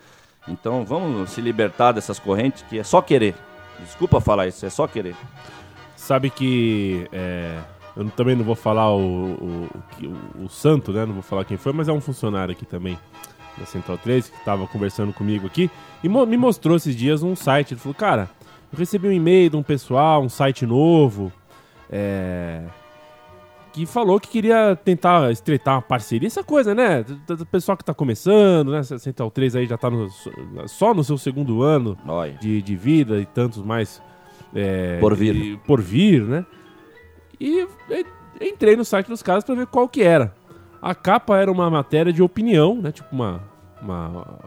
Então 0.47 0.85
vamos 0.85 1.31
se 1.31 1.41
libertar 1.41 1.93
dessas 1.93 2.19
correntes 2.19 2.65
que 2.69 2.79
é 2.79 2.83
só 2.85 3.01
querer. 3.03 3.35
Desculpa 3.85 4.21
falar 4.21 4.47
isso, 4.47 4.65
é 4.67 4.71
só 4.71 4.87
querer. 4.87 5.15
Sabe 5.97 6.31
que. 6.31 7.07
é, 7.13 7.59
eu 7.97 8.09
também 8.11 8.37
não 8.37 8.45
vou 8.45 8.55
falar 8.55 8.93
o, 8.95 9.01
o, 9.01 9.69
o- 10.05 10.45
o 10.45 10.49
santo, 10.49 10.93
né? 10.93 11.05
Não 11.05 11.15
vou 11.15 11.23
falar 11.23 11.45
quem 11.45 11.57
foi, 11.57 11.73
mas 11.73 11.89
é 11.89 11.93
um 11.93 12.01
funcionário 12.01 12.53
aqui 12.53 12.65
também 12.65 12.97
da 13.59 13.67
Central 13.67 13.99
3 13.99 14.29
que 14.29 14.37
estava 14.37 14.67
conversando 14.69 15.13
comigo 15.13 15.47
aqui 15.47 15.69
e 16.03 16.09
mo- 16.09 16.25
me 16.25 16.37
mostrou 16.37 16.77
esses 16.77 16.95
dias 16.95 17.23
um 17.23 17.35
site. 17.35 17.75
Ele 17.75 17.81
falou: 17.81 17.95
Cara, 17.95 18.31
eu 18.73 18.79
recebi 18.79 19.09
um 19.09 19.13
e-mail 19.13 19.51
de 19.51 19.57
um 19.57 19.63
pessoal, 19.63 20.23
um 20.23 20.29
site 20.29 20.65
novo. 20.65 21.33
É. 21.91 22.63
Que 23.79 23.87
falou 23.87 24.19
que 24.19 24.29
queria 24.29 24.75
tentar 24.75 25.31
estreitar 25.31 25.77
uma 25.77 25.83
parceria, 25.83 26.27
essa 26.27 26.43
coisa, 26.43 26.75
né? 26.75 27.05
Do 27.27 27.47
pessoal 27.47 27.77
que 27.77 27.85
tá 27.85 27.95
começando, 27.95 28.73
né? 28.73 28.83
Central 28.83 29.31
3 29.31 29.55
aí 29.55 29.67
já 29.67 29.79
tá 29.79 29.89
no- 29.89 30.09
só 30.67 30.93
no 30.93 31.05
seu 31.05 31.17
segundo 31.17 31.63
ano 31.63 31.97
de, 32.41 32.61
de 32.61 32.75
vida 32.75 33.21
e 33.21 33.25
tantos 33.27 33.63
mais 33.63 34.03
é, 34.55 34.99
Por 34.99 35.15
vir. 35.15 35.37
e- 35.37 35.57
por 35.59 35.81
vir, 35.81 36.23
né? 36.25 36.45
E 37.39 37.69
e- 37.91 38.07
entrei 38.49 38.75
no 38.75 38.85
site 38.85 39.07
dos 39.07 39.23
caras 39.23 39.45
pra 39.45 39.55
ver 39.55 39.67
qual 39.69 39.89
que 39.89 40.03
era. 40.03 40.35
A 40.83 40.93
capa 40.95 41.37
era 41.39 41.51
uma 41.53 41.71
matéria 41.71 42.13
de 42.13 42.21
opinião, 42.23 42.75
né? 42.81 42.91
Tipo 42.91 43.09
uma, 43.15 43.43
uma- 43.81 44.39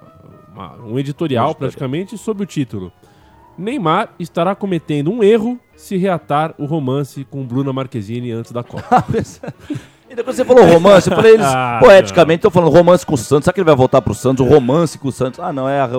uma- 0.53 0.75
um 0.83 0.99
editorial 0.99 1.55
praticamente 1.55 2.17
sobre 2.17 2.43
o 2.43 2.45
título. 2.45 2.91
Neymar 3.61 4.09
estará 4.19 4.53
cometendo 4.55 5.11
um 5.11 5.23
erro 5.23 5.59
se 5.75 5.97
reatar 5.97 6.53
o 6.57 6.65
romance 6.65 7.25
com 7.29 7.43
Bruna 7.43 7.71
Marquezine 7.73 8.31
antes 8.31 8.51
da 8.51 8.63
Copa. 8.63 9.03
E 10.11 10.13
depois 10.13 10.35
você 10.35 10.43
falou 10.43 10.65
romance, 10.65 11.09
eu 11.09 11.15
falei 11.15 11.35
eles, 11.35 11.45
Ah, 11.47 11.77
poeticamente, 11.81 12.39
estão 12.39 12.51
falando 12.51 12.69
romance 12.69 13.05
com 13.05 13.13
o 13.13 13.17
Santos. 13.17 13.45
Será 13.45 13.53
que 13.53 13.61
ele 13.61 13.65
vai 13.65 13.75
voltar 13.77 14.01
pro 14.01 14.13
Santos? 14.13 14.45
O 14.45 14.49
romance 14.49 14.97
com 14.99 15.07
o 15.07 15.11
Santos. 15.11 15.39
Ah, 15.39 15.53
não, 15.53 15.69
é 15.69 15.79
a, 15.79 15.85
a, 15.85 15.89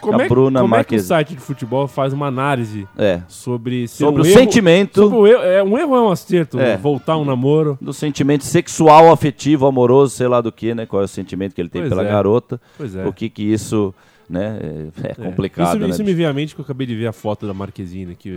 Como, 0.00 0.20
a 0.20 0.24
é, 0.24 0.28
Bruna 0.28 0.60
como 0.60 0.74
é 0.74 0.78
que 0.82 0.94
o 0.94 0.96
Marquezine. 0.98 1.06
site 1.08 1.34
de 1.36 1.40
futebol 1.40 1.86
faz 1.86 2.12
uma 2.12 2.26
análise 2.26 2.84
É. 2.98 3.20
sobre 3.28 3.86
Sobre 3.86 4.22
um 4.22 4.24
o 4.24 4.26
erro- 4.26 4.36
sentimento. 4.40 5.00
sobre 5.04 5.16
o 5.18 5.24
erro- 5.28 5.42
é, 5.44 5.62
um 5.62 5.78
erro 5.78 5.94
é 5.94 6.00
um 6.00 6.10
acerto, 6.10 6.58
É. 6.58 6.76
voltar 6.76 7.16
um 7.16 7.24
namoro. 7.24 7.78
do 7.80 7.92
sentimento 7.92 8.42
sexual, 8.42 9.12
afetivo, 9.12 9.66
amoroso, 9.68 10.16
sei 10.16 10.26
lá 10.26 10.40
do 10.40 10.50
que, 10.50 10.74
né? 10.74 10.84
Qual 10.84 11.00
é 11.02 11.04
o 11.04 11.08
sentimento 11.08 11.54
que 11.54 11.60
ele 11.60 11.68
tem 11.68 11.82
Pois 11.82 11.90
pela 11.90 12.02
é. 12.02 12.10
garota. 12.10 12.60
Pois 12.76 12.96
é. 12.96 13.06
O 13.06 13.12
que 13.12 13.28
que 13.30 13.44
isso, 13.44 13.94
né? 14.28 14.58
É, 15.02 15.10
é 15.10 15.14
complicado, 15.14 15.68
Isso, 15.68 15.78
né? 15.78 15.88
isso 15.88 16.04
me 16.04 16.14
veio 16.14 16.28
à 16.28 16.32
mente 16.32 16.54
que 16.54 16.60
eu 16.60 16.64
acabei 16.64 16.86
de 16.86 16.94
ver 16.94 17.06
a 17.06 17.12
foto 17.12 17.46
da 17.46 17.54
Marquezine 17.54 18.12
aqui, 18.12 18.30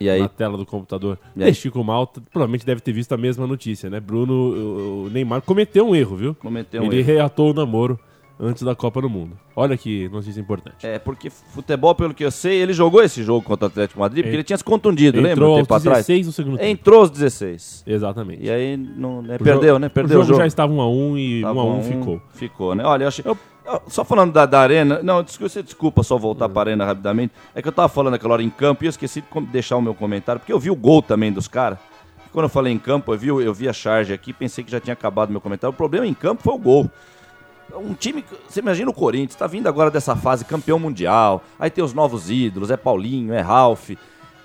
aí? 0.00 0.20
na 0.20 0.28
tela 0.28 0.56
do 0.56 0.64
computador. 0.66 1.18
E 1.36 1.44
aí? 1.44 1.54
Chico 1.54 1.82
Malta 1.84 2.22
provavelmente 2.32 2.64
deve 2.64 2.80
ter 2.80 2.92
visto 2.92 3.12
a 3.12 3.16
mesma 3.16 3.46
notícia, 3.46 3.88
né? 3.90 4.00
Bruno, 4.00 4.32
o, 4.32 5.04
o 5.06 5.10
Neymar 5.10 5.42
cometeu 5.42 5.86
um 5.88 5.94
erro, 5.94 6.16
viu? 6.16 6.34
Cometeu 6.34 6.82
um 6.82 6.86
Ele 6.86 6.98
erro. 6.98 7.06
reatou 7.06 7.50
o 7.50 7.54
namoro 7.54 7.98
antes 8.42 8.62
da 8.62 8.74
Copa 8.74 9.02
do 9.02 9.10
Mundo. 9.10 9.36
Olha 9.54 9.76
que 9.76 10.08
notícia 10.08 10.40
importante. 10.40 10.86
É, 10.86 10.98
porque 10.98 11.28
futebol, 11.28 11.94
pelo 11.94 12.14
que 12.14 12.24
eu 12.24 12.30
sei, 12.30 12.56
ele 12.62 12.72
jogou 12.72 13.02
esse 13.02 13.22
jogo 13.22 13.42
contra 13.44 13.66
o 13.66 13.68
Atlético 13.68 14.00
Madrid, 14.00 14.24
porque 14.24 14.36
Ele- 14.36 14.42
tinha 14.42 14.56
se 14.56 14.64
contundido, 14.64 15.16
lembra? 15.18 15.32
Entrou 15.32 15.48
Um 15.50 15.52
aos 15.58 15.60
tempo 15.62 15.74
atrás. 15.74 16.06
16 16.06 16.26
no 16.28 16.32
segundo 16.32 16.56
tempo. 16.56 16.70
Entrou 16.70 17.00
aos 17.00 17.10
16. 17.10 17.84
Exatamente. 17.86 18.42
E 18.42 18.50
aí, 18.50 18.78
não, 18.78 19.20
né, 19.20 19.36
O 19.38 19.44
perdeu, 19.44 19.68
jogo- 19.68 19.78
né? 19.80 19.88
Perdeu 19.90 20.20
o 20.20 20.24
jogo, 20.24 20.38
já 20.38 20.46
estava 20.46 20.72
1 20.72 20.80
a 20.80 20.88
1 20.90 21.18
e 21.18 21.42
Tava 21.42 21.54
1 21.54 21.60
a 21.60 21.64
1 21.74 21.78
um, 21.78 21.82
ficou. 21.82 22.22
Ficou, 22.32 22.74
né? 22.74 22.82
Olha, 22.86 23.04
eu 23.04 23.08
achei. 23.08 23.22
eu- 23.28 23.36
só 23.88 24.04
falando 24.04 24.32
da, 24.32 24.46
da 24.46 24.60
arena. 24.60 25.00
Não, 25.02 25.22
desculpa, 25.22 25.62
desculpa 25.62 26.02
só 26.02 26.16
voltar 26.18 26.46
Hum. 26.46 26.52
para 26.52 26.60
a 26.60 26.72
arena 26.72 26.84
rapidamente. 26.84 27.32
É 27.54 27.62
que 27.62 27.68
eu 27.68 27.72
tava 27.72 27.88
falando 27.88 28.14
aquela 28.14 28.34
hora 28.34 28.42
em 28.42 28.50
campo 28.50 28.84
e 28.84 28.86
eu 28.86 28.90
esqueci 28.90 29.20
de 29.22 29.40
deixar 29.46 29.76
o 29.76 29.82
meu 29.82 29.94
comentário, 29.94 30.40
porque 30.40 30.52
eu 30.52 30.58
vi 30.58 30.70
o 30.70 30.76
gol 30.76 31.02
também 31.02 31.32
dos 31.32 31.48
caras. 31.48 31.78
Quando 32.32 32.44
eu 32.44 32.48
falei 32.48 32.72
em 32.72 32.78
campo, 32.78 33.12
eu 33.12 33.18
vi, 33.18 33.28
eu 33.28 33.52
vi 33.54 33.68
a 33.68 33.72
charge 33.72 34.12
aqui, 34.12 34.32
pensei 34.32 34.62
que 34.62 34.70
já 34.70 34.78
tinha 34.78 34.94
acabado 34.94 35.30
meu 35.30 35.40
comentário. 35.40 35.72
O 35.72 35.76
problema 35.76 36.06
em 36.06 36.14
campo 36.14 36.42
foi 36.42 36.54
o 36.54 36.58
gol. 36.58 36.90
Um 37.74 37.94
time, 37.94 38.24
você 38.48 38.60
imagina 38.60 38.90
o 38.90 38.94
Corinthians, 38.94 39.34
tá 39.36 39.46
vindo 39.46 39.68
agora 39.68 39.90
dessa 39.90 40.16
fase 40.16 40.44
campeão 40.44 40.78
mundial, 40.78 41.42
aí 41.58 41.70
tem 41.70 41.84
os 41.84 41.92
novos 41.94 42.28
ídolos, 42.30 42.70
é 42.70 42.76
Paulinho, 42.76 43.32
é 43.32 43.40
Ralf. 43.40 43.90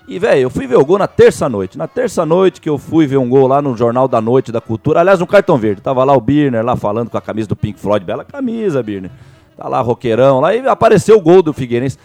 E, 0.08 0.20
velho, 0.20 0.42
eu 0.42 0.50
fui 0.50 0.68
ver 0.68 0.76
o 0.76 0.84
gol 0.84 0.98
na 0.98 1.08
terça-noite. 1.08 1.76
Na 1.76 1.88
terça-noite 1.88 2.60
que 2.60 2.68
eu 2.68 2.78
fui 2.78 3.06
ver 3.06 3.16
um 3.16 3.28
gol 3.28 3.48
lá 3.48 3.60
no 3.60 3.76
Jornal 3.76 4.06
da 4.06 4.20
Noite 4.20 4.52
da 4.52 4.60
Cultura. 4.60 5.00
Aliás, 5.00 5.18
no 5.18 5.26
Cartão 5.26 5.58
Verde. 5.58 5.80
Tava 5.80 6.04
lá 6.04 6.16
o 6.16 6.20
Birner, 6.20 6.64
lá 6.64 6.76
falando 6.76 7.10
com 7.10 7.18
a 7.18 7.20
camisa 7.20 7.48
do 7.48 7.56
Pink 7.56 7.80
Floyd. 7.80 8.04
Bela 8.04 8.24
camisa, 8.24 8.82
Birner. 8.82 9.10
Tá 9.56 9.68
lá, 9.68 9.80
roqueirão. 9.80 10.38
Lá 10.38 10.54
e 10.54 10.66
apareceu 10.68 11.16
o 11.16 11.20
gol 11.20 11.42
do 11.42 11.52
Figueirense. 11.52 11.98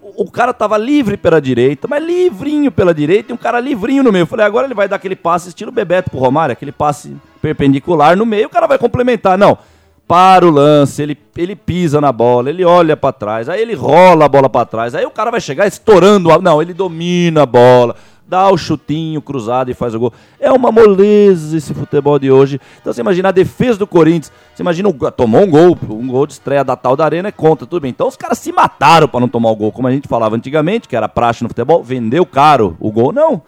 O, 0.00 0.22
o 0.22 0.30
cara 0.30 0.52
tava 0.52 0.78
livre 0.78 1.16
pela 1.16 1.40
direita, 1.40 1.88
mas 1.88 2.04
livrinho 2.04 2.70
pela 2.70 2.94
direita 2.94 3.32
e 3.32 3.34
um 3.34 3.38
cara 3.38 3.58
livrinho 3.58 4.04
no 4.04 4.12
meio. 4.12 4.22
Eu 4.22 4.26
falei, 4.26 4.46
agora 4.46 4.66
ele 4.68 4.74
vai 4.74 4.86
dar 4.86 4.96
aquele 4.96 5.16
passe 5.16 5.48
estilo 5.48 5.72
Bebeto 5.72 6.10
pro 6.10 6.20
Romário, 6.20 6.52
aquele 6.52 6.72
passe 6.72 7.16
perpendicular 7.42 8.16
no 8.16 8.24
meio, 8.24 8.46
o 8.46 8.50
cara 8.50 8.68
vai 8.68 8.78
complementar. 8.78 9.36
Não. 9.36 9.58
Para 10.06 10.46
o 10.46 10.50
lance, 10.50 11.02
ele, 11.02 11.16
ele 11.36 11.56
pisa 11.56 12.00
na 12.00 12.12
bola, 12.12 12.50
ele 12.50 12.64
olha 12.64 12.96
pra 12.96 13.12
trás, 13.12 13.48
aí 13.48 13.60
ele 13.60 13.74
rola 13.74 14.26
a 14.26 14.28
bola 14.28 14.48
pra 14.48 14.64
trás, 14.64 14.94
aí 14.94 15.04
o 15.06 15.10
cara 15.10 15.30
vai 15.30 15.40
chegar 15.40 15.66
estourando, 15.66 16.30
a... 16.30 16.38
não, 16.38 16.60
ele 16.60 16.74
domina 16.74 17.42
a 17.42 17.46
bola, 17.46 17.96
dá 18.26 18.50
o 18.50 18.56
chutinho 18.56 19.22
cruzado 19.22 19.70
e 19.70 19.74
faz 19.74 19.94
o 19.94 19.98
gol. 19.98 20.12
É 20.38 20.50
uma 20.52 20.70
moleza 20.70 21.56
esse 21.56 21.72
futebol 21.72 22.18
de 22.18 22.30
hoje. 22.30 22.60
Então 22.80 22.92
você 22.92 23.00
imagina 23.00 23.28
a 23.28 23.32
defesa 23.32 23.78
do 23.78 23.86
Corinthians, 23.86 24.32
você 24.54 24.62
imagina, 24.62 24.92
tomou 25.10 25.42
um 25.42 25.50
gol, 25.50 25.78
um 25.88 26.06
gol 26.06 26.26
de 26.26 26.34
estreia 26.34 26.64
da 26.64 26.76
tal 26.76 26.96
da 26.96 27.04
Arena 27.04 27.28
é 27.28 27.32
contra, 27.32 27.66
tudo 27.66 27.80
bem. 27.80 27.90
Então 27.90 28.08
os 28.08 28.16
caras 28.16 28.38
se 28.38 28.52
mataram 28.52 29.08
pra 29.08 29.20
não 29.20 29.28
tomar 29.28 29.50
o 29.50 29.56
gol, 29.56 29.72
como 29.72 29.88
a 29.88 29.90
gente 29.90 30.08
falava 30.08 30.36
antigamente, 30.36 30.88
que 30.88 30.96
era 30.96 31.08
praxe 31.08 31.42
no 31.42 31.48
futebol, 31.48 31.82
vendeu 31.82 32.26
caro 32.26 32.76
o 32.78 32.90
gol. 32.90 33.12
Não, 33.12 33.42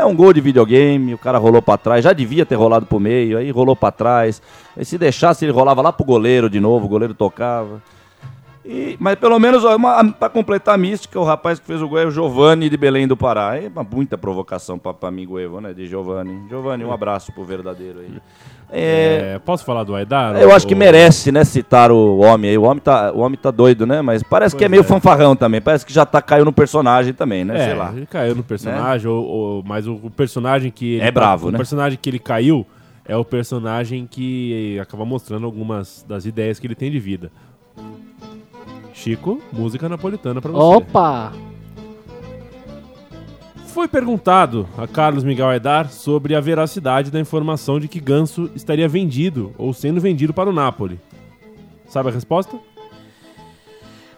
é 0.00 0.06
um 0.06 0.14
gol 0.16 0.32
de 0.32 0.40
videogame, 0.40 1.14
o 1.14 1.18
cara 1.18 1.38
rolou 1.38 1.62
pra 1.62 1.76
trás, 1.76 2.04
já 2.04 2.12
devia 2.12 2.44
ter 2.46 2.54
rolado 2.54 2.86
pro 2.86 2.98
meio, 3.00 3.38
aí 3.38 3.50
rolou 3.50 3.76
pra 3.76 3.90
trás. 3.90 4.42
Aí 4.76 4.84
se 4.84 4.98
deixasse, 4.98 5.44
ele 5.44 5.52
rolava 5.52 5.80
lá 5.82 5.92
pro 5.92 6.04
goleiro 6.04 6.48
de 6.50 6.58
novo, 6.60 6.86
o 6.86 6.88
goleiro 6.88 7.14
tocava. 7.14 7.82
E- 8.64 8.96
mas 9.00 9.16
pelo 9.18 9.38
menos, 9.38 9.62
pra 10.18 10.28
completar 10.28 10.74
a 10.74 10.78
mística, 10.78 11.18
o 11.18 11.24
rapaz 11.24 11.58
que 11.58 11.66
fez 11.66 11.80
o 11.80 11.88
gol 11.88 11.98
é 11.98 12.06
o 12.06 12.10
Giovanni 12.10 12.68
de 12.68 12.76
Belém 12.76 13.08
do 13.08 13.16
Pará. 13.16 13.56
É 13.56 13.68
uma 13.68 13.82
muita 13.82 14.18
provocação 14.18 14.78
pra 14.78 14.94
amigo 15.08 15.38
Evo, 15.38 15.60
né? 15.60 15.72
De 15.72 15.86
Giovanni. 15.86 16.38
Giovanni, 16.48 16.84
um 16.84 16.92
abraço 16.92 17.32
pro 17.32 17.42
verdadeiro 17.44 18.00
aí. 18.00 18.18
É, 18.72 19.32
É, 19.34 19.38
posso 19.38 19.64
falar 19.64 19.82
do 19.84 19.94
Aidar? 19.94 20.36
eu 20.36 20.52
acho 20.52 20.66
que 20.66 20.74
Ou- 20.74 20.78
merece, 20.78 21.32
né, 21.32 21.44
citar 21.44 21.90
o 21.90 22.18
homem 22.18 22.50
aí. 22.50 22.58
O 22.58 22.62
homem 22.62 22.78
tá, 22.80 23.12
o 23.12 23.18
homem 23.18 23.36
tá 23.36 23.50
doido, 23.50 23.86
né? 23.86 24.00
Mas 24.00 24.22
parece 24.22 24.54
que 24.54 24.62
é 24.64 24.66
Pois 24.68 24.70
meio 24.70 24.80
é. 24.80 24.84
fanfarrão 24.84 25.34
também. 25.34 25.60
Parece 25.60 25.84
que 25.84 25.92
já 25.92 26.06
tá, 26.06 26.22
caiu 26.22 26.44
no 26.44 26.52
personagem 26.52 27.12
também, 27.12 27.44
né? 27.44 27.54
É, 27.60 27.64
Sei 27.66 27.74
lá. 27.74 27.92
ele 27.96 28.06
caiu 28.06 28.34
no 28.34 28.42
personagem, 28.44 29.08
ou, 29.08 29.24
ou- 29.24 29.62
mas 29.66 29.86
o, 29.86 29.94
o 29.94 30.10
personagem 30.10 30.70
que 30.70 30.94
ele 30.94 31.04
É 31.04 31.10
bravo, 31.10 31.48
o 31.48 31.50
né? 31.50 31.56
personagem 31.58 31.98
que 32.00 32.08
ele 32.08 32.18
caiu 32.18 32.64
é 33.04 33.16
o 33.16 33.24
personagem 33.24 34.06
que 34.08 34.78
acaba 34.80 35.04
mostrando 35.04 35.44
algumas 35.46 36.04
das 36.08 36.24
ideias 36.24 36.58
que 36.60 36.66
ele 36.66 36.74
tem 36.76 36.90
de 36.90 37.00
vida. 37.00 37.30
Chico, 38.92 39.40
música 39.52 39.88
napolitana 39.88 40.40
pra 40.40 40.50
você. 40.52 40.76
Opa! 40.76 41.32
Foi 43.72 43.86
perguntado 43.86 44.68
a 44.76 44.86
Carlos 44.86 45.22
Miguel 45.24 45.48
Aidar 45.48 45.88
sobre 45.90 46.34
a 46.34 46.40
veracidade 46.40 47.10
da 47.10 47.20
informação 47.20 47.78
de 47.78 47.86
que 47.88 48.00
Ganso 48.00 48.50
estaria 48.54 48.88
vendido 48.88 49.52
ou 49.56 49.72
sendo 49.72 50.00
vendido 50.00 50.34
para 50.34 50.50
o 50.50 50.52
Napoli. 50.52 50.98
Sabe 51.88 52.08
a 52.08 52.12
resposta? 52.12 52.58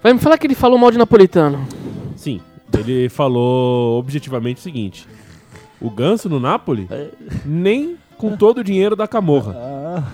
Vai 0.02 0.14
me 0.14 0.18
falar 0.18 0.38
que 0.38 0.46
ele 0.46 0.54
falou 0.54 0.78
mal 0.78 0.90
de 0.90 0.98
napolitano. 0.98 1.64
Sim. 2.16 2.40
Ele 2.76 3.08
falou 3.10 3.98
objetivamente 3.98 4.58
o 4.58 4.62
seguinte: 4.62 5.06
o 5.80 5.90
Ganso 5.90 6.28
no 6.28 6.40
Napoli 6.40 6.88
nem 7.44 7.96
com 8.16 8.36
todo 8.36 8.58
o 8.58 8.64
dinheiro 8.64 8.96
da 8.96 9.06
Camorra. 9.06 10.10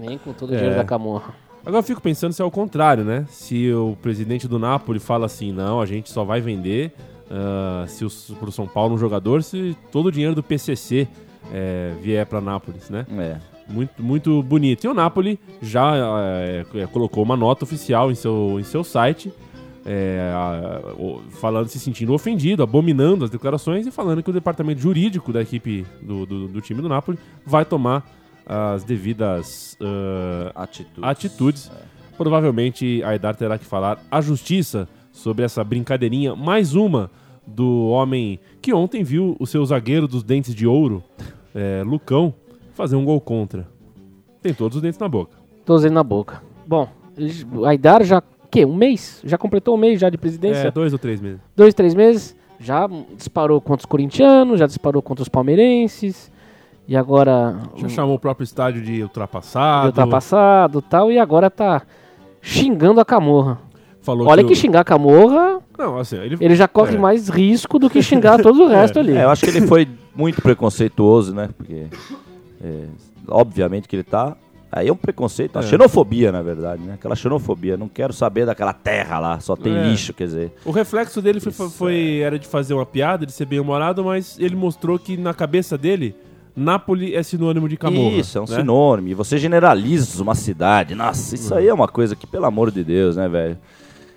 Nem 0.00 0.16
com 0.16 0.32
todo 0.32 0.48
o 0.50 0.52
dinheiro 0.56 0.74
É. 0.74 0.78
da 0.78 0.84
camorra. 0.84 1.34
Agora 1.60 1.78
eu 1.80 1.82
fico 1.82 2.00
pensando 2.00 2.32
se 2.32 2.40
é 2.40 2.44
o 2.44 2.50
contrário, 2.50 3.04
né? 3.04 3.26
Se 3.28 3.70
o 3.72 3.96
presidente 4.00 4.48
do 4.48 4.58
Napoli 4.58 4.98
fala 4.98 5.26
assim, 5.26 5.52
não, 5.52 5.80
a 5.80 5.86
gente 5.86 6.10
só 6.10 6.24
vai 6.24 6.40
vender 6.40 6.92
ah, 7.32 7.84
se 7.88 8.04
o, 8.04 8.10
pro 8.36 8.52
São 8.52 8.66
Paulo 8.68 8.94
um 8.94 8.98
jogador 8.98 9.42
se 9.42 9.76
todo 9.90 10.06
o 10.06 10.12
dinheiro 10.12 10.34
do 10.34 10.42
PCC 10.42 11.08
eh, 11.52 11.94
vier 12.00 12.26
para 12.26 12.40
Nápoles, 12.40 12.90
né? 12.90 13.06
É. 13.18 13.36
Muito, 13.68 14.02
muito 14.02 14.42
bonito. 14.42 14.84
E 14.84 14.88
o 14.88 14.92
Napoli 14.94 15.38
já 15.62 15.92
eh, 15.96 16.64
colocou 16.92 17.22
uma 17.24 17.36
nota 17.36 17.64
oficial 17.64 18.10
em 18.10 18.14
seu, 18.14 18.58
em 18.60 18.64
seu 18.64 18.84
site, 18.84 19.32
a- 20.34 20.92
o- 20.98 21.20
falando, 21.30 21.68
se 21.68 21.78
sentindo 21.78 22.12
ofendido, 22.12 22.62
abominando 22.62 23.24
as 23.24 23.30
declarações 23.30 23.86
e 23.86 23.90
falando 23.90 24.22
que 24.22 24.30
o 24.30 24.32
departamento 24.32 24.80
jurídico 24.80 25.32
da 25.32 25.40
equipe 25.42 25.86
do, 26.00 26.26
do, 26.26 26.48
do 26.48 26.60
time 26.60 26.80
do 26.82 26.88
Napoli 26.88 27.18
vai 27.46 27.64
tomar 27.64 28.04
as 28.46 28.84
devidas 28.84 29.76
ah, 29.80 30.62
Atitude. 30.62 31.06
atitudes. 31.06 31.70
Provavelmente 32.16 33.02
a 33.02 33.10
Aidar 33.10 33.34
terá 33.36 33.58
que 33.58 33.64
falar 33.64 33.98
à 34.10 34.20
justiça 34.20 34.88
sobre 35.10 35.44
essa 35.44 35.62
brincadeirinha, 35.64 36.34
mais 36.36 36.74
uma 36.74 37.10
do 37.46 37.88
homem 37.88 38.38
que 38.60 38.72
ontem 38.72 39.02
viu 39.02 39.36
o 39.38 39.46
seu 39.46 39.64
zagueiro 39.64 40.06
dos 40.06 40.22
dentes 40.22 40.54
de 40.54 40.66
ouro, 40.66 41.02
eh, 41.54 41.82
Lucão, 41.84 42.34
fazer 42.72 42.96
um 42.96 43.04
gol 43.04 43.20
contra. 43.20 43.68
Tem 44.40 44.52
todos 44.54 44.76
os 44.76 44.82
dentes 44.82 44.98
na 44.98 45.08
boca. 45.08 45.36
Todos 45.64 45.84
ele 45.84 45.94
na 45.94 46.02
boca. 46.02 46.42
Bom, 46.66 46.88
Aidar 47.66 48.02
já. 48.04 48.22
quê? 48.50 48.64
Um 48.64 48.74
mês? 48.74 49.20
Já 49.24 49.36
completou 49.38 49.74
um 49.74 49.78
mês 49.78 50.00
já 50.00 50.08
de 50.10 50.18
presidência? 50.18 50.68
É, 50.68 50.70
dois 50.70 50.92
ou 50.92 50.98
três 50.98 51.20
meses. 51.20 51.40
Dois, 51.56 51.74
três 51.74 51.94
meses. 51.94 52.36
Já 52.58 52.88
disparou 53.16 53.60
contra 53.60 53.80
os 53.82 53.86
corintianos, 53.86 54.58
já 54.58 54.66
disparou 54.66 55.02
contra 55.02 55.22
os 55.22 55.28
palmeirenses. 55.28 56.30
E 56.86 56.96
agora. 56.96 57.58
Já 57.76 57.88
chamou 57.88 58.16
o 58.16 58.18
próprio 58.18 58.44
estádio 58.44 58.82
de 58.82 59.02
ultrapassado. 59.02 59.88
ultrapassado 59.88 60.78
e 60.78 60.82
tal. 60.82 61.12
E 61.12 61.18
agora 61.18 61.50
tá 61.50 61.82
xingando 62.40 63.00
a 63.00 63.04
Camorra. 63.04 63.58
Falou 64.02 64.26
Olha 64.28 64.42
que 64.44 64.52
o- 64.52 64.56
xingar 64.56 64.80
a 64.80 64.84
Camorra, 64.84 65.60
Não, 65.78 65.98
assim, 65.98 66.16
ele... 66.16 66.36
ele 66.40 66.56
já 66.56 66.66
corre 66.66 66.96
É. 66.96 66.98
mais 66.98 67.28
risco 67.28 67.78
do 67.78 67.88
que 67.88 68.02
xingar 68.02 68.42
todo 68.42 68.64
o 68.64 68.68
resto 68.68 68.98
ali. 68.98 69.16
É, 69.16 69.24
eu 69.24 69.30
acho 69.30 69.44
que 69.44 69.50
ele 69.50 69.66
foi 69.66 69.88
muito 70.14 70.42
preconceituoso, 70.42 71.32
né? 71.34 71.48
Porque, 71.56 71.86
é, 72.62 72.84
obviamente 73.28 73.88
que 73.88 73.96
ele 73.96 74.02
tá. 74.02 74.36
Aí 74.74 74.88
é 74.88 74.92
um 74.92 74.96
preconceito, 74.96 75.54
uma 75.56 75.62
É. 75.62 75.66
xenofobia, 75.66 76.32
na 76.32 76.40
verdade, 76.40 76.82
né? 76.82 76.94
Aquela 76.94 77.14
xenofobia. 77.14 77.76
Não 77.76 77.88
quero 77.88 78.12
saber 78.12 78.46
daquela 78.46 78.72
terra 78.72 79.18
lá, 79.18 79.38
só 79.38 79.54
tem 79.54 79.76
É. 79.76 79.84
lixo, 79.88 80.14
quer 80.14 80.24
dizer. 80.24 80.52
O 80.64 80.70
reflexo 80.70 81.20
dele 81.20 81.38
foi, 81.40 81.50
Isso, 81.52 81.70
foi- 81.70 82.20
era 82.20 82.38
de 82.38 82.46
fazer 82.46 82.72
uma 82.74 82.86
piada, 82.86 83.26
de 83.26 83.32
ser 83.32 83.44
bem-humorado, 83.44 84.02
mas 84.02 84.36
ele 84.40 84.56
mostrou 84.56 84.98
que 84.98 85.16
na 85.16 85.34
cabeça 85.34 85.76
dele, 85.76 86.14
Nápoles 86.56 87.14
é 87.14 87.22
sinônimo 87.22 87.66
de 87.68 87.78
Camorra. 87.78 88.16
Isso, 88.16 88.36
é 88.36 88.40
um 88.40 88.44
né? 88.46 88.56
sinônimo. 88.56 89.08
E 89.08 89.14
você 89.14 89.38
generaliza 89.38 90.22
uma 90.22 90.34
cidade. 90.34 90.94
Nossa, 90.94 91.34
isso 91.34 91.54
aí 91.54 91.66
é 91.68 91.72
uma 91.72 91.88
coisa 91.88 92.14
que, 92.14 92.26
pelo 92.26 92.44
amor 92.44 92.70
de 92.70 92.82
Deus, 92.84 93.16
né, 93.16 93.26
velho? 93.28 93.56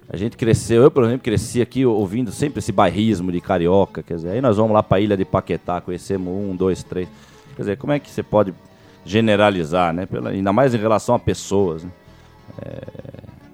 A 0.09 0.17
gente 0.17 0.37
cresceu, 0.37 0.83
eu, 0.83 0.91
por 0.91 1.03
exemplo, 1.03 1.23
cresci 1.23 1.61
aqui 1.61 1.85
ouvindo 1.85 2.31
sempre 2.31 2.59
esse 2.59 2.71
bairrismo 2.71 3.31
de 3.31 3.41
carioca. 3.41 4.03
Quer 4.03 4.15
dizer, 4.15 4.29
aí 4.29 4.41
nós 4.41 4.57
vamos 4.57 4.71
lá 4.73 4.83
pra 4.83 4.99
ilha 4.99 5.17
de 5.17 5.25
Paquetá, 5.25 5.81
conhecemos 5.81 6.27
um, 6.31 6.55
dois, 6.55 6.83
três. 6.83 7.07
Quer 7.55 7.61
dizer, 7.63 7.77
como 7.77 7.91
é 7.93 7.99
que 7.99 8.09
você 8.09 8.21
pode 8.21 8.53
generalizar, 9.05 9.93
né? 9.93 10.05
Pela, 10.05 10.29
ainda 10.29 10.51
mais 10.53 10.73
em 10.73 10.77
relação 10.77 11.15
a 11.15 11.19
pessoas, 11.19 11.83
né? 11.83 11.89
É, 12.63 12.81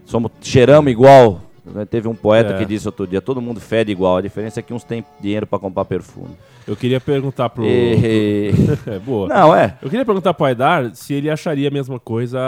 somos, 0.06 0.32
cheiramos 0.42 0.92
igual. 0.92 1.42
né? 1.66 1.86
Teve 1.86 2.08
um 2.08 2.16
poeta 2.16 2.54
É. 2.54 2.58
que 2.58 2.66
disse 2.66 2.88
outro 2.88 3.08
dia: 3.08 3.22
todo 3.22 3.42
mundo 3.42 3.60
fede 3.60 3.92
igual. 3.92 4.18
A 4.18 4.22
diferença 4.22 4.60
é 4.60 4.64
que 4.64 4.74
uns 4.74 4.84
têm 4.84 5.04
dinheiro 5.22 5.48
pra 5.48 5.58
comprar 5.60 5.86
perfume. 5.86 6.36
Eu 6.68 6.76
queria 6.76 7.00
perguntar 7.00 7.50
pro. 7.50 7.64
E- 7.66 8.52
É, 8.88 9.00
boa. 9.00 9.28
Não, 9.28 9.56
é. 9.56 9.78
Eu 9.82 9.90
queria 9.90 10.06
perguntar 10.06 10.34
pro 10.34 10.46
Aidar 10.46 10.92
se 10.96 11.14
ele 11.14 11.30
acharia 11.30 11.68
a 11.70 11.72
mesma 11.72 12.00
coisa 12.00 12.40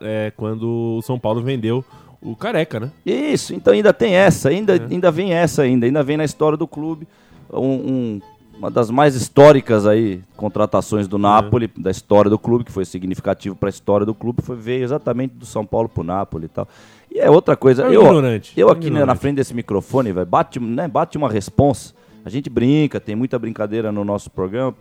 é, 0.00 0.32
quando 0.36 0.96
o 0.98 1.02
São 1.02 1.18
Paulo 1.18 1.40
vendeu 1.42 1.84
o 2.22 2.36
Careca, 2.36 2.78
né? 2.80 2.90
Isso, 3.04 3.54
então 3.54 3.72
ainda 3.72 3.92
tem 3.92 4.14
essa, 4.14 4.48
ainda, 4.48 4.76
É. 4.76 4.80
ainda 4.90 5.10
vem 5.10 5.32
essa 5.32 5.62
ainda, 5.62 5.86
ainda 5.86 6.02
vem 6.02 6.16
na 6.16 6.24
história 6.24 6.56
do 6.56 6.66
clube. 6.68 7.06
Um- 7.52 7.60
um- 7.60 8.20
uma 8.58 8.70
das 8.70 8.90
mais 8.90 9.14
históricas 9.16 9.86
aí 9.86 10.20
contratações 10.36 11.06
É. 11.06 11.08
do 11.08 11.18
Napoli, 11.18 11.68
da 11.76 11.90
história 11.90 12.30
do 12.30 12.38
clube, 12.38 12.64
que 12.64 12.70
foi 12.72 12.84
significativo 12.84 13.56
para 13.56 13.68
a 13.68 13.70
história 13.70 14.06
do 14.06 14.14
clube, 14.14 14.40
foi 14.42 14.56
veio 14.56 14.84
exatamente 14.84 15.34
do 15.34 15.44
São 15.44 15.66
Paulo 15.66 15.88
pro 15.88 16.04
Napoli 16.04 16.44
e 16.44 16.48
tal. 16.48 16.68
E 17.10 17.18
é 17.18 17.28
outra 17.28 17.56
coisa, 17.56 17.82
É 17.82 17.86
eu, 17.88 18.02
ignorante, 18.04 18.52
eu 18.56 18.68
é 18.68 18.72
aqui 18.72 18.84
né, 18.84 18.90
na 18.90 18.98
ignorante. 19.00 19.20
frente 19.20 19.36
desse 19.36 19.52
microfone, 19.52 20.12
velho, 20.12 20.24
bate, 20.26 20.60
né, 20.60 20.86
bate 20.88 21.18
uma 21.18 21.28
responsa. 21.28 21.92
A 22.24 22.30
gente 22.30 22.48
brinca, 22.48 23.00
tem 23.00 23.16
muita 23.16 23.38
brincadeira 23.38 23.90
no 23.90 24.04
nosso 24.04 24.30
programa, 24.30 24.74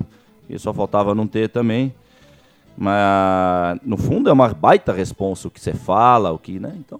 e 0.49 0.59
só 0.59 0.71
faltava 0.71 1.15
não 1.15 1.25
ter 1.25 1.49
também. 1.49 1.91
Mas 2.77 3.79
no 3.85 3.97
fundo 3.97 4.29
é 4.29 4.33
uma 4.33 4.47
baita 4.49 4.93
responsa 4.93 5.47
o 5.47 5.51
que 5.51 5.59
você 5.59 5.73
fala, 5.73 6.31
o 6.31 6.37
que, 6.37 6.59
né? 6.59 6.73
Então, 6.77 6.99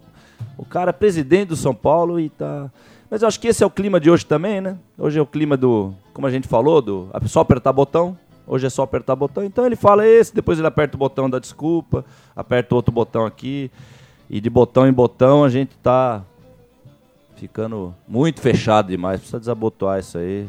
o 0.56 0.64
cara 0.64 0.90
é 0.90 0.92
presidente 0.92 1.48
do 1.48 1.56
São 1.56 1.74
Paulo 1.74 2.18
e 2.20 2.28
tá. 2.28 2.70
Mas 3.10 3.22
eu 3.22 3.28
acho 3.28 3.38
que 3.38 3.48
esse 3.48 3.62
é 3.62 3.66
o 3.66 3.70
clima 3.70 4.00
de 4.00 4.10
hoje 4.10 4.24
também, 4.24 4.60
né? 4.60 4.78
Hoje 4.98 5.18
é 5.18 5.22
o 5.22 5.26
clima 5.26 5.56
do, 5.56 5.92
como 6.14 6.26
a 6.26 6.30
gente 6.30 6.48
falou, 6.48 6.80
do 6.80 7.08
é 7.12 7.26
só 7.28 7.40
apertar 7.40 7.72
botão. 7.72 8.16
Hoje 8.46 8.66
é 8.66 8.70
só 8.70 8.82
apertar 8.82 9.14
botão. 9.14 9.44
Então 9.44 9.64
ele 9.66 9.76
fala 9.76 10.06
esse, 10.06 10.34
depois 10.34 10.58
ele 10.58 10.66
aperta 10.66 10.96
o 10.96 10.98
botão 10.98 11.28
da 11.28 11.38
desculpa, 11.38 12.04
aperta 12.34 12.74
outro 12.74 12.92
botão 12.92 13.24
aqui. 13.26 13.70
E 14.30 14.40
de 14.40 14.48
botão 14.48 14.86
em 14.86 14.92
botão 14.92 15.44
a 15.44 15.48
gente 15.48 15.76
tá 15.76 16.24
ficando 17.36 17.94
muito 18.08 18.40
fechado 18.40 18.88
demais. 18.88 19.20
Precisa 19.20 19.38
desabotoar 19.38 20.00
isso 20.00 20.18
aí. 20.18 20.48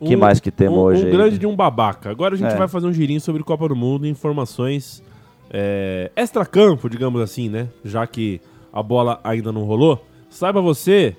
E 0.00 0.06
que 0.06 0.16
mais 0.16 0.40
que 0.40 0.50
temos 0.50 0.78
um, 0.78 0.82
hoje 0.82 1.02
Um 1.02 1.06
aí? 1.06 1.12
grande 1.12 1.38
de 1.38 1.46
um 1.46 1.54
babaca. 1.56 2.10
Agora 2.10 2.34
a 2.34 2.38
gente 2.38 2.52
É. 2.52 2.56
vai 2.56 2.68
fazer 2.68 2.86
um 2.86 2.92
girinho 2.92 3.20
sobre 3.20 3.42
Copa 3.42 3.68
do 3.68 3.76
Mundo, 3.76 4.06
informações 4.06 5.02
é, 5.50 6.10
extra-campo, 6.16 6.88
digamos 6.88 7.20
assim, 7.20 7.48
né? 7.48 7.68
Já 7.84 8.06
que 8.06 8.40
a 8.72 8.82
bola 8.82 9.20
ainda 9.22 9.52
não 9.52 9.64
rolou. 9.64 10.04
Saiba 10.30 10.60
você, 10.60 11.16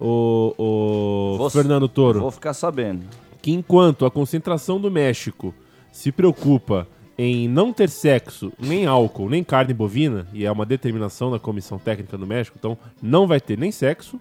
o, 0.00 0.54
o 1.38 1.50
Fernando 1.50 1.88
Toro, 1.88 2.20
Vou 2.20 2.30
ficar 2.30 2.54
sabendo. 2.54 3.04
que 3.42 3.52
enquanto 3.52 4.04
a 4.06 4.10
concentração 4.10 4.80
do 4.80 4.90
México 4.90 5.54
se 5.92 6.10
preocupa 6.10 6.86
em 7.16 7.46
não 7.48 7.72
ter 7.72 7.88
sexo, 7.88 8.52
nem 8.58 8.86
álcool, 8.86 9.28
nem 9.28 9.44
carne 9.44 9.72
bovina, 9.72 10.26
e 10.32 10.44
é 10.44 10.50
uma 10.50 10.66
determinação 10.66 11.30
da 11.30 11.38
comissão 11.38 11.78
técnica 11.78 12.18
do 12.18 12.26
México, 12.26 12.56
então 12.58 12.76
não 13.00 13.26
vai 13.26 13.40
ter 13.40 13.56
nem 13.56 13.70
sexo, 13.70 14.18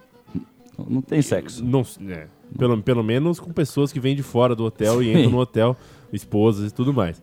Não 0.78 1.02
tem 1.02 1.22
sexo. 1.22 1.64
não, 1.64 1.84
é, 2.10 2.28
pelo, 2.58 2.80
pelo 2.84 3.04
menos 3.04 3.40
com 3.40 3.52
pessoas 3.52 3.92
que 3.92 4.00
vêm 4.00 4.16
de 4.16 4.22
fora 4.22 4.56
do 4.56 4.64
hotel 4.64 5.02
e 5.02 5.10
entram 5.12 5.32
no 5.32 5.40
hotel, 5.40 5.76
esposas 6.12 6.70
e 6.72 6.74
tudo 6.74 6.94
mais. 6.94 7.20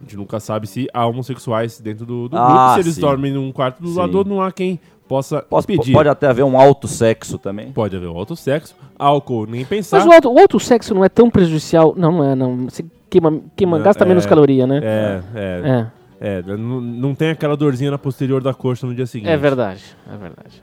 A 0.00 0.02
gente 0.04 0.16
nunca 0.16 0.38
sabe 0.40 0.66
se 0.66 0.88
há 0.92 1.06
homossexuais 1.06 1.80
dentro 1.80 2.04
do, 2.06 2.28
do 2.28 2.36
Ah, 2.36 2.46
grupo. 2.46 2.74
Se 2.74 2.80
eles 2.80 2.94
sim. 2.96 3.00
dormem 3.00 3.32
num 3.32 3.52
quarto 3.52 3.82
do 3.82 3.92
doador, 3.92 4.26
não 4.26 4.40
há 4.42 4.50
quem 4.52 4.78
possa 5.08 5.40
Posso- 5.42 5.66
pedir. 5.66 5.92
pode 5.92 6.08
até 6.08 6.26
haver 6.26 6.44
um 6.44 6.58
alto 6.58 6.88
sexo 6.88 7.38
também. 7.38 7.70
Pode 7.72 7.94
haver 7.96 8.06
outro 8.08 8.34
sexo, 8.36 8.74
álcool, 8.98 9.46
nem 9.46 9.64
pensar. 9.64 9.98
Mas 9.98 10.06
o 10.06 10.10
outro, 10.10 10.30
o 10.30 10.38
outro 10.38 10.58
sexo 10.60 10.94
não 10.94 11.04
é 11.04 11.08
tão 11.08 11.30
prejudicial. 11.30 11.94
Não, 11.96 12.10
não 12.12 12.24
é, 12.24 12.34
não. 12.34 12.64
Você 12.68 12.84
queima, 13.08 13.40
queima 13.56 13.78
gasta 13.78 14.04
é- 14.04 14.08
menos 14.08 14.26
caloria, 14.26 14.66
né? 14.66 14.80
É, 14.82 15.22
é, 15.34 15.86
É, 16.20 16.38
é. 16.38 16.42
não, 16.56 16.80
não 16.80 17.14
tem 17.14 17.30
aquela 17.30 17.56
dorzinha 17.56 17.90
na 17.90 17.98
posterior 17.98 18.42
da 18.42 18.52
coxa 18.54 18.86
no 18.86 18.94
dia 18.94 19.06
seguinte. 19.06 19.28
é 19.30 19.36
verdade, 19.36 19.84
é 20.12 20.16
verdade. 20.16 20.62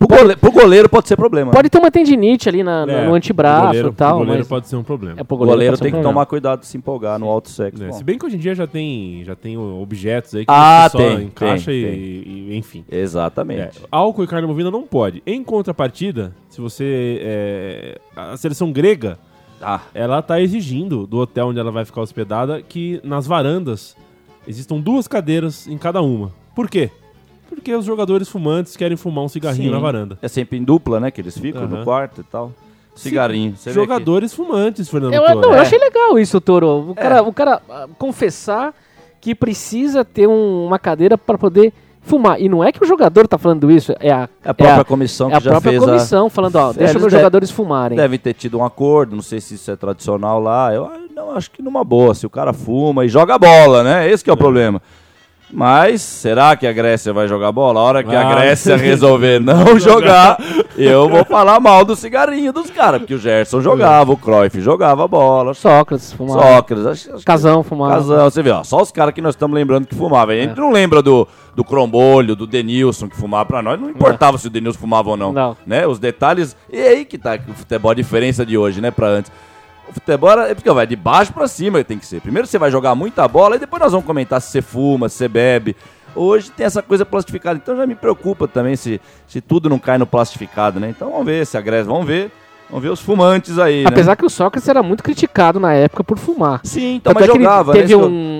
Pro, 0.00 0.08
gole- 0.08 0.34
pro 0.36 0.50
goleiro 0.50 0.88
pode 0.88 1.06
ser 1.08 1.14
problema. 1.14 1.52
Pode 1.52 1.68
ter 1.68 1.76
uma 1.78 1.90
tendinite 1.90 2.48
ali 2.48 2.62
na, 2.62 2.86
É, 2.88 3.06
no 3.06 3.12
antebraço 3.14 3.66
goleiro, 3.66 3.88
e 3.88 3.92
tal, 3.92 4.08
pro 4.16 4.18
goleiro 4.20 4.38
mas 4.40 4.48
pode 4.48 4.66
ser 4.66 4.76
um 4.76 4.82
problema. 4.82 5.20
é 5.20 5.22
pro 5.24 5.34
O 5.36 5.38
goleiro 5.38 5.72
pode 5.72 5.78
ser 5.78 5.84
um 5.88 5.90
tem 5.92 6.00
que 6.00 6.02
tomar 6.08 6.24
cuidado 6.24 6.60
de 6.60 6.66
se 6.66 6.78
empolgar 6.78 7.18
no 7.18 7.28
alto 7.28 7.50
sexo. 7.50 7.84
É, 7.84 7.92
se 7.92 8.02
bem 8.02 8.16
que 8.16 8.24
hoje 8.24 8.36
em 8.36 8.38
dia 8.38 8.54
já 8.54 8.66
tem, 8.66 9.22
já 9.26 9.36
tem 9.36 9.58
objetos 9.58 10.34
aí 10.34 10.46
que 10.46 10.50
Ah, 10.50 10.88
você 10.90 10.96
só 10.96 10.98
tem, 11.16 11.26
encaixa 11.26 11.70
tem, 11.70 11.80
e, 11.80 11.84
tem. 11.84 11.92
e- 12.32 12.56
enfim. 12.56 12.82
É, 12.90 12.98
Exatamente. 12.98 13.78
álcool 13.92 14.24
e 14.24 14.26
carne 14.26 14.46
bovina 14.46 14.70
não 14.70 14.84
pode. 14.86 15.22
Em 15.26 15.44
contrapartida, 15.44 16.32
se 16.48 16.62
você. 16.62 17.20
é, 17.22 17.98
a 18.16 18.36
seleção 18.38 18.72
grega, 18.72 19.18
Ah, 19.62 19.82
ela 19.92 20.22
tá 20.22 20.40
exigindo 20.40 21.06
do 21.06 21.18
hotel 21.18 21.48
onde 21.48 21.60
ela 21.60 21.70
vai 21.70 21.84
ficar 21.84 22.00
hospedada 22.00 22.62
que 22.62 22.98
nas 23.04 23.26
varandas 23.26 23.94
existam 24.48 24.80
duas 24.80 25.06
cadeiras 25.06 25.68
em 25.68 25.76
cada 25.76 26.00
uma. 26.00 26.32
Por 26.56 26.70
quê? 26.70 26.88
Porque 27.50 27.74
os 27.74 27.84
jogadores 27.84 28.28
fumantes 28.28 28.76
querem 28.76 28.96
fumar 28.96 29.24
um 29.24 29.28
cigarrinho 29.28 29.64
Sim. 29.68 29.70
na 29.74 29.78
varanda. 29.78 30.16
é 30.22 30.28
sempre 30.28 30.56
em 30.56 30.62
dupla, 30.64 30.98
né? 31.00 31.10
Que 31.10 31.20
eles 31.20 31.36
ficam 31.36 31.64
Aham. 31.64 31.78
no 31.80 31.84
quarto 31.84 32.22
e 32.22 32.24
tal. 32.24 32.52
Cigarrinho. 32.94 33.54
Você 33.56 33.70
vê 33.70 33.74
Jogadores 33.74 34.32
fumantes, 34.32 34.88
Fernando 34.88 35.12
Eu, 35.14 35.22
Toro. 35.24 35.40
não, 35.40 35.50
eu 35.50 35.54
É. 35.56 35.60
achei 35.60 35.78
legal 35.78 36.18
isso, 36.18 36.40
Toro. 36.40 36.90
O 36.90 36.94
cara, 36.94 37.22
o 37.22 37.32
cara 37.32 37.60
ah, 37.68 37.86
confessar 37.98 38.74
que 39.20 39.34
precisa 39.34 40.04
ter 40.04 40.26
um- 40.26 40.66
uma 40.66 40.78
cadeira 40.78 41.16
para 41.18 41.36
poder 41.36 41.72
fumar. 42.02 42.40
E 42.40 42.48
não 42.48 42.64
é 42.64 42.72
que 42.72 42.82
o 42.82 42.86
jogador 42.86 43.28
tá 43.28 43.36
falando 43.38 43.70
isso, 43.70 43.92
é 44.00 44.10
a, 44.10 44.26
que 44.42 44.48
a 44.48 44.54
própria 44.54 44.78
é 44.78 44.80
a, 44.80 44.84
comissão 44.84 45.28
é 45.28 45.30
que 45.32 45.36
a 45.36 45.40
já 45.40 45.50
própria 45.50 45.72
fez 45.72 45.84
comissão 45.84 46.30
falando, 46.30 46.56
ó, 46.56 46.72
deixa 46.72 46.92
eles 46.92 47.02
meus 47.02 47.12
de- 47.12 47.18
jogadores 47.18 47.50
a... 47.50 47.54
fumarem. 47.54 47.96
Deve 47.96 48.18
ter 48.18 48.32
tido 48.34 48.58
um 48.58 48.64
acordo, 48.64 49.14
não 49.14 49.22
sei 49.22 49.40
se 49.40 49.54
isso 49.54 49.70
é 49.70 49.76
tradicional 49.76 50.40
lá. 50.40 50.72
Eu 50.74 50.86
ah, 50.86 50.98
não, 51.14 51.32
acho 51.36 51.50
que 51.50 51.62
numa 51.62 51.84
boa, 51.84 52.14
se 52.14 52.26
o 52.26 52.30
cara 52.30 52.52
fuma 52.52 53.04
e 53.04 53.08
joga 53.08 53.38
bola, 53.38 53.82
né? 53.82 54.10
Esse 54.10 54.24
que 54.24 54.30
é 54.30 54.32
o 54.32 54.36
problema. 54.36 54.80
Mas 55.52 56.00
será 56.02 56.54
que 56.56 56.66
a 56.66 56.72
Grécia 56.72 57.12
vai 57.12 57.26
jogar 57.26 57.50
bola? 57.52 57.80
A 57.80 57.82
hora 57.82 58.04
que 58.04 58.14
a 58.14 58.28
Ah. 58.28 58.34
Grécia 58.34 58.76
resolver 58.76 59.40
não 59.42 59.78
jogar, 59.78 60.38
eu 60.76 61.08
vou 61.08 61.24
falar 61.24 61.58
mal 61.58 61.84
do 61.84 61.96
cigarrinho 61.96 62.52
dos 62.52 62.70
caras, 62.70 63.00
porque 63.00 63.14
o 63.14 63.18
Gerson 63.18 63.60
jogava, 63.60 64.12
o 64.12 64.16
Cruyff 64.16 64.60
jogava 64.60 65.08
bola, 65.08 65.52
Sócrates 65.54 66.12
fumava. 66.12 66.40
Sócrates, 66.42 66.86
acho, 66.86 67.14
acho 67.16 67.24
Casão 67.24 67.62
fumava. 67.62 67.94
Casão, 67.96 68.30
você 68.30 68.42
vê, 68.42 68.50
ó, 68.50 68.62
só 68.62 68.80
os 68.80 68.92
caras 68.92 69.12
que 69.12 69.20
nós 69.20 69.34
estamos 69.34 69.54
lembrando 69.54 69.86
que 69.86 69.94
fumavam. 69.94 70.34
A 70.34 70.38
gente 70.38 70.56
não 70.56 70.70
lembra 70.70 71.02
do, 71.02 71.26
do 71.54 71.64
Crombolho, 71.64 72.36
do 72.36 72.46
Denilson 72.46 73.08
que 73.08 73.16
fumava 73.16 73.44
pra 73.46 73.62
nós. 73.62 73.80
Não 73.80 73.90
importava 73.90 74.38
se 74.38 74.46
o 74.46 74.50
Denilson 74.50 74.78
fumava 74.78 75.10
ou 75.10 75.16
não. 75.16 75.32
Não. 75.32 75.56
Né? 75.66 75.86
Os 75.86 75.98
detalhes. 75.98 76.56
E 76.72 76.78
aí 76.80 77.04
que 77.04 77.18
tá 77.18 77.36
o 77.48 77.52
futebol, 77.54 77.90
a 77.90 77.94
diferença 77.94 78.46
de 78.46 78.56
hoje, 78.56 78.80
né, 78.80 78.90
pra 78.90 79.08
antes. 79.08 79.32
O 79.90 79.92
futebol 79.92 80.30
é 80.42 80.54
porque 80.54 80.70
vai 80.70 80.86
de 80.86 80.94
baixo 80.94 81.32
pra 81.32 81.48
cima 81.48 81.82
tem 81.82 81.98
que 81.98 82.06
ser. 82.06 82.20
Primeiro 82.20 82.46
você 82.46 82.58
vai 82.58 82.70
jogar 82.70 82.94
muita 82.94 83.26
bola 83.26 83.56
e 83.56 83.58
depois 83.58 83.82
nós 83.82 83.90
vamos 83.90 84.06
comentar 84.06 84.40
se 84.40 84.48
você 84.52 84.62
fuma, 84.62 85.08
se 85.08 85.16
você 85.16 85.28
bebe. 85.28 85.74
Hoje 86.14 86.50
tem 86.50 86.64
essa 86.66 86.80
coisa 86.82 87.04
plastificada, 87.04 87.58
então 87.62 87.76
já 87.76 87.86
me 87.86 87.94
preocupa 87.94 88.46
também 88.48 88.76
se, 88.76 89.00
se 89.26 89.40
tudo 89.40 89.68
não 89.68 89.78
cai 89.78 89.98
no 89.98 90.06
plastificado, 90.06 90.78
né? 90.80 90.88
Então 90.90 91.10
vamos 91.10 91.26
ver 91.26 91.44
se 91.46 91.56
a 91.56 91.60
Grécia, 91.60 91.84
vamos 91.90 92.04
ver, 92.06 92.32
vamos 92.68 92.82
ver 92.82 92.88
os 92.90 93.00
fumantes 93.00 93.58
aí, 93.58 93.82
né? 93.82 93.88
Apesar 93.88 94.16
que 94.16 94.24
o 94.26 94.30
Sócrates 94.30 94.68
era 94.68 94.82
muito 94.82 95.02
criticado 95.04 95.60
na 95.60 95.72
época 95.72 96.02
por 96.02 96.18
fumar. 96.18 96.60
Sim, 96.64 96.96
então, 96.96 97.12
Tanto 97.12 97.20
mas 97.20 97.28
é 97.28 97.32
que 97.32 97.36
ele 97.38 97.44
jogava, 97.44 97.72
né? 97.72 97.78
teve 97.80 97.88
que 97.88 97.96
um- 97.96 98.06
um- 98.08 98.39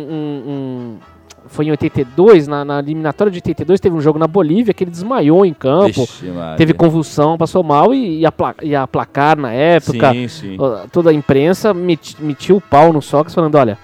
Foi 1.60 1.66
em 1.66 1.70
82, 1.72 2.48
na, 2.48 2.64
na 2.64 2.78
eliminatória 2.78 3.30
de 3.30 3.36
82, 3.36 3.80
teve 3.80 3.94
um 3.94 4.00
jogo 4.00 4.18
na 4.18 4.26
Bolívia 4.26 4.72
que 4.72 4.82
ele 4.82 4.90
desmaiou 4.90 5.44
em 5.44 5.52
campo. 5.52 6.06
Vixe. 6.06 6.24
Teve 6.56 6.72
convulsão, 6.72 7.36
passou 7.36 7.62
mal 7.62 7.92
e 7.92 8.20
ia, 8.20 8.32
pla 8.32 8.54
ia 8.62 8.86
placar 8.86 9.36
na 9.38 9.52
época. 9.52 10.10
Sim, 10.10 10.26
sim. 10.26 10.56
Toda 10.90 11.10
a 11.10 11.12
imprensa 11.12 11.74
meti- 11.74 12.16
metiu 12.18 12.56
o 12.56 12.60
pau 12.62 12.94
no 12.94 13.02
Sócrates 13.02 13.34
falando, 13.34 13.56
olha, 13.56 13.76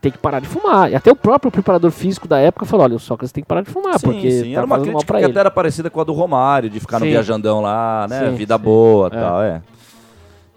tem 0.00 0.10
que 0.10 0.16
parar 0.16 0.40
de 0.40 0.48
fumar. 0.48 0.90
E 0.90 0.94
até 0.94 1.12
o 1.12 1.14
próprio 1.16 1.50
preparador 1.52 1.90
físico 1.90 2.26
da 2.26 2.38
época 2.38 2.64
falou, 2.64 2.84
olha, 2.86 2.96
o 2.96 2.98
Sócrates 2.98 3.30
tem 3.30 3.44
que 3.44 3.48
parar 3.48 3.60
de 3.60 3.70
fumar, 3.70 3.98
sim, 3.98 4.06
porque 4.06 4.30
sim. 4.30 4.52
tá 4.54 4.56
Era 4.56 4.64
uma 4.64 4.80
crítica 4.80 5.04
que 5.12 5.18
ele. 5.22 5.32
até 5.32 5.40
era 5.40 5.50
parecida 5.50 5.90
com 5.90 6.00
a 6.00 6.04
do 6.04 6.14
Romário, 6.14 6.70
de 6.70 6.80
ficar 6.80 6.98
no 6.98 7.04
Sim. 7.04 7.10
viajandão 7.10 7.60
lá, 7.60 8.06
né? 8.08 8.30
Sim, 8.30 8.36
Vida 8.36 8.56
sim. 8.56 8.62
boa 8.64 9.10
e 9.12 9.16
É. 9.16 9.20
tal, 9.20 9.42
é. 9.42 9.62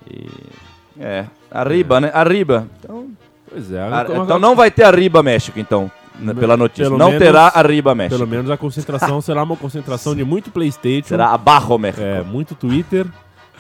E, 0.10 0.28
é, 1.02 1.26
arriba, 1.52 2.00
né? 2.00 2.12
Arriba. 2.14 2.66
Então, 2.82 3.08
Pois 3.50 3.72
é. 3.74 3.82
a- 3.82 4.06
uma- 4.10 4.24
então 4.24 4.40
não 4.40 4.56
vai 4.56 4.72
ter 4.72 4.84
arriba 4.84 5.22
México, 5.22 5.60
então, 5.60 5.92
né, 6.20 6.34
pela 6.34 6.56
notícia. 6.58 6.86
Pelo 6.86 6.98
não 6.98 7.08
menos- 7.08 7.24
terá 7.24 7.52
arriba 7.56 7.94
México. 7.96 8.18
Pelo 8.18 8.30
menos 8.30 8.50
a 8.52 8.58
concentração 8.58 9.20
será 9.22 9.44
uma 9.44 9.56
concentração 9.56 10.16
de 10.16 10.24
muito 10.24 10.52
Playstation, 10.52 11.08
Será 11.08 11.30
abarro 11.34 11.78
México. 11.78 12.04
é, 12.04 12.22
muito 12.24 12.56
Twitter 12.56 13.06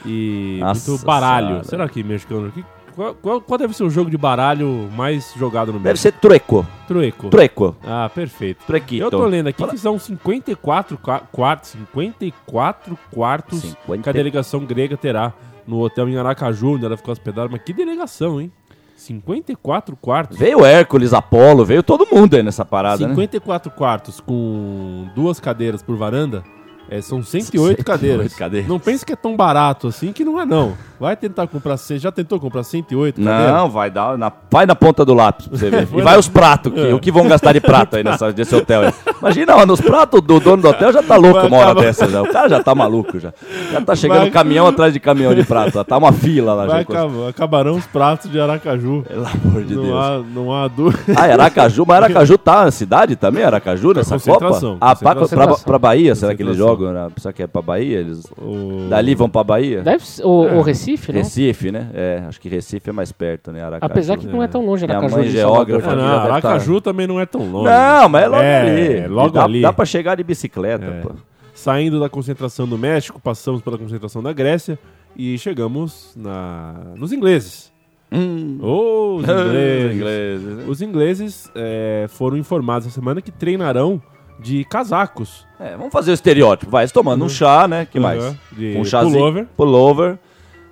e 0.05 0.57
Nossa 0.61 0.91
muito 0.91 1.05
baralho. 1.05 1.47
Senhora. 1.47 1.63
Será 1.65 1.89
que 1.89 2.03
mexicano... 2.03 2.51
que- 2.51 2.63
Qual, 2.95 3.15
qual- 3.15 3.41
qual 3.41 3.57
deve 3.57 3.73
ser 3.75 3.83
o 3.83 3.89
jogo 3.89 4.11
de 4.11 4.17
baralho 4.19 4.87
mais 4.95 5.33
jogado 5.35 5.67
no 5.73 5.79
Deve 5.79 5.89
México? 5.93 6.01
ser 6.03 6.11
trueco. 6.11 6.63
Trueco. 6.87 7.29
Trueco. 7.29 7.75
Ah, 7.83 8.07
perfeito. 8.13 8.63
Truequito. 8.67 9.03
Eu 9.03 9.09
tô 9.09 9.25
lendo 9.25 9.47
aqui 9.47 9.65
que 9.67 9.77
são 9.79 9.97
54 9.97 10.95
qua- 10.99 11.21
quartos, 11.31 11.69
54 11.69 12.97
quartos 13.11 13.61
50. 13.61 14.03
que 14.03 14.09
a 14.09 14.13
delegação 14.13 14.59
grega 14.65 14.95
terá 14.95 15.33
no 15.65 15.79
hotel 15.79 16.07
em 16.09 16.17
Aracaju, 16.17 16.75
onde 16.75 16.85
ela 16.85 16.95
ficou 16.97 17.11
hospedada. 17.11 17.49
Mas 17.51 17.61
que 17.63 17.73
delegação, 17.73 18.39
hein? 18.39 18.51
54 18.95 19.95
quartos. 19.95 20.37
Veio 20.37 20.65
Hércules, 20.65 21.13
Apolo, 21.13 21.65
veio 21.65 21.83
todo 21.83 22.07
mundo 22.11 22.35
aí 22.35 22.43
nessa 22.43 22.63
parada, 22.63 23.03
né? 23.07 23.09
54 23.13 23.71
quartos 23.71 24.19
com 24.19 25.07
duas 25.15 25.39
cadeiras 25.39 25.81
por 25.81 25.95
varanda. 25.97 26.43
é, 26.89 27.01
são 27.01 27.23
108 27.23 27.83
cadeiras. 27.83 28.33
cadeiras. 28.35 28.69
Não 28.69 28.79
pense 28.79 29.05
que 29.05 29.13
é 29.13 29.15
tão 29.15 29.35
barato 29.35 29.87
assim 29.87 30.11
que 30.13 30.23
não 30.23 30.39
é 30.39 30.45
não. 30.45 30.73
Vai 30.99 31.15
tentar 31.17 31.47
comprar, 31.47 31.75
você 31.77 31.97
já 31.97 32.11
tentou 32.11 32.39
comprar 32.39 32.63
108 32.63 33.19
cadeiras? 33.21 33.53
Não, 33.53 33.69
vai 33.69 33.89
dar 33.89 34.17
na, 34.17 34.31
vai 34.51 34.65
na 34.65 34.75
ponta 34.75 35.03
do 35.03 35.13
lápis 35.13 35.47
pra 35.47 35.57
você 35.57 35.69
ver. 35.69 35.87
E 35.97 36.01
vai 36.01 36.17
os 36.17 36.27
pratos, 36.29 36.71
que, 36.73 36.79
É. 36.79 36.93
o 36.93 36.99
que 36.99 37.11
vão 37.11 37.27
gastar 37.27 37.53
de 37.53 37.61
prato 37.61 37.95
aí 37.95 38.03
nessa, 38.03 38.31
nesse 38.31 38.55
hotel 38.55 38.81
aí. 38.81 38.93
Imagina, 39.23 39.55
ó, 39.55 39.65
nos 39.65 39.79
pratos 39.79 40.19
do 40.21 40.37
dono 40.39 40.61
do 40.61 40.67
hotel 40.67 40.91
já 40.91 41.01
tá 41.01 41.15
louco 41.15 41.39
uma 41.47 41.55
hora 41.57 41.65
acabar- 41.71 41.81
dessa 41.81 42.09
já. 42.09 42.21
O 42.21 42.27
cara 42.29 42.49
já 42.49 42.61
tá 42.61 42.75
maluco 42.75 43.17
já. 43.19 43.33
Já 43.71 43.79
tá 43.81 43.95
chegando 43.95 44.19
Vai- 44.19 44.31
caminhão 44.31 44.67
atrás 44.67 44.91
de 44.91 44.99
caminhão 44.99 45.33
de 45.33 45.43
prato. 45.45 45.73
Já 45.75 45.83
tá 45.83 45.97
uma 45.97 46.11
fila 46.11 46.53
lá. 46.53 46.67
Já. 46.67 46.83
acabarão 47.29 47.75
os 47.77 47.85
pratos 47.87 48.29
de 48.29 48.39
Aracaju. 48.39 49.03
Pelo 49.07 49.25
amor 49.25 49.63
de 49.63 49.75
não, 49.75 49.83
Deus. 49.83 49.95
há, 49.97 50.21
não 50.35 50.53
há 50.53 50.67
dúvida. 50.67 51.13
Ah, 51.15 51.21
Aracaju, 51.23 51.85
mas 51.87 51.97
Aracaju 52.03 52.37
tá 52.37 52.65
na 52.65 52.71
cidade 52.71 53.15
também, 53.15 53.43
Aracaju, 53.45 53.93
nessa 53.93 54.19
Copa? 54.19 54.31
concentração, 54.33 54.77
Ah, 54.81 54.93
pra, 54.95 55.15
pra, 55.15 55.47
pra 55.55 55.79
Bahia, 55.79 56.15
será 56.15 56.35
que 56.35 56.43
eles 56.43 56.57
jogam? 56.57 56.91
né? 56.91 57.07
Será 57.17 57.31
que 57.33 57.43
é 57.43 57.47
pra 57.47 57.61
Bahia? 57.61 57.99
Eles 57.99 58.25
O- 58.37 58.87
dali 58.89 59.15
vão 59.15 59.29
pra 59.29 59.43
Bahia? 59.43 59.81
Deve 59.81 60.05
ser, 60.05 60.25
o, 60.25 60.47
É. 60.47 60.53
o 60.55 60.61
Recife, 60.61 61.13
né? 61.13 61.19
Recife, 61.19 61.71
né? 61.71 61.87
É, 61.93 62.23
acho 62.27 62.41
que 62.41 62.49
Recife 62.49 62.89
é 62.89 62.93
mais 62.93 63.11
perto, 63.13 63.51
né? 63.53 63.63
Aracaju. 63.63 63.91
Apesar 63.91 64.17
que 64.17 64.27
não 64.27 64.43
é 64.43 64.47
tão 64.47 64.65
longe 64.65 64.85
Minha 64.85 64.97
Aracaju 64.97 65.17
mãe 65.21 65.29
de 65.29 65.31
geógrafa. 65.37 65.87
É, 65.87 65.89
já 65.89 65.95
não, 65.95 66.03
tá- 66.03 66.23
Aracaju 66.23 66.81
também 66.81 67.07
não 67.07 67.19
é 67.19 67.25
tão 67.25 67.41
longe. 67.49 67.69
Não, 67.69 68.09
mas 68.09 68.23
é 68.23 68.27
logo 68.27 68.43
É, 68.43 68.61
ali. 68.61 69.07
Logo 69.13 69.29
dá, 69.31 69.43
ali. 69.43 69.61
Dá 69.61 69.71
pra 69.71 69.85
chegar 69.85 70.15
de 70.15 70.23
bicicleta, 70.23 70.85
É. 70.85 71.01
pô. 71.01 71.11
Saindo 71.53 71.99
da 71.99 72.09
concentração 72.09 72.67
do 72.67 72.77
México, 72.77 73.19
passamos 73.21 73.61
pela 73.61 73.77
concentração 73.77 74.23
da 74.23 74.33
Grécia 74.33 74.77
e 75.15 75.37
chegamos 75.37 76.11
na... 76.15 76.73
nos 76.95 77.13
ingleses. 77.13 77.71
Hum. 78.11 78.57
Oh, 78.61 79.15
os 79.17 79.23
ingleses. 79.29 79.95
ingleses, 79.95 80.57
né? 80.57 80.63
Os 80.67 80.81
ingleses 80.81 81.51
é, 81.55 82.05
foram 82.09 82.37
informados 82.37 82.87
essa 82.87 82.95
semana 82.95 83.21
que 83.21 83.31
treinarão 83.31 84.01
de 84.39 84.63
casacos. 84.65 85.45
É, 85.59 85.77
vamos 85.77 85.93
fazer 85.93 86.11
o 86.11 86.13
estereótipo. 86.15 86.71
Vai, 86.71 86.87
tomando 86.87 87.23
um 87.23 87.29
chá, 87.29 87.67
né? 87.67 87.85
que 87.85 87.99
mais? 87.99 88.23
Uhum. 88.23 88.35
De 88.51 88.77
Um 88.77 88.83
chazinho. 88.83 89.13
pullover. 89.13 89.47
Pullover. 89.55 90.19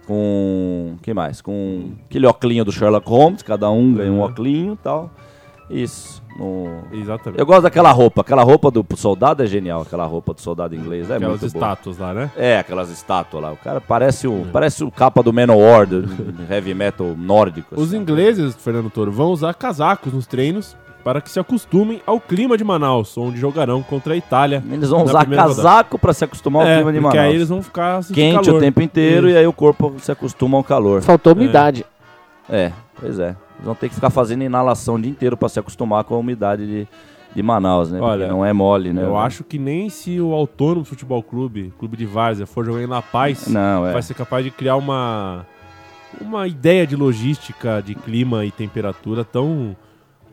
Com. 0.07 0.97
que 1.01 1.13
mais? 1.13 1.41
Com 1.41 1.91
aquele 2.05 2.25
oclinho 2.27 2.65
do 2.65 2.71
Sherlock 2.71 3.07
Holmes. 3.07 3.43
Cada 3.43 3.69
um 3.69 3.93
ganha 3.93 4.11
um 4.11 4.17
Uhum. 4.17 4.23
oclinho 4.25 4.73
e 4.73 4.77
tal. 4.77 5.11
Isso. 5.69 6.20
No- 6.37 6.81
Exatamente. 6.91 7.39
Eu 7.39 7.45
gosto 7.45 7.63
daquela 7.63 7.91
roupa. 7.91 8.21
Aquela 8.21 8.43
roupa 8.43 8.71
do 8.71 8.85
soldado 8.95 9.43
é 9.43 9.45
genial. 9.45 9.81
Aquela 9.81 10.05
roupa 10.05 10.33
do 10.33 10.41
soldado 10.41 10.75
inglês. 10.75 11.09
É 11.09 11.15
Aquelas 11.15 11.41
muito 11.41 11.51
boa. 11.53 11.63
estátuas 11.65 11.97
lá, 11.97 12.13
né? 12.13 12.31
É, 12.37 12.57
aquelas 12.59 12.89
estátuas 12.89 13.43
lá. 13.43 13.51
O 13.51 13.57
cara 13.57 13.79
parece 13.81 14.27
o, 14.27 14.45
parece 14.51 14.83
o 14.83 14.89
capa 14.91 15.21
do 15.21 15.31
Manowar, 15.33 15.85
do 15.85 16.05
heavy 16.49 16.73
metal 16.73 17.07
nórdico. 17.17 17.75
Os 17.79 17.89
assim. 17.89 17.97
ingleses, 18.01 18.55
Fernando 18.55 18.89
Toro, 18.89 19.11
vão 19.11 19.27
usar 19.31 19.53
casacos 19.53 20.13
nos 20.13 20.25
treinos 20.25 20.75
para 21.03 21.19
que 21.19 21.31
se 21.31 21.39
acostumem 21.39 21.99
ao 22.05 22.19
clima 22.19 22.55
de 22.55 22.63
Manaus, 22.63 23.17
onde 23.17 23.39
jogarão 23.39 23.81
contra 23.81 24.13
a 24.13 24.17
Itália. 24.17 24.63
Eles 24.71 24.89
vão 24.89 25.03
usar 25.03 25.25
casaco 25.25 25.97
pra 25.97 26.13
se 26.13 26.23
acostumar 26.23 26.61
ao 26.63 26.67
É, 26.69 26.75
clima 26.75 26.93
de 26.93 26.99
porque 27.01 27.17
Manaus. 27.17 27.29
aí 27.31 27.35
eles 27.35 27.49
vão 27.49 27.61
ficar 27.63 28.03
Quente 28.05 28.45
calor. 28.45 28.57
o 28.57 28.59
tempo 28.59 28.81
inteiro 28.83 29.27
Isso. 29.27 29.35
e 29.35 29.39
aí 29.39 29.47
o 29.47 29.53
corpo 29.53 29.93
se 29.97 30.11
acostuma 30.11 30.57
ao 30.57 30.63
calor. 30.63 31.01
Faltou 31.01 31.33
umidade. 31.33 31.83
É, 32.47 32.71
pois 32.99 33.17
é. 33.17 33.35
Vão 33.61 33.75
ter 33.75 33.89
que 33.89 33.95
ficar 33.95 34.09
fazendo 34.09 34.43
inalação 34.43 34.95
o 34.95 35.01
dia 35.01 35.11
inteiro 35.11 35.37
pra 35.37 35.49
se 35.49 35.59
acostumar 35.59 36.03
com 36.03 36.15
a 36.15 36.17
umidade 36.17 36.65
de, 36.65 36.87
de 37.35 37.43
Manaus, 37.43 37.91
né? 37.91 37.99
Olha, 37.99 38.25
Porque 38.25 38.31
não 38.31 38.45
é 38.45 38.51
mole, 38.51 38.91
né? 38.91 39.03
Eu 39.03 39.17
acho 39.17 39.43
que 39.43 39.59
nem 39.59 39.89
se 39.89 40.19
o 40.19 40.33
Autônomo 40.33 40.83
Futebol 40.83 41.21
Clube, 41.21 41.73
Clube 41.77 41.95
de 41.95 42.05
Várzea, 42.05 42.45
for 42.47 42.65
jogar 42.65 42.81
em 42.81 42.87
La 42.87 43.01
Paz, 43.01 43.47
Não, 43.47 43.85
é. 43.87 43.93
vai 43.93 44.01
ser 44.01 44.13
capaz 44.13 44.43
de 44.43 44.51
criar 44.51 44.75
uma 44.75 45.45
uma 46.19 46.45
ideia 46.47 46.85
de 46.85 46.95
logística 46.95 47.81
de 47.81 47.95
clima 47.95 48.43
e 48.45 48.51
temperatura 48.51 49.23
tão 49.23 49.75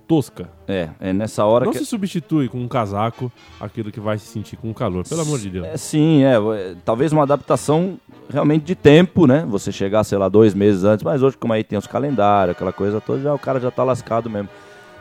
tosca. 0.09 0.49
É, 0.67 0.89
é 0.99 1.13
nessa 1.13 1.45
hora 1.45 1.67
Não 1.67 1.73
que. 1.73 1.79
se 1.79 1.85
substitui 1.85 2.49
com 2.49 2.59
um 2.59 2.67
casaco 2.67 3.31
aquilo 3.61 3.93
que 3.93 4.01
vai 4.01 4.19
se 4.19 4.27
sentir 4.27 4.57
com 4.57 4.73
calor, 4.73 5.07
pelo 5.07 5.21
amor 5.21 5.39
de 5.39 5.51
Deus. 5.51 5.67
É, 5.67 5.77
sim, 5.77 6.25
é, 6.25 6.35
é, 6.35 6.75
Talvez 6.85 7.13
uma 7.13 7.23
adaptação 7.23 7.99
realmente 8.29 8.65
de 8.65 8.75
tempo, 8.75 9.27
né? 9.27 9.47
Você 9.49 9.71
chegar, 9.71 10.03
sei 10.05 10.17
lá, 10.17 10.29
dois 10.29 10.55
meses 10.55 10.83
antes, 10.83 11.05
mas 11.05 11.23
hoje, 11.23 11.37
como 11.37 11.53
aí 11.53 11.63
tem 11.63 11.79
os 11.79 11.87
calendários, 11.87 12.57
aquela 12.57 12.73
coisa 12.73 13.01
toda, 13.01 13.21
já, 13.21 13.35
o 13.35 13.39
cara 13.39 13.61
já 13.61 13.71
tá 13.71 13.85
lascado 13.85 14.31
mesmo. 14.31 14.49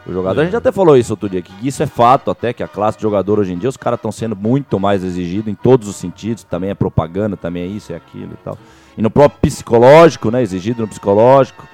O 0.06 0.12
jogador, 0.14 0.40
a 0.40 0.44
gente 0.46 0.56
até 0.56 0.72
falou 0.72 0.96
isso 0.96 1.12
outro 1.14 1.30
dia, 1.30 1.42
que 1.42 1.52
isso 1.68 1.84
é 1.84 1.86
fato 1.86 2.32
até, 2.32 2.54
que 2.54 2.64
a 2.64 2.68
classe 2.68 2.98
de 2.98 3.02
jogador 3.02 3.40
hoje 3.40 3.54
em 3.54 3.58
dia, 3.58 3.68
os 3.68 3.76
caras 3.76 3.98
estão 3.98 4.12
sendo 4.12 4.36
muito 4.36 4.80
mais 4.80 5.04
exigidos 5.04 5.50
em 5.50 5.56
todos 5.56 5.88
os 5.88 5.98
sentidos, 5.98 6.44
também 6.44 6.70
é 6.70 6.74
propaganda, 6.74 7.36
também 7.36 7.64
é 7.64 7.66
isso, 7.66 7.92
é 7.92 7.96
aquilo 7.96 8.34
e 8.34 8.44
tal. 8.44 8.58
E 8.98 9.02
no 9.02 9.10
próprio 9.10 9.40
psicológico, 9.42 10.32
né? 10.32 10.42
Exigido 10.42 10.82
no 10.82 10.88
psicológico. 10.88 11.68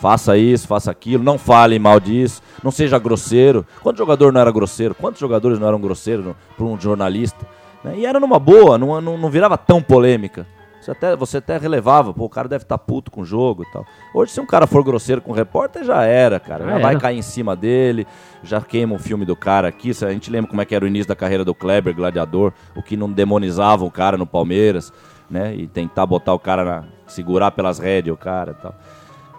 Faça 0.00 0.36
isso, 0.36 0.68
faça 0.68 0.90
aquilo, 0.90 1.24
não 1.24 1.38
fale 1.38 1.78
mal 1.78 1.98
disso, 1.98 2.42
não 2.62 2.70
seja 2.70 2.98
grosseiro. 2.98 3.66
Quantos 3.82 3.98
jogador 3.98 4.32
não 4.32 4.40
era 4.40 4.50
grosseiro? 4.52 4.94
Quantos 4.94 5.20
jogadores 5.20 5.58
não 5.58 5.66
eram 5.68 5.80
grosseiros 5.80 6.34
para 6.56 6.66
um 6.66 6.78
jornalista? 6.78 7.46
né? 7.82 7.94
E 7.98 8.04
era 8.06 8.20
numa 8.20 8.38
boa, 8.38 8.76
não, 8.76 9.00
não, 9.00 9.16
não 9.16 9.30
virava 9.30 9.56
tão 9.56 9.80
polêmica. 9.82 10.46
Você 10.80 10.90
até, 10.92 11.16
você 11.16 11.38
até 11.38 11.58
relevava, 11.58 12.14
pô, 12.14 12.26
o 12.26 12.28
cara 12.28 12.46
deve 12.46 12.62
estar 12.62 12.78
puto 12.78 13.10
com 13.10 13.22
o 13.22 13.24
jogo 13.24 13.64
e 13.64 13.72
tal. 13.72 13.84
Hoje, 14.14 14.30
se 14.32 14.40
um 14.40 14.46
cara 14.46 14.68
for 14.68 14.84
grosseiro 14.84 15.20
com 15.20 15.32
o 15.32 15.34
repórter, 15.34 15.82
já 15.82 16.04
era, 16.04 16.38
cara. 16.38 16.64
Já 16.64 16.70
Já 16.72 16.78
vai 16.78 16.92
era. 16.92 17.00
cair 17.00 17.18
em 17.18 17.22
cima 17.22 17.56
dele, 17.56 18.06
já 18.42 18.60
queima 18.60 18.94
o 18.94 18.98
filme 18.98 19.24
do 19.24 19.34
cara 19.34 19.66
aqui. 19.66 19.90
A 19.90 20.12
gente 20.12 20.30
lembra 20.30 20.48
como 20.48 20.60
é 20.60 20.64
que 20.64 20.74
era 20.76 20.84
o 20.84 20.88
início 20.88 21.08
da 21.08 21.16
carreira 21.16 21.44
do 21.44 21.52
Kleber, 21.54 21.92
gladiador, 21.94 22.52
o 22.76 22.82
que 22.82 22.96
não 22.96 23.10
demonizava 23.10 23.84
o 23.84 23.90
cara 23.90 24.16
no 24.16 24.26
Palmeiras, 24.26 24.92
né? 25.28 25.56
E 25.56 25.66
tentar 25.66 26.06
botar 26.06 26.34
o 26.34 26.38
cara 26.38 26.64
na. 26.64 26.84
segurar 27.08 27.50
pelas 27.50 27.80
rédeas 27.80 28.14
o 28.14 28.18
cara 28.18 28.52
e 28.56 28.62
tal. 28.62 28.74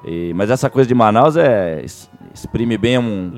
E- 0.08 0.34
mas 0.34 0.50
essa 0.50 0.70
coisa 0.70 0.88
de 0.88 0.96
Manaus 0.96 1.36
é 1.38 1.84
exprime 2.34 2.78
bem 2.78 2.98
um- 2.98 3.32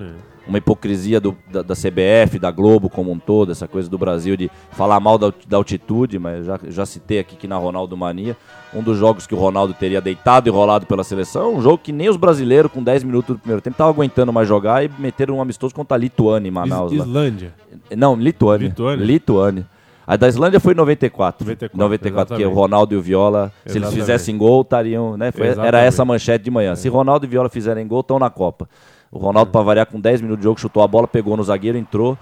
uma 0.47 0.57
hipocrisia 0.57 1.19
do- 1.21 1.37
da, 1.51 1.61
da 1.61 1.75
CBF, 1.75 2.39
da 2.39 2.49
Globo 2.49 2.89
como 2.89 3.11
um 3.11 3.19
todo, 3.19 3.51
essa 3.51 3.67
coisa 3.67 3.87
do 3.87 3.99
Brasil 3.99 4.35
de 4.35 4.49
falar 4.71 4.99
mal 4.99 5.15
da, 5.17 5.31
da 5.47 5.57
altitude, 5.57 6.17
mas 6.17 6.45
já, 6.45 6.59
já 6.69 6.85
citei 6.87 7.19
aqui 7.19 7.35
que 7.35 7.47
na 7.47 7.55
Ronaldo 7.55 7.95
Mania, 7.95 8.35
um 8.73 8.81
dos 8.81 8.97
jogos 8.97 9.27
que 9.27 9.35
o 9.35 9.37
Ronaldo 9.37 9.75
teria 9.75 10.01
deitado 10.01 10.49
e 10.49 10.51
rolado 10.51 10.87
pela 10.87 11.03
seleção, 11.03 11.43
é 11.53 11.55
um 11.57 11.61
jogo 11.61 11.77
que 11.77 11.91
nem 11.91 12.09
os 12.09 12.17
brasileiros 12.17 12.71
com 12.71 12.81
10 12.83 13.03
minutos 13.03 13.35
do 13.35 13.39
primeiro 13.39 13.61
tempo 13.61 13.75
estavam 13.75 13.93
aguentando 13.93 14.33
mais 14.33 14.47
jogar 14.47 14.83
e 14.83 14.89
meteram 14.97 15.35
um 15.37 15.41
amistoso 15.41 15.73
contra 15.75 15.95
a 15.95 15.99
Lituânia 15.99 16.47
em 16.49 16.51
Manaus. 16.51 16.91
Is- 16.91 16.97
lá. 16.99 17.05
Islândia. 17.05 17.53
Não, 17.95 18.15
Lituânia. 18.15 18.67
Lituânia? 18.69 19.05
Lituânia. 19.05 19.67
A 20.11 20.15
da 20.17 20.27
Islândia 20.27 20.59
foi 20.59 20.73
em 20.73 20.75
94. 20.75 21.45
94, 21.45 21.77
94, 21.77 22.25
que 22.27 22.33
o 22.33 22.35
exatamente. 22.47 22.59
Ronaldo 22.59 22.95
e 22.95 22.97
o 22.97 23.01
Viola, 23.01 23.51
se 23.63 23.73
eles 23.73 23.75
Exatamente. 23.75 23.99
fizessem 24.01 24.37
gol, 24.39 24.61
estariam. 24.61 25.15
Né? 25.15 25.31
Foi- 25.31 25.43
era 25.45 25.51
Exatamente. 25.53 25.85
essa 25.85 26.03
manchete 26.03 26.43
de 26.45 26.49
manhã. 26.49 26.75
Se 26.75 26.89
Ronaldo 26.89 27.27
e 27.27 27.29
Viola 27.29 27.47
fizerem 27.47 27.87
gol, 27.87 27.99
estão 27.99 28.17
na 28.17 28.27
Copa. 28.31 28.67
O 29.11 29.19
Ronaldo, 29.19 29.51
para 29.51 29.61
variar, 29.61 29.85
com 29.85 29.99
10 29.99 30.19
minutos 30.21 30.39
de 30.39 30.45
jogo, 30.45 30.59
chutou 30.59 30.81
a 30.81 30.87
bola, 30.87 31.07
pegou 31.07 31.37
no 31.37 31.43
zagueiro, 31.43 31.77
entrou. 31.77 32.17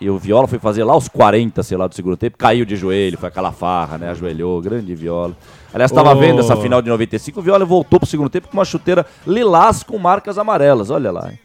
E 0.00 0.08
o 0.08 0.18
Viola 0.18 0.46
foi 0.46 0.58
fazer 0.60 0.84
lá 0.84 0.96
os 0.96 1.08
40, 1.08 1.62
sei 1.64 1.76
lá, 1.76 1.86
do 1.88 1.94
segundo 1.96 2.16
tempo, 2.16 2.36
caiu 2.38 2.64
de 2.64 2.74
joelho, 2.76 3.18
foi 3.18 3.28
aquela 3.28 3.50
farra, 3.52 3.98
né? 3.98 4.10
Ajoelhou, 4.10 4.60
grande 4.60 4.94
Viola. 4.94 5.32
Aliás, 5.74 5.90
estava 5.90 6.12
Ô. 6.12 6.16
vendo 6.18 6.40
essa 6.40 6.56
final 6.56 6.80
de 6.80 6.88
95, 6.88 7.38
o 7.40 7.42
Viola 7.42 7.64
voltou 7.64 7.98
pro 8.00 8.08
segundo 8.08 8.28
tempo 8.30 8.48
com 8.48 8.56
uma 8.56 8.64
chuteira 8.64 9.04
lilás 9.26 9.82
com 9.82 9.98
marcas 9.98 10.38
amarelas, 10.38 10.90
olha 10.90 11.10
lá. 11.12 11.28
hein? 11.30 11.38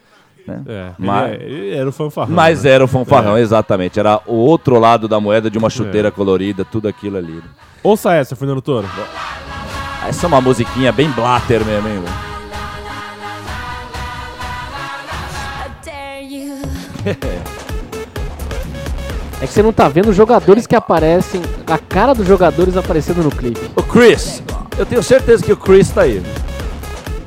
Né? 0.47 0.61
É, 0.67 0.91
Mas- 0.97 1.33
ele, 1.33 1.43
é- 1.43 1.47
ele 1.47 1.75
era 1.75 1.89
o 1.89 1.91
fanfarrão. 1.91 2.33
Mas 2.35 2.63
né? 2.63 2.71
era 2.71 2.83
o 2.83 2.87
fanfarrão, 2.87 3.37
exatamente. 3.37 3.99
Era 3.99 4.19
o 4.25 4.33
outro 4.35 4.79
lado 4.79 5.07
da 5.07 5.19
moeda 5.19 5.49
de 5.49 5.57
uma 5.57 5.69
chuteira 5.69 6.11
colorida, 6.11 6.65
tudo 6.65 6.87
aquilo 6.87 7.17
ali. 7.17 7.33
né? 7.33 7.43
Ouça 7.83 8.13
essa, 8.13 8.35
Fernando 8.35 8.61
Toro. 8.61 8.87
Essa 10.07 10.25
é 10.25 10.27
uma 10.27 10.41
musiquinha 10.41 10.91
bem 10.91 11.09
blatter 11.11 11.63
mesmo, 11.65 11.87
hein? 11.87 12.03
É 19.41 19.47
que 19.47 19.53
você 19.53 19.63
não 19.63 19.73
tá 19.73 19.87
vendo 19.89 20.09
os 20.09 20.15
jogadores 20.15 20.67
que 20.67 20.75
aparecem, 20.75 21.41
a 21.65 21.77
cara 21.77 22.13
dos 22.13 22.27
jogadores 22.27 22.77
aparecendo 22.77 23.23
no 23.23 23.31
clipe. 23.31 23.59
O 23.75 23.81
Chris. 23.81 24.43
Eu 24.77 24.85
tenho 24.85 25.01
certeza 25.01 25.43
que 25.43 25.51
o 25.51 25.57
Chris 25.57 25.89
tá 25.89 26.01
aí. 26.01 26.21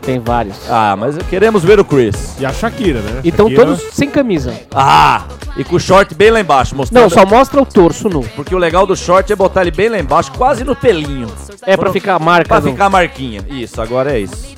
Tem 0.04 0.18
vários. 0.20 0.56
Ah, 0.68 0.94
mas 0.96 1.16
queremos 1.28 1.64
ver 1.64 1.80
o 1.80 1.84
Chris. 1.84 2.36
E 2.38 2.44
a 2.44 2.52
Shakira, 2.52 3.00
né? 3.00 3.20
Então 3.24 3.48
Shakira- 3.48 3.66
todos 3.66 3.82
sem 3.94 4.10
camisa. 4.10 4.54
Ah! 4.74 5.24
E 5.56 5.64
com 5.64 5.76
o 5.76 5.80
short 5.80 6.14
bem 6.14 6.30
lá 6.30 6.40
embaixo, 6.40 6.74
mostrando. 6.76 7.02
Não, 7.04 7.08
só 7.10 7.24
mostra 7.24 7.62
o 7.62 7.64
torso 7.64 8.08
nu. 8.08 8.22
Porque 8.36 8.54
o 8.54 8.58
legal 8.58 8.86
do 8.86 8.94
short 8.96 9.32
é 9.32 9.36
botar 9.36 9.62
ele 9.62 9.70
bem 9.70 9.88
lá 9.88 9.98
embaixo, 9.98 10.30
quase 10.32 10.64
no 10.64 10.74
pelinho. 10.76 11.28
É 11.64 11.76
pra 11.76 11.90
ficar 11.92 12.16
a 12.16 12.18
marca. 12.18 12.48
Pra 12.48 12.60
no- 12.60 12.70
ficar 12.72 12.86
a 12.86 12.90
marquinha. 12.90 13.40
Isso, 13.48 13.80
agora 13.80 14.12
é 14.12 14.20
isso. 14.20 14.54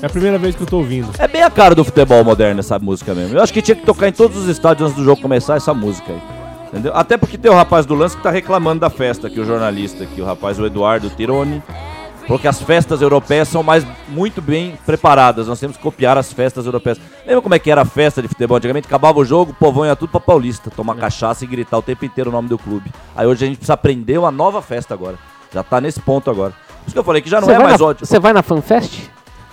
É 0.00 0.06
a 0.06 0.10
primeira 0.10 0.38
vez 0.38 0.54
que 0.54 0.62
eu 0.62 0.66
tô 0.66 0.78
ouvindo. 0.78 1.08
É 1.18 1.26
bem 1.26 1.42
a 1.42 1.50
cara 1.50 1.74
do 1.74 1.84
futebol 1.84 2.22
moderno 2.24 2.60
essa 2.60 2.78
música 2.78 3.14
mesmo. 3.14 3.36
Eu 3.36 3.42
acho 3.42 3.52
que 3.52 3.62
tinha 3.62 3.74
que 3.74 3.84
tocar 3.86 4.08
em 4.08 4.12
todos 4.12 4.36
os 4.36 4.48
estádios 4.48 4.86
antes 4.88 4.96
do 4.96 5.04
jogo 5.04 5.20
começar 5.20 5.56
essa 5.56 5.72
música 5.72 6.12
aí. 6.12 6.22
Entendeu? 6.68 6.92
Até 6.94 7.16
porque 7.16 7.38
tem 7.38 7.50
o 7.50 7.54
rapaz 7.54 7.86
do 7.86 7.94
lance 7.94 8.16
que 8.16 8.22
tá 8.22 8.30
reclamando 8.30 8.80
da 8.80 8.90
festa 8.90 9.28
aqui, 9.28 9.40
o 9.40 9.44
jornalista 9.44 10.04
aqui, 10.04 10.20
o 10.20 10.24
rapaz, 10.24 10.58
o 10.58 10.66
Eduardo 10.66 11.08
Tironi. 11.08 11.62
Porque 12.26 12.48
as 12.48 12.60
festas 12.62 13.02
europeias 13.02 13.48
são 13.48 13.62
mais 13.62 13.86
muito 14.08 14.40
bem 14.40 14.78
preparadas. 14.86 15.46
Nós 15.46 15.60
temos 15.60 15.76
que 15.76 15.82
copiar 15.82 16.16
as 16.16 16.32
festas 16.32 16.64
europeias. 16.64 16.98
Lembra 17.26 17.42
como 17.42 17.54
é 17.54 17.58
que 17.58 17.70
era 17.70 17.82
a 17.82 17.84
festa 17.84 18.22
de 18.22 18.28
futebol 18.28 18.56
antigamente? 18.56 18.86
Acabava 18.86 19.18
o 19.18 19.24
jogo, 19.24 19.52
o 19.52 19.54
povão 19.54 19.84
ia 19.84 19.94
tudo 19.94 20.10
pra 20.10 20.20
Paulista, 20.20 20.70
tomar 20.70 20.94
cachaça 20.96 21.44
e 21.44 21.46
gritar 21.46 21.76
o 21.78 21.82
tempo 21.82 22.04
inteiro 22.04 22.30
o 22.30 22.32
nome 22.32 22.48
do 22.48 22.56
clube. 22.56 22.90
Aí 23.14 23.26
hoje 23.26 23.44
a 23.44 23.48
gente 23.48 23.58
precisa 23.58 23.74
aprender 23.74 24.16
uma 24.18 24.30
nova 24.30 24.62
festa 24.62 24.94
agora. 24.94 25.16
Já 25.52 25.62
tá 25.62 25.80
nesse 25.80 26.00
ponto 26.00 26.30
agora. 26.30 26.52
Por 26.52 26.86
isso 26.86 26.92
que 26.94 26.98
eu 26.98 27.04
falei 27.04 27.20
que 27.22 27.28
já 27.28 27.40
não 27.40 27.46
Você 27.46 27.54
é 27.54 27.58
mais 27.58 27.78
na, 27.80 27.86
ódio. 27.86 28.06
você 28.06 28.18
vai 28.18 28.32
na 28.32 28.42
FanFest? 28.42 29.00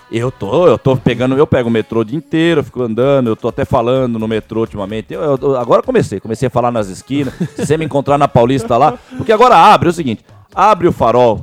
Eu 0.09 0.29
tô, 0.31 0.67
eu 0.67 0.77
tô 0.77 0.97
pegando, 0.97 1.37
eu 1.37 1.47
pego 1.47 1.69
o 1.69 1.71
metrô 1.71 2.01
o 2.01 2.05
dia 2.05 2.17
inteiro, 2.17 2.59
eu 2.59 2.63
fico 2.65 2.81
andando, 2.83 3.27
eu 3.29 3.35
tô 3.35 3.47
até 3.47 3.63
falando 3.63 4.19
no 4.19 4.27
metrô 4.27 4.59
ultimamente. 4.61 5.13
Eu, 5.13 5.21
eu- 5.21 5.39
eu- 5.41 5.57
agora 5.57 5.81
comecei, 5.81 6.19
comecei 6.19 6.47
a 6.47 6.49
falar 6.49 6.69
nas 6.71 6.87
esquinas. 6.87 7.33
se 7.55 7.65
você 7.65 7.77
me 7.77 7.85
encontrar 7.85 8.17
na 8.17 8.27
Paulista 8.27 8.75
lá, 8.77 8.97
porque 9.17 9.31
agora 9.31 9.55
abre 9.55 9.87
é 9.87 9.91
o 9.91 9.93
seguinte: 9.93 10.25
abre 10.53 10.85
o 10.87 10.91
farol, 10.91 11.41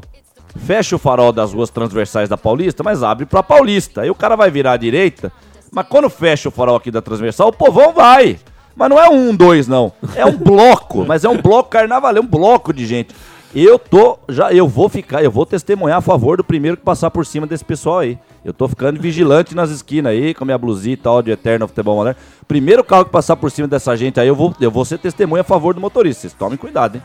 fecha 0.56 0.96
o 0.96 0.98
farol 0.98 1.32
das 1.32 1.52
ruas 1.52 1.70
transversais 1.70 2.28
da 2.28 2.36
Paulista, 2.36 2.82
mas 2.82 3.02
abre 3.02 3.26
pra 3.26 3.42
Paulista. 3.42 4.02
Aí 4.02 4.10
o 4.10 4.14
cara 4.14 4.36
vai 4.36 4.50
virar 4.50 4.72
à 4.72 4.76
direita, 4.76 5.32
mas 5.70 5.86
quando 5.88 6.08
fecha 6.08 6.48
o 6.48 6.52
farol 6.52 6.76
aqui 6.76 6.90
da 6.90 7.02
transversal, 7.02 7.48
o 7.48 7.52
povão 7.52 7.92
vai. 7.92 8.38
Mas 8.74 8.90
não 8.90 8.98
é 9.00 9.08
um, 9.08 9.34
dois, 9.34 9.66
não. 9.66 9.92
É 10.14 10.24
um 10.24 10.36
bloco, 10.36 11.04
mas 11.04 11.24
é 11.24 11.28
um 11.28 11.42
bloco 11.42 11.68
carnaval, 11.68 12.16
é 12.16 12.20
um 12.20 12.26
bloco 12.26 12.72
de 12.72 12.86
gente. 12.86 13.14
Eu 13.54 13.78
tô, 13.78 14.18
já, 14.28 14.52
eu 14.52 14.68
vou 14.68 14.88
ficar, 14.90 15.24
eu 15.24 15.30
vou 15.30 15.46
testemunhar 15.46 15.98
a 15.98 16.02
favor 16.02 16.36
do 16.36 16.44
primeiro 16.44 16.76
que 16.76 16.82
passar 16.82 17.10
por 17.10 17.24
cima 17.24 17.46
desse 17.46 17.64
pessoal 17.64 18.00
aí. 18.00 18.18
Eu 18.44 18.52
tô 18.52 18.68
ficando 18.68 19.00
vigilante 19.00 19.54
nas 19.54 19.70
esquinas 19.70 20.12
aí, 20.12 20.34
com 20.34 20.44
minha 20.44 20.58
blusinha 20.58 20.98
tal, 21.02 21.22
de 21.22 21.30
Eterno 21.30 21.66
Futebol 21.66 21.96
Moderno. 21.96 22.20
Primeiro 22.46 22.84
carro 22.84 23.06
que 23.06 23.10
passar 23.10 23.36
por 23.36 23.50
cima 23.50 23.66
dessa 23.66 23.96
gente 23.96 24.20
aí, 24.20 24.28
eu 24.28 24.36
vou, 24.36 24.54
eu 24.60 24.70
vou 24.70 24.84
ser 24.84 24.98
testemunha 24.98 25.40
a 25.40 25.44
favor 25.44 25.74
do 25.74 25.80
motorista. 25.80 26.22
Vocês 26.22 26.34
tomem 26.34 26.58
cuidado, 26.58 26.96
hein? 26.96 27.02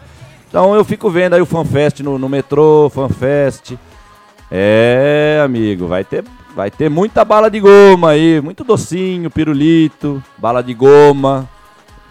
Então 0.54 0.76
eu 0.76 0.86
fico 0.86 1.10
vendo 1.10 1.34
aí 1.34 1.42
o 1.42 1.48
FanFest 1.48 2.02
no, 2.02 2.20
no 2.20 2.30
metrô, 2.30 2.88
FanFest. 2.88 3.74
É, 4.52 5.42
amigo, 5.44 5.88
vai 5.88 6.04
ter, 6.04 6.24
vai 6.56 6.70
ter 6.70 6.92
muita 6.92 7.26
bala 7.26 7.50
de 7.50 7.60
goma 7.60 8.12
aí, 8.12 8.40
muito 8.40 8.64
docinho, 8.64 9.32
pirulito, 9.32 10.24
bala 10.38 10.62
de 10.62 10.76
goma, 10.76 11.50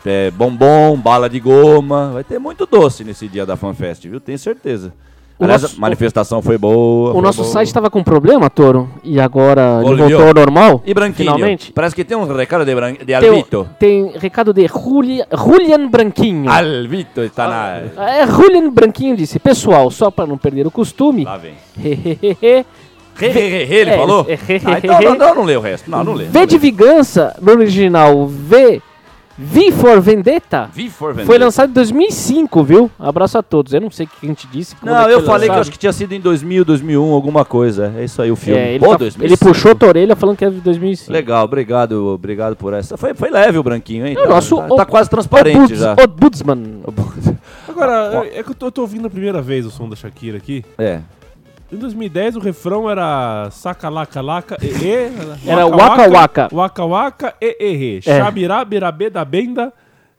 é, 0.05 0.29
bombom, 0.33 0.99
bala 0.99 1.31
de 1.31 1.39
goma. 1.39 2.11
Vai 2.15 2.25
ter 2.25 2.41
muito 2.41 2.67
doce 2.67 3.05
nesse 3.05 3.29
dia 3.29 3.47
da 3.47 3.57
FanFest, 3.57 4.09
viu? 4.09 4.19
Tenho 4.19 4.41
certeza. 4.41 4.93
O 5.39 5.45
Aliás, 5.45 5.63
nosso- 5.63 5.77
a 5.77 5.81
manifestação 5.81 6.41
foi 6.41 6.57
boa. 6.57 7.11
O 7.11 7.13
foi 7.15 7.23
nosso 7.23 7.43
boa. 7.43 7.53
site 7.53 7.67
estava 7.69 7.91
com 7.91 8.03
problema, 8.03 8.49
Toro, 8.49 8.89
e 9.03 9.19
agora 9.19 9.81
voltou 9.83 10.29
ao 10.29 10.35
normal. 10.35 10.83
E 10.87 10.95
Branquinho? 10.95 11.33
Finalmente. 11.33 11.73
Parece 11.73 11.95
que 11.97 12.05
tem 12.05 12.17
um 12.17 12.25
recado 12.33 12.65
de, 12.65 12.75
Bran... 12.75 12.93
de 12.93 13.05
Tem, 13.05 13.15
Alvito. 13.17 13.69
tem 13.79 14.13
recado 14.19 14.53
de 14.53 14.67
Julia, 14.69 15.27
Julian 15.37 15.89
Branquinho. 15.89 16.49
Alvito 16.51 17.23
está 17.23 17.49
na... 17.49 18.05
É, 18.09 18.27
Julian 18.27 18.71
Branquinho 18.71 19.17
disse: 19.17 19.39
Pessoal, 19.41 19.91
só 19.91 20.11
para 20.11 20.27
não 20.27 20.39
perder 20.39 20.67
o 20.67 20.71
costume. 20.71 21.25
Lá 21.25 21.37
vem. 21.39 21.55
hehehehe, 21.83 22.65
Re, 23.15 23.29
re, 23.29 23.41
re, 23.49 23.65
re, 23.65 23.75
ele 23.77 23.91
É, 23.91 23.97
falou? 23.99 24.25
é, 24.29 24.35
re, 24.35 24.61
Ah, 24.65 24.79
então 25.03 25.15
não, 25.17 25.35
não 25.35 25.43
lê 25.45 25.55
o 25.57 25.61
resto. 25.61 25.91
Não, 25.91 26.03
não 26.03 26.15
lê. 26.15 26.25
V 26.25 26.47
de 26.47 26.57
vingança, 26.57 27.37
no 27.43 27.53
original 27.53 28.27
V, 28.27 28.81
V 29.39 29.73
for 29.73 30.01
Vendetta, 30.01 30.69
Vi 30.73 30.91
for 30.91 31.15
foi 31.25 31.39
lançado 31.39 31.71
em 31.71 31.73
2005, 31.73 32.63
viu? 32.65 32.91
Abraço 32.99 33.39
a 33.39 33.43
todos. 33.43 33.73
Eu 33.73 33.81
não 33.81 33.91
sei 33.91 34.07
o 34.07 34.09
que 34.09 34.27
a 34.27 34.29
gente 34.29 34.47
disse. 34.47 34.77
é 34.83 34.87
Não, 34.87 35.05
que 35.07 35.11
eu 35.13 35.23
falei 35.23 35.41
que 35.41 35.45
eu 35.45 35.49
lançado. 35.49 35.61
acho 35.61 35.71
que 35.73 35.79
tinha 35.79 35.93
sido 35.93 36.13
em 36.13 36.21
2000, 36.21 36.65
2001, 36.65 37.13
alguma 37.13 37.45
coisa. 37.45 37.93
É 37.97 38.05
isso 38.05 38.21
aí 38.21 38.31
o 38.31 38.37
filme. 38.37 38.61
É, 38.61 38.71
ele, 38.75 38.85
Pô, 38.85 38.91
tá- 38.93 38.99
2005. 38.99 39.25
ele 39.25 39.37
puxou 39.53 39.77
a 39.81 39.87
orelha 39.87 40.15
falando 40.15 40.37
que 40.37 40.45
é 40.45 40.51
de 40.51 40.61
2005. 40.61 41.11
Legal, 41.13 41.45
obrigado, 41.45 42.07
obrigado 42.09 42.57
por 42.57 42.73
essa. 42.75 42.97
Foi, 42.97 43.15
foi 43.15 43.31
leve 43.31 43.57
o 43.59 43.63
branquinho, 43.63 44.07
hein? 44.07 44.15
É 44.17 44.21
o 44.21 44.23
Tá- 44.25 44.29
nosso 44.29 44.57
tá, 44.57 44.67
o- 44.69 44.77
tá 44.77 44.85
quase 44.85 45.09
transparente 45.11 45.57
Obuds- 45.59 45.79
já. 45.81 45.97
Obudsman. 46.03 46.81
Agora, 47.69 48.27
é 48.33 48.43
que 48.43 48.51
eu 48.51 48.55
tô, 48.55 48.67
eu 48.67 48.73
tô 48.73 48.81
ouvindo 48.83 49.07
a 49.07 49.11
primeira 49.11 49.41
vez 49.41 49.65
o 49.67 49.71
som 49.71 49.89
da 49.89 49.97
Shakira 49.97 50.37
aqui. 50.37 50.65
É. 50.79 51.01
Em 51.73 51.77
2010 51.79 52.37
o 52.37 52.41
refrão 52.41 52.91
era 52.91 53.49
saca 53.51 53.89
laca 53.89 54.21
laca 54.21 54.59
e 54.61 54.67
e 54.67 55.49
Era 55.51 55.67
waka 55.67 56.07
waka. 56.11 56.49
waka 56.53 56.85
waka 56.85 57.35
e 57.41 57.57
e 57.59 57.75
re 57.77 57.97
É. 58.05 58.19
Xabirá 58.19 58.63
birabe 58.63 59.09
da 59.09 59.25
benda 59.25 59.73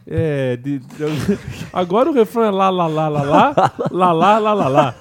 É, 0.05 0.57
de- 0.57 0.79
de- 0.79 1.39
agora 1.71 2.09
o 2.09 2.13
refrão 2.13 2.43
é 2.43 2.51
lá, 2.51 2.69
lá, 2.69 2.87
lá, 2.87 3.07
lá, 3.07 3.21
lá, 3.23 3.53
lá, 3.89 4.11
lá, 4.11 4.37
lá, 4.39 4.53
lá, 4.53 4.67
lá. 4.67 4.95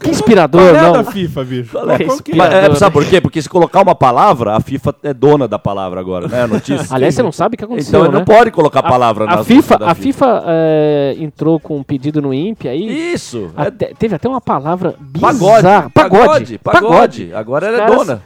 Que 0.00 0.10
inspirador, 0.10 0.60
Qual 0.60 0.74
é 0.74 0.78
a 0.78 0.82
não. 0.82 0.92
da 0.92 1.04
FIFA, 1.04 1.44
bicho? 1.44 1.70
Qual 1.72 1.90
é? 1.90 1.98
Qual 2.04 2.18
que 2.20 2.32
é? 2.40 2.66
É, 2.66 2.74
sabe 2.74 2.92
por 2.92 3.06
quê? 3.06 3.20
Porque 3.22 3.40
se 3.40 3.48
colocar 3.48 3.80
uma 3.80 3.94
palavra, 3.94 4.54
a 4.54 4.60
FIFA 4.60 4.94
é 5.02 5.14
dona 5.14 5.48
da 5.48 5.58
palavra 5.58 5.98
agora, 5.98 6.28
né? 6.28 6.42
A 6.42 6.46
notícia. 6.46 6.86
Aliás, 6.94 7.14
você 7.14 7.22
não 7.22 7.32
sabe 7.32 7.54
o 7.54 7.58
que 7.58 7.64
aconteceu, 7.64 8.00
então 8.00 8.12
né? 8.12 8.18
não 8.18 8.24
pode 8.26 8.50
colocar 8.50 8.80
a 8.80 8.82
palavra 8.82 9.24
a 9.24 9.36
nas 9.36 9.46
FIFA, 9.46 9.78
a 9.80 9.94
FIFA 9.94 10.42
é, 10.46 11.16
entrou 11.18 11.58
com 11.58 11.78
um 11.78 11.82
pedido 11.82 12.20
no 12.20 12.34
INPE 12.34 12.68
aí. 12.68 13.12
Isso. 13.14 13.50
é 13.56 13.62
até- 13.68 13.94
teve 13.98 14.14
até 14.14 14.28
uma 14.28 14.40
palavra 14.42 14.94
pagode, 15.20 15.56
bizarra. 15.62 15.90
pagode. 15.90 16.58
Pagode. 16.58 17.32
Agora 17.34 17.66
ela 17.66 17.82
é 17.84 17.86
dona. 17.86 18.22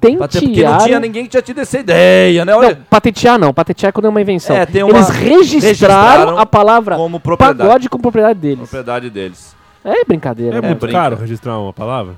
Patentearam. 0.00 0.24
Até 0.24 0.40
porque 0.46 0.62
não 0.64 0.78
tinha 0.86 1.00
ninguém 1.00 1.24
que 1.24 1.30
tinha 1.30 1.42
tido 1.42 1.58
essa 1.60 1.78
ideia, 1.78 2.44
né? 2.44 2.52
Não, 2.52 2.58
Olha, 2.58 2.80
patentear 2.88 3.38
não. 3.38 3.52
Patentear 3.52 3.88
é 3.88 3.92
quando 3.92 4.06
é 4.06 4.08
uma 4.08 4.20
invenção. 4.20 4.56
É, 4.56 4.64
tem 4.66 4.82
uma- 4.82 4.92
Eles 4.96 5.08
registraram, 5.08 5.60
registraram 5.68 6.38
a 6.38 6.46
palavra 6.46 6.96
como 6.96 7.20
propriedade. 7.20 7.58
pagode 7.68 7.88
com 7.88 7.98
propriedade 7.98 8.38
deles. 8.38 8.58
propriedade 8.58 9.10
deles. 9.10 9.54
É 9.84 10.04
brincadeira. 10.04 10.58
É 10.58 10.60
né? 10.60 10.68
muito 10.68 10.80
brinca. 10.80 10.98
caro 10.98 11.16
registrar 11.16 11.58
uma 11.58 11.72
palavra? 11.72 12.14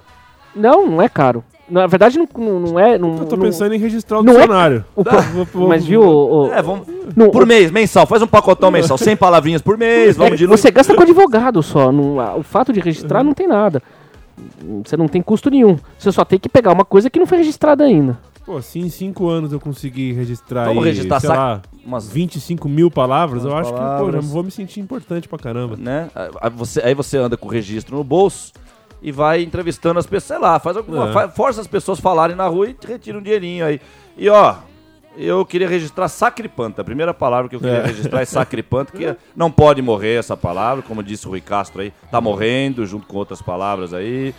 Não, 0.54 0.86
não 0.86 1.00
é 1.02 1.08
caro. 1.08 1.42
Na 1.70 1.86
verdade, 1.86 2.18
não, 2.18 2.28
não, 2.36 2.60
não 2.60 2.78
é. 2.78 2.98
Não, 2.98 3.16
Eu 3.18 3.24
tô 3.24 3.36
não- 3.36 3.44
pensando 3.44 3.74
em 3.74 3.78
registrar 3.78 4.18
o 4.18 4.22
não 4.22 4.34
é- 4.34 4.36
dicionário. 4.40 4.84
o 4.94 5.02
Vou- 5.04 5.44
vou- 5.46 5.68
mas 5.68 5.86
viu, 5.86 6.02
o, 6.02 6.48
o- 6.48 6.52
É, 6.52 6.60
vamos. 6.60 6.86
não, 7.16 7.30
Por 7.30 7.44
o- 7.44 7.46
mês, 7.46 7.70
mensal. 7.70 8.04
Faz 8.06 8.20
um 8.20 8.26
pacotão 8.26 8.70
mensal. 8.70 8.98
100 8.98 9.16
palavrinhas 9.16 9.62
por 9.62 9.78
mês. 9.78 10.16
Vamos 10.16 10.34
é, 10.34 10.36
de 10.36 10.46
você 10.46 10.70
gasta 10.70 10.92
com 10.94 11.02
advogado 11.02 11.62
só. 11.62 11.90
não- 11.90 12.20
a- 12.20 12.34
o 12.36 12.42
fato 12.42 12.72
de 12.72 12.80
registrar 12.80 13.22
não 13.24 13.32
tem 13.32 13.46
nada. 13.48 13.82
Você 14.84 14.96
não 14.96 15.08
tem 15.08 15.20
custo 15.22 15.50
nenhum. 15.50 15.76
Você 15.98 16.10
só 16.12 16.24
tem 16.24 16.38
que 16.38 16.48
pegar 16.48 16.72
uma 16.72 16.84
coisa 16.84 17.08
que 17.10 17.18
não 17.18 17.26
foi 17.26 17.38
registrada 17.38 17.84
ainda. 17.84 18.18
Pô, 18.44 18.60
se 18.60 18.80
em 18.80 18.88
5 18.88 19.28
anos 19.28 19.52
eu 19.52 19.60
conseguir 19.60 20.14
registrar 20.14 20.64
Vamos 20.64 20.82
aí, 20.84 20.90
registrar 20.90 21.20
sei 21.20 21.28
sac- 21.28 21.38
lá, 21.38 21.62
umas- 21.86 22.08
25 22.08 22.68
mil 22.68 22.90
palavras, 22.90 23.44
eu 23.44 23.56
acho 23.56 23.70
que, 23.72 23.78
pô, 23.78 23.84
já 23.86 23.96
palavras. 23.98 24.26
vou 24.26 24.42
me 24.42 24.50
sentir 24.50 24.80
importante 24.80 25.28
pra 25.28 25.38
caramba. 25.38 25.76
né? 25.76 26.10
Aí 26.40 26.50
você, 26.50 26.80
aí 26.80 26.94
você 26.94 27.18
anda 27.18 27.36
com 27.36 27.46
o 27.46 27.50
registro 27.50 27.96
no 27.96 28.02
bolso 28.02 28.52
e 29.00 29.12
vai 29.12 29.42
entrevistando 29.42 30.00
as 30.00 30.06
pessoas, 30.06 30.24
sei 30.24 30.38
lá, 30.38 30.58
faz 30.58 30.76
alguma, 30.76 31.10
É. 31.10 31.12
fa- 31.12 31.28
força 31.28 31.60
as 31.60 31.68
pessoas 31.68 32.00
falarem 32.00 32.34
na 32.34 32.48
rua 32.48 32.68
e 32.68 32.76
retira 32.84 33.16
um 33.16 33.22
dinheirinho 33.22 33.64
aí. 33.64 33.80
E 34.18 34.28
ó, 34.28 34.56
eu 35.16 35.44
queria 35.44 35.68
registrar 35.68 36.08
sacripanta. 36.08 36.82
A 36.82 36.84
primeira 36.84 37.12
palavra 37.12 37.48
que 37.48 37.56
eu 37.56 37.60
queria 37.60 37.78
É. 37.78 37.86
registrar 37.86 38.22
é 38.22 38.24
sacripanta, 38.24 38.92
que 38.96 39.14
não 39.36 39.50
pode 39.50 39.82
morrer 39.82 40.18
essa 40.18 40.36
palavra, 40.36 40.82
como 40.82 41.02
disse 41.02 41.26
o 41.26 41.30
Rui 41.30 41.40
Castro 41.40 41.82
aí, 41.82 41.92
tá 42.10 42.20
morrendo 42.20 42.84
junto 42.86 43.06
com 43.06 43.16
outras 43.16 43.40
palavras 43.42 43.92
aí. 43.94 44.34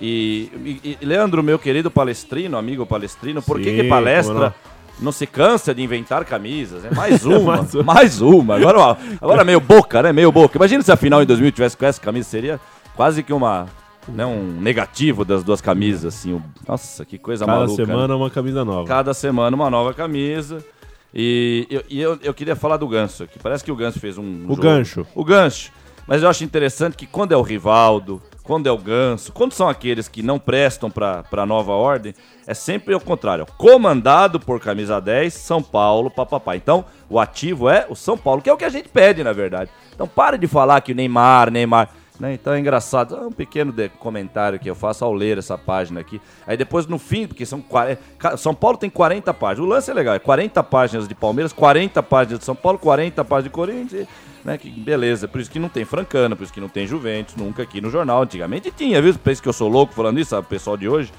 E, 0.00 0.50
e- 0.84 0.98
e, 1.00 1.04
Leandro, 1.04 1.42
meu 1.42 1.58
querido 1.58 1.90
palestrino, 1.90 2.56
amigo 2.56 2.84
palestrino, 2.84 3.40
por 3.42 3.58
que, 3.58 3.64
Sim, 3.64 3.70
que 3.70 3.76
como 3.82 3.90
palestra 3.90 4.54
não 5.00 5.12
se 5.12 5.26
cansa 5.26 5.72
de 5.74 5.82
inventar 5.82 6.24
camisas? 6.24 6.84
É 6.84 6.92
mais 6.92 7.24
uma, 7.26 7.56
Mais 7.58 7.74
uma. 7.74 7.82
mais 7.94 8.20
uma. 8.20 8.56
Agora, 8.56 8.96
agora 9.20 9.44
meio 9.44 9.60
boca, 9.60 10.02
né? 10.02 10.12
Meio 10.12 10.32
boca. 10.32 10.56
Imagina 10.58 10.82
se 10.82 10.90
a 10.90 10.96
final 10.96 11.22
em 11.22 11.26
2000 11.26 11.52
tivesse 11.52 11.76
com 11.76 11.86
essa 11.86 12.00
camisa, 12.00 12.28
seria 12.28 12.60
quase 12.96 13.22
que 13.22 13.32
uma, 13.32 13.66
né, 14.08 14.24
um 14.26 14.60
negativo 14.60 15.24
das 15.24 15.42
duas 15.42 15.60
camisas, 15.60 16.14
assim. 16.14 16.40
Nossa, 16.66 17.04
que 17.04 17.18
coisa 17.18 17.44
Cada 17.46 17.58
maluca. 17.60 17.82
né? 17.82 17.86
semana 17.86 18.16
uma 18.16 18.30
camisa 18.30 18.64
nova. 18.64 18.86
Cada 18.88 19.14
semana 19.14 19.54
uma 19.56 19.70
nova 19.70 19.92
camisa. 19.94 20.64
E, 21.12 21.66
eu- 21.70 21.84
e 21.88 22.00
eu, 22.00 22.18
eu 22.22 22.34
queria 22.34 22.56
falar 22.56 22.76
do 22.76 22.88
Ganso 22.88 23.22
aqui. 23.24 23.38
Parece 23.38 23.62
que 23.64 23.70
o 23.70 23.76
Ganso 23.76 24.00
fez 24.00 24.18
um. 24.18 24.44
O 24.44 24.48
jogo. 24.50 24.62
gancho. 24.62 25.06
O 25.14 25.24
gancho. 25.24 25.70
Mas 26.06 26.22
eu 26.22 26.28
acho 26.28 26.44
interessante 26.44 26.96
que 26.96 27.06
quando 27.06 27.32
é 27.32 27.36
o 27.36 27.40
Rivaldo, 27.40 28.20
quando 28.42 28.66
é 28.66 28.70
o 28.72 28.76
Ganso, 28.76 29.32
quando 29.32 29.52
são 29.52 29.68
aqueles 29.68 30.06
que 30.06 30.22
não 30.22 30.38
prestam 30.38 30.90
para 30.90 31.24
a 31.32 31.46
nova 31.46 31.72
ordem, 31.72 32.12
é 32.46 32.52
sempre 32.52 32.94
o 32.94 33.00
contrário. 33.00 33.46
Comandado 33.56 34.38
por 34.38 34.60
camisa 34.60 35.00
10, 35.00 35.32
São 35.32 35.62
Paulo, 35.62 36.10
papapá. 36.10 36.56
Então, 36.56 36.84
o 37.08 37.18
ativo 37.18 37.70
é 37.70 37.86
o 37.88 37.94
São 37.94 38.18
Paulo, 38.18 38.42
que 38.42 38.50
é 38.50 38.52
o 38.52 38.56
que 38.58 38.64
a 38.66 38.68
gente 38.68 38.88
pede, 38.90 39.24
na 39.24 39.32
verdade. 39.32 39.70
Então, 39.94 40.06
pare 40.06 40.36
de 40.36 40.46
falar 40.46 40.80
que 40.82 40.92
o 40.92 40.94
Neymar, 40.94 41.50
Neymar. 41.50 41.88
Né? 42.18 42.34
Então 42.34 42.52
é 42.52 42.60
engraçado. 42.60 43.16
É 43.16 43.20
um 43.20 43.32
pequeno 43.32 43.74
comentário 43.98 44.58
que 44.58 44.70
eu 44.70 44.74
faço 44.74 45.04
ao 45.04 45.12
ler 45.12 45.36
essa 45.38 45.58
página 45.58 46.00
aqui. 46.00 46.20
Aí 46.46 46.56
depois 46.56 46.86
no 46.86 46.98
fim, 46.98 47.26
porque 47.26 47.44
são 47.44 47.60
40, 47.60 48.00
ca- 48.18 48.36
São 48.36 48.54
Paulo 48.54 48.76
tem 48.76 48.88
40 48.88 49.34
páginas. 49.34 49.66
O 49.66 49.70
lance 49.70 49.90
é 49.90 49.94
legal, 49.94 50.14
é 50.14 50.18
40 50.20 50.62
páginas 50.62 51.08
de 51.08 51.14
Palmeiras, 51.14 51.52
40 51.52 52.02
páginas 52.02 52.38
de 52.38 52.44
São 52.44 52.54
Paulo, 52.54 52.78
40 52.78 53.24
páginas 53.24 53.44
de 53.44 53.50
Corinthians. 53.50 54.06
Né? 54.44 54.56
Que 54.58 54.70
beleza, 54.70 55.26
por 55.26 55.40
isso 55.40 55.50
que 55.50 55.58
não 55.58 55.68
tem 55.68 55.84
Francana, 55.84 56.36
por 56.36 56.44
isso 56.44 56.52
que 56.52 56.60
não 56.60 56.68
tem 56.68 56.86
Juventus, 56.86 57.34
nunca 57.34 57.62
aqui 57.62 57.80
no 57.80 57.90
jornal. 57.90 58.22
Antigamente 58.22 58.70
tinha, 58.70 59.00
viu? 59.02 59.14
Pensa 59.14 59.42
que 59.42 59.48
eu 59.48 59.52
sou 59.52 59.68
louco 59.68 59.92
falando 59.94 60.20
isso, 60.20 60.30
sabe? 60.30 60.46
Pessoal 60.46 60.76
de 60.76 60.88
hoje. 60.88 61.12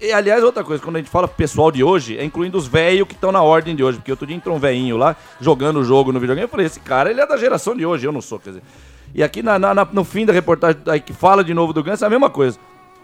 E, 0.00 0.10
aliás, 0.12 0.42
outra 0.42 0.64
coisa, 0.64 0.82
quando 0.82 0.96
a 0.96 0.98
gente 1.00 1.10
fala 1.10 1.28
pessoal 1.28 1.70
de 1.70 1.84
hoje, 1.84 2.16
é 2.16 2.24
incluindo 2.24 2.56
os 2.56 2.66
velhos 2.66 3.06
que 3.06 3.12
estão 3.12 3.30
na 3.30 3.42
ordem 3.42 3.76
de 3.76 3.84
hoje. 3.84 3.98
Porque 3.98 4.10
outro 4.10 4.26
dia 4.26 4.34
entrou 4.36 4.56
um 4.56 4.58
velhinho 4.58 4.96
lá, 4.96 5.14
jogando 5.38 5.80
o 5.80 5.84
jogo 5.84 6.10
no 6.12 6.18
videogame. 6.18 6.46
Eu 6.46 6.48
falei, 6.48 6.64
esse 6.64 6.80
cara, 6.80 7.10
ele 7.10 7.20
é 7.20 7.26
da 7.26 7.36
geração 7.36 7.76
de 7.76 7.84
hoje, 7.84 8.06
eu 8.06 8.12
não 8.12 8.22
sou, 8.22 8.38
quer 8.38 8.50
dizer. 8.50 8.62
E 9.14 9.22
aqui 9.22 9.42
na- 9.42 9.58
na- 9.58 9.88
no 9.92 10.04
fim 10.04 10.24
da 10.24 10.32
reportagem, 10.32 10.80
aí 10.86 11.00
que 11.00 11.12
fala 11.12 11.42
de 11.42 11.52
novo 11.54 11.72
do 11.72 11.82
Ganso, 11.82 12.04
é 12.04 12.06
a 12.06 12.10
mesma 12.10 12.30
coisa. 12.30 12.58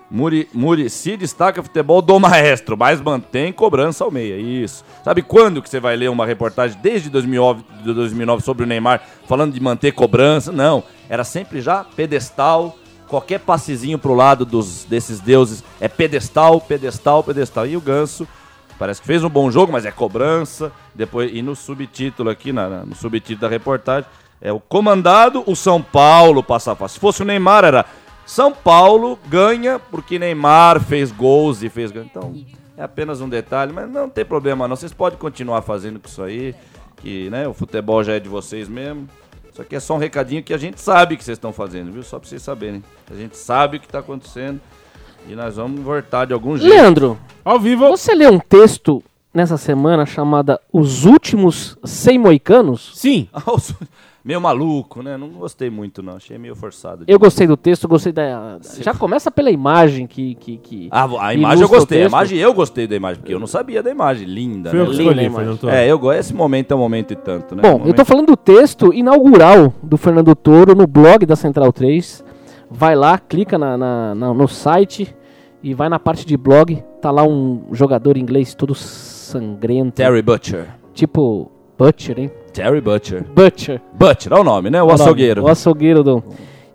Muri, 0.08 0.48
Murici 0.54 1.16
destaca 1.16 1.60
futebol 1.62 2.00
do 2.00 2.20
maestro, 2.20 2.76
mas 2.76 3.00
mantém 3.00 3.52
cobrança 3.52 4.04
ao 4.04 4.10
meia. 4.10 4.36
Isso. 4.36 4.84
Sabe 5.02 5.20
quando 5.20 5.60
que 5.60 5.68
você 5.68 5.80
vai 5.80 5.96
ler 5.96 6.08
uma 6.10 6.24
reportagem 6.24 6.78
desde 6.80 7.10
2009, 7.10 7.64
de 7.82 7.92
2009 7.92 8.40
sobre 8.42 8.62
o 8.62 8.66
Neymar 8.66 9.02
falando 9.26 9.52
de 9.52 9.60
manter 9.60 9.90
cobrança? 9.92 10.52
Não. 10.52 10.84
Era 11.08 11.24
sempre 11.24 11.60
já 11.60 11.82
pedestal. 11.84 12.76
Qualquer 13.08 13.40
passezinho 13.40 13.98
pro 13.98 14.14
lado 14.14 14.44
dos, 14.44 14.84
desses 14.84 15.18
deuses 15.18 15.64
é 15.80 15.88
pedestal, 15.88 16.60
pedestal, 16.60 17.24
pedestal. 17.24 17.66
E 17.66 17.76
o 17.76 17.80
Ganso 17.80 18.28
parece 18.78 19.00
que 19.00 19.06
fez 19.08 19.24
um 19.24 19.28
bom 19.28 19.50
jogo, 19.50 19.72
mas 19.72 19.84
é 19.84 19.90
cobrança. 19.90 20.70
Depois 20.94 21.32
E 21.34 21.42
no 21.42 21.56
subtítulo 21.56 22.30
aqui, 22.30 22.52
na- 22.52 22.84
no 22.84 22.94
subtítulo 22.94 23.40
da 23.40 23.48
reportagem, 23.48 24.08
é 24.40 24.52
o 24.52 24.60
comandado, 24.60 25.42
o 25.46 25.56
São 25.56 25.80
Paulo 25.80 26.42
passa 26.42 26.74
fácil. 26.74 26.94
Se 26.94 27.00
fosse 27.00 27.22
o 27.22 27.24
Neymar, 27.24 27.64
era 27.64 27.84
São 28.24 28.52
Paulo 28.52 29.18
ganha 29.28 29.78
porque 29.78 30.18
Neymar 30.18 30.80
fez 30.80 31.10
gols 31.10 31.62
e 31.62 31.68
fez. 31.68 31.90
Então, 31.94 32.34
é 32.76 32.82
apenas 32.82 33.20
um 33.20 33.28
detalhe, 33.28 33.72
mas 33.72 33.90
não 33.90 34.08
tem 34.08 34.24
problema 34.24 34.68
não. 34.68 34.76
Vocês 34.76 34.92
podem 34.92 35.18
continuar 35.18 35.62
fazendo 35.62 35.98
com 35.98 36.08
isso 36.08 36.22
aí, 36.22 36.54
que 36.96 37.30
né, 37.30 37.48
o 37.48 37.54
futebol 37.54 38.02
já 38.04 38.14
é 38.14 38.20
de 38.20 38.28
vocês 38.28 38.68
mesmo. 38.68 39.08
Isso 39.50 39.62
aqui 39.62 39.74
é 39.74 39.80
só 39.80 39.94
um 39.94 39.98
recadinho 39.98 40.42
que 40.42 40.52
a 40.52 40.58
gente 40.58 40.78
sabe 40.78 41.16
que 41.16 41.24
vocês 41.24 41.38
estão 41.38 41.50
fazendo, 41.50 41.90
viu? 41.90 42.02
Só 42.02 42.18
pra 42.18 42.28
vocês 42.28 42.42
saberem. 42.42 42.84
A 43.10 43.14
gente 43.14 43.38
sabe 43.38 43.78
o 43.78 43.80
que 43.80 43.88
tá 43.88 44.00
acontecendo 44.00 44.60
e 45.26 45.34
nós 45.34 45.56
vamos 45.56 45.80
voltar 45.80 46.26
de 46.26 46.34
algum 46.34 46.58
jeito. 46.58 46.70
Leandro, 46.70 47.18
Ao 47.42 47.58
vivo. 47.58 47.88
você 47.88 48.14
leu 48.14 48.32
um 48.32 48.38
texto 48.38 49.02
nessa 49.32 49.56
semana 49.56 50.04
chamada 50.04 50.60
Os 50.70 51.06
Últimos 51.06 51.78
100 51.82 52.18
Moicanos? 52.18 52.92
Sim. 52.94 53.28
Meio 54.26 54.40
maluco, 54.40 55.02
né? 55.04 55.16
Não 55.16 55.28
gostei 55.28 55.70
muito, 55.70 56.02
não. 56.02 56.16
Achei 56.16 56.36
meio 56.36 56.56
forçado. 56.56 57.04
Eu 57.06 57.16
gostei 57.16 57.46
do 57.46 57.56
texto, 57.56 57.86
gostei 57.86 58.12
da. 58.12 58.58
Já 58.80 58.92
começa 58.92 59.30
pela 59.30 59.52
imagem 59.52 60.04
que. 60.08 60.34
que, 60.34 60.56
que 60.56 60.88
Ah, 60.90 61.06
a 61.20 61.32
imagem 61.32 61.62
eu 61.62 61.68
gostei. 61.68 62.02
A 62.02 62.06
imagem 62.06 62.38
eu 62.38 62.52
gostei 62.52 62.88
da 62.88 62.96
imagem, 62.96 63.20
porque 63.22 63.32
eu 63.32 63.38
não 63.38 63.46
sabia 63.46 63.84
da 63.84 63.90
imagem. 63.90 64.26
Linda, 64.26 64.70
Foi 64.70 64.80
eu 64.80 64.84
né? 64.86 64.90
que 64.90 64.96
Linda 64.96 65.12
escolhi. 65.22 65.30
Fernando 65.36 65.58
Torres. 65.60 65.76
É, 65.76 65.86
eu 65.88 65.96
gosto. 65.96 66.18
Esse 66.18 66.34
momento 66.34 66.72
é 66.72 66.74
um 66.74 66.78
momento 66.80 67.12
e 67.12 67.16
tanto, 67.16 67.54
né? 67.54 67.62
Bom, 67.62 67.70
Momento- 67.74 67.86
eu 67.88 67.94
tô 67.94 68.04
falando 68.04 68.26
do 68.26 68.36
texto 68.36 68.92
inaugural 68.92 69.72
do 69.80 69.96
Fernando 69.96 70.34
Toro 70.34 70.74
no 70.74 70.88
blog 70.88 71.24
da 71.24 71.36
Central 71.36 71.72
3. 71.72 72.24
Vai 72.68 72.96
lá, 72.96 73.16
clica 73.20 73.56
na, 73.56 73.78
na- 73.78 74.12
na- 74.16 74.34
no 74.34 74.48
site 74.48 75.14
e 75.62 75.72
vai 75.72 75.88
na 75.88 76.00
parte 76.00 76.26
de 76.26 76.36
blog. 76.36 76.82
Tá 77.00 77.12
lá 77.12 77.22
um 77.22 77.62
jogador 77.70 78.16
inglês 78.16 78.56
todo 78.56 78.74
sangrento. 78.74 79.92
Terry 79.96 80.20
Butcher. 80.20 80.66
Tipo 80.92 81.48
Butcher, 81.78 82.18
hein? 82.18 82.30
Terry 82.56 82.80
Butcher. 82.80 83.22
Butcher. 83.34 83.82
Butcher, 83.92 84.32
é 84.32 84.36
o 84.40 84.42
nome, 84.42 84.70
né? 84.70 84.82
O 84.82 84.90
açougueiro. 84.90 85.42
O 85.42 85.48
açougueiro 85.48 86.02
do. 86.02 86.24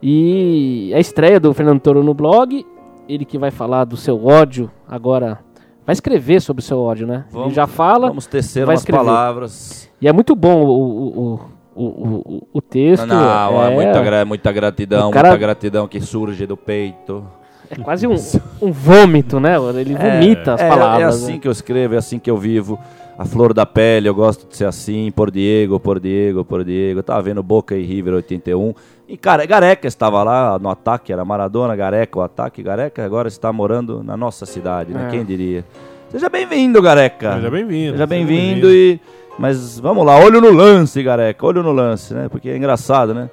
E 0.01 0.93
a 0.93 0.99
estreia 0.99 1.39
do 1.39 1.51
Fernando 1.55 1.79
Toro 1.79 2.03
no 2.03 2.13
blog. 2.13 2.63
Ele 3.09 3.25
que 3.25 3.35
vai 3.35 3.49
falar 3.49 3.85
do 3.85 3.97
seu 3.97 4.23
ódio 4.23 4.69
agora. 4.87 5.39
Vai 5.83 5.93
escrever 5.93 6.39
sobre 6.39 6.61
o 6.61 6.63
seu 6.63 6.79
ódio, 6.79 7.07
né? 7.07 7.25
Vamos- 7.31 7.47
ele 7.47 7.55
já 7.55 7.65
fala. 7.65 8.09
Vamos 8.09 8.27
tecer 8.27 8.63
umas 8.63 8.81
escrever. 8.81 9.03
palavras. 9.03 9.89
E 9.99 10.07
é 10.07 10.13
muito 10.13 10.35
bom 10.35 10.63
o, 10.63 10.69
o, 10.69 11.23
o, 11.23 11.83
o, 11.83 11.83
o, 11.83 12.47
o 12.53 12.61
texto. 12.61 13.07
Não, 13.07 13.63
é, 13.63 13.71
é, 13.71 13.75
muita, 13.75 14.25
muita 14.25 14.51
gratidão, 14.51 15.09
O 15.09 15.11
cara- 15.11 15.29
muita 15.29 15.41
gratidão 15.41 15.87
que 15.87 15.99
surge 15.99 16.45
do 16.45 16.55
peito. 16.55 17.25
é 17.71 17.75
quase 17.77 18.05
um, 18.05 18.13
um 18.61 18.71
vômito, 18.71 19.39
né? 19.39 19.55
Ele 19.79 19.95
vomita 19.95 20.53
as 20.53 20.61
é, 20.61 20.69
palavras. 20.69 21.01
É 21.01 21.05
assim 21.05 21.33
né? 21.33 21.39
que 21.39 21.47
eu 21.47 21.51
escrevo, 21.51 21.95
é 21.95 21.97
assim 21.97 22.19
que 22.19 22.29
eu 22.29 22.37
vivo. 22.37 22.79
A 23.21 23.25
flor 23.25 23.53
da 23.53 23.67
pele, 23.67 24.09
eu 24.09 24.15
gosto 24.15 24.47
de 24.49 24.57
ser 24.57 24.65
assim, 24.65 25.11
por 25.11 25.29
Diego, 25.29 25.79
por 25.79 25.99
Diego, 25.99 26.43
por 26.43 26.63
Diego. 26.63 27.01
Eu 27.01 27.03
tava 27.03 27.21
vendo 27.21 27.43
Boca 27.43 27.75
e 27.75 27.83
River 27.83 28.15
81. 28.15 28.73
E 29.07 29.15
cara, 29.15 29.45
Gareca 29.45 29.87
estava 29.87 30.23
lá 30.23 30.57
no 30.57 30.67
ataque, 30.67 31.13
era 31.13 31.23
Maradona, 31.23 31.75
Gareca, 31.75 32.17
o 32.17 32.23
ataque. 32.23 32.63
Gareca 32.63 33.05
agora 33.05 33.27
está 33.27 33.53
morando 33.53 34.01
na 34.01 34.17
nossa 34.17 34.47
cidade, 34.47 34.91
né? 34.91 35.05
É. 35.05 35.11
Quem 35.11 35.23
diria? 35.23 35.63
Seja 36.09 36.29
bem-vindo, 36.29 36.81
Gareca. 36.81 37.35
Seja 37.35 37.51
bem-vindo. 37.51 37.91
Seja 37.91 38.07
bem-vindo 38.07 38.71
e. 38.71 38.99
Mas 39.37 39.77
vamos 39.77 40.03
lá, 40.03 40.17
olho 40.17 40.41
no 40.41 40.51
lance, 40.51 41.03
Gareca, 41.03 41.45
olho 41.45 41.61
no 41.61 41.71
lance, 41.71 42.15
né? 42.15 42.27
Porque 42.27 42.49
é 42.49 42.57
engraçado, 42.57 43.13
né? 43.13 43.29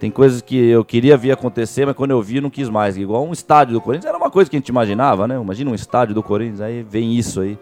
Tem 0.00 0.10
coisas 0.10 0.42
que 0.42 0.56
eu 0.70 0.84
queria 0.84 1.16
ver 1.16 1.30
acontecer, 1.30 1.86
mas 1.86 1.94
quando 1.94 2.10
eu 2.10 2.20
vi, 2.20 2.40
não 2.40 2.50
quis 2.50 2.68
mais. 2.68 2.96
Igual 2.96 3.24
um 3.24 3.32
estádio 3.32 3.74
do 3.74 3.80
Corinthians, 3.80 4.08
era 4.08 4.18
uma 4.18 4.28
coisa 4.28 4.50
que 4.50 4.56
a 4.56 4.58
gente 4.58 4.70
imaginava, 4.70 5.28
né? 5.28 5.36
Imagina 5.40 5.70
um 5.70 5.74
estádio 5.76 6.16
do 6.16 6.22
Corinthians, 6.22 6.60
aí 6.60 6.82
vem 6.82 7.16
isso 7.16 7.40
aí. 7.42 7.56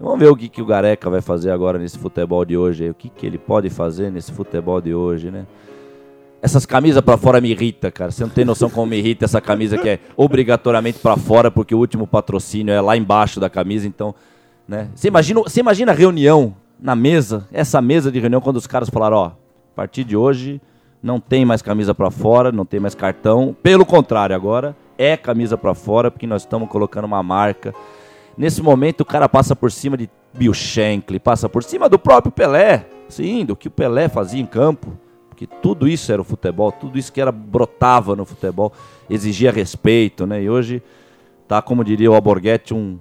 Vamos 0.00 0.18
ver 0.18 0.30
o 0.30 0.36
que, 0.36 0.48
que 0.48 0.62
o 0.62 0.64
Gareca 0.64 1.10
vai 1.10 1.20
fazer 1.20 1.50
agora 1.50 1.78
nesse 1.78 1.98
futebol 1.98 2.42
de 2.42 2.56
hoje. 2.56 2.88
O 2.88 2.94
que, 2.94 3.10
que 3.10 3.26
ele 3.26 3.36
pode 3.36 3.68
fazer 3.68 4.10
nesse 4.10 4.32
futebol 4.32 4.80
de 4.80 4.94
hoje, 4.94 5.30
né? 5.30 5.46
Essas 6.40 6.64
camisas 6.64 7.02
pra 7.02 7.18
fora 7.18 7.38
me 7.38 7.50
irrita, 7.50 7.90
cara. 7.90 8.10
Você 8.10 8.22
não 8.22 8.30
tem 8.30 8.42
noção 8.42 8.70
como 8.70 8.86
me 8.86 8.96
irrita 8.96 9.26
essa 9.26 9.42
camisa 9.42 9.76
que 9.76 9.86
é 9.86 9.98
obrigatoriamente 10.16 10.98
pra 11.00 11.18
fora, 11.18 11.50
porque 11.50 11.74
o 11.74 11.78
último 11.78 12.06
patrocínio 12.06 12.72
é 12.72 12.80
lá 12.80 12.96
embaixo 12.96 13.38
da 13.38 13.50
camisa, 13.50 13.86
então, 13.86 14.14
né? 14.66 14.88
Você 14.94 15.08
imagina, 15.08 15.42
você 15.42 15.60
imagina 15.60 15.92
a 15.92 15.94
reunião 15.94 16.56
na 16.80 16.96
mesa, 16.96 17.46
essa 17.52 17.82
mesa 17.82 18.10
de 18.10 18.18
reunião 18.18 18.40
quando 18.40 18.56
os 18.56 18.66
caras 18.66 18.88
falaram, 18.88 19.18
ó, 19.18 19.26
a 19.26 19.32
partir 19.76 20.02
de 20.02 20.16
hoje 20.16 20.62
não 21.02 21.20
tem 21.20 21.44
mais 21.44 21.60
camisa 21.60 21.94
pra 21.94 22.10
fora, 22.10 22.50
não 22.50 22.64
tem 22.64 22.80
mais 22.80 22.94
cartão. 22.94 23.54
Pelo 23.62 23.84
contrário, 23.84 24.34
agora 24.34 24.74
é 24.96 25.14
camisa 25.14 25.58
pra 25.58 25.74
fora, 25.74 26.10
porque 26.10 26.26
nós 26.26 26.40
estamos 26.40 26.70
colocando 26.70 27.04
uma 27.04 27.22
marca. 27.22 27.74
Nesse 28.40 28.62
momento 28.62 29.02
o 29.02 29.04
cara 29.04 29.28
passa 29.28 29.54
por 29.54 29.70
cima 29.70 29.98
de 29.98 30.08
Bill 30.32 30.54
Shankly, 30.54 31.20
passa 31.20 31.46
por 31.46 31.62
cima 31.62 31.90
do 31.90 31.98
próprio 31.98 32.32
Pelé, 32.32 32.86
sim, 33.06 33.44
do 33.44 33.54
que 33.54 33.68
o 33.68 33.70
Pelé 33.70 34.08
fazia 34.08 34.40
em 34.40 34.46
campo. 34.46 34.96
Porque 35.28 35.46
tudo 35.46 35.86
isso 35.86 36.10
era 36.10 36.22
o 36.22 36.24
futebol, 36.24 36.72
tudo 36.72 36.98
isso 36.98 37.12
que 37.12 37.20
era 37.20 37.30
brotava 37.30 38.16
no 38.16 38.24
futebol, 38.24 38.72
exigia 39.10 39.52
respeito, 39.52 40.26
né? 40.26 40.42
E 40.42 40.48
hoje 40.48 40.82
tá, 41.46 41.60
como 41.60 41.84
diria 41.84 42.10
o 42.10 42.14
Alborguete, 42.14 42.72
um, 42.72 42.98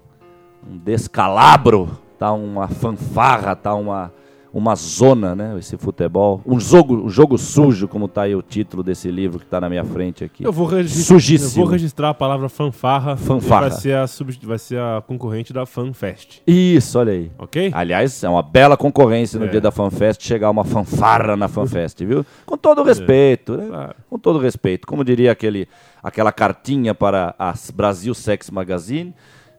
um 0.70 0.78
descalabro, 0.78 1.90
tá 2.18 2.34
uma 2.34 2.68
fanfarra, 2.68 3.56
tá 3.56 3.74
uma, 3.74 4.12
uma 4.54 4.76
zona, 4.76 5.36
né? 5.36 5.56
Esse 5.60 5.78
futebol, 5.78 6.42
um 6.46 6.60
jogo, 6.60 6.96
um 7.06 7.10
jogo 7.10 7.38
sujo, 7.38 7.88
como 7.88 8.08
tá 8.08 8.24
aí 8.24 8.36
o 8.36 8.42
título 8.42 8.82
desse 8.84 9.12
livro 9.12 9.40
que 9.40 9.46
tá 9.46 9.62
na 9.62 9.70
minha 9.70 9.84
frente 9.84 10.24
aqui. 10.24 10.44
Eu 10.44 10.52
vou, 10.52 10.66
registrar, 10.66 11.18
eu 11.18 11.50
vou 11.50 11.66
registrar 11.66 12.10
a 12.10 12.14
palavra 12.14 12.50
fanfarra. 12.50 13.16
Fanfarra. 13.16 13.70
Vai 13.70 13.80
ser, 13.80 13.96
a 13.96 14.06
vai 14.44 14.58
ser 14.58 14.80
a 14.80 15.04
concorrente 15.06 15.54
da 15.54 15.66
FanFest. 15.66 16.42
Isso, 16.48 16.98
olha 16.98 17.14
aí. 17.14 17.32
Ok? 17.38 17.72
Aliás, 17.74 18.24
é 18.24 18.30
uma 18.30 18.42
bela 18.42 18.76
concorrência 18.76 19.40
no 19.40 19.46
É. 19.46 19.50
dia 19.50 19.62
da 19.62 19.72
FanFest 19.72 20.24
chegar 20.24 20.50
uma 20.50 20.64
fanfarra 20.66 21.36
na 21.36 21.48
FanFest, 21.48 22.04
viu? 22.04 22.26
Com 22.46 22.58
todo 22.58 22.82
o 22.82 22.84
respeito, 22.84 23.56
né? 23.56 23.68
Claro. 23.68 23.96
Com 24.10 24.18
todo 24.18 24.40
respeito. 24.40 24.88
Como 24.88 25.04
diria 25.04 25.32
aquele, 25.32 25.68
aquela 26.02 26.32
cartinha 26.32 26.96
para 26.96 27.36
a 27.38 27.54
Brasil 27.74 28.14
Sex 28.14 28.50
Magazine, 28.50 29.14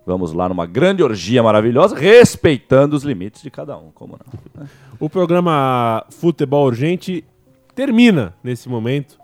vamos 0.07 0.33
lá 0.33 0.49
numa 0.49 0.67
grande 0.67 1.03
orgia 1.03 1.43
maravilhosa, 1.43 1.97
respeitando 1.97 2.97
os 2.97 3.05
limites 3.05 3.43
de 3.43 3.51
cada 3.51 3.77
um, 3.77 3.91
como 3.93 4.19
não. 4.19 4.67
O 4.99 5.09
programa 5.09 6.05
Futebol 6.11 6.67
Urgente 6.67 7.25
termina 7.75 8.35
nesse 8.43 8.69
momento. 8.69 9.20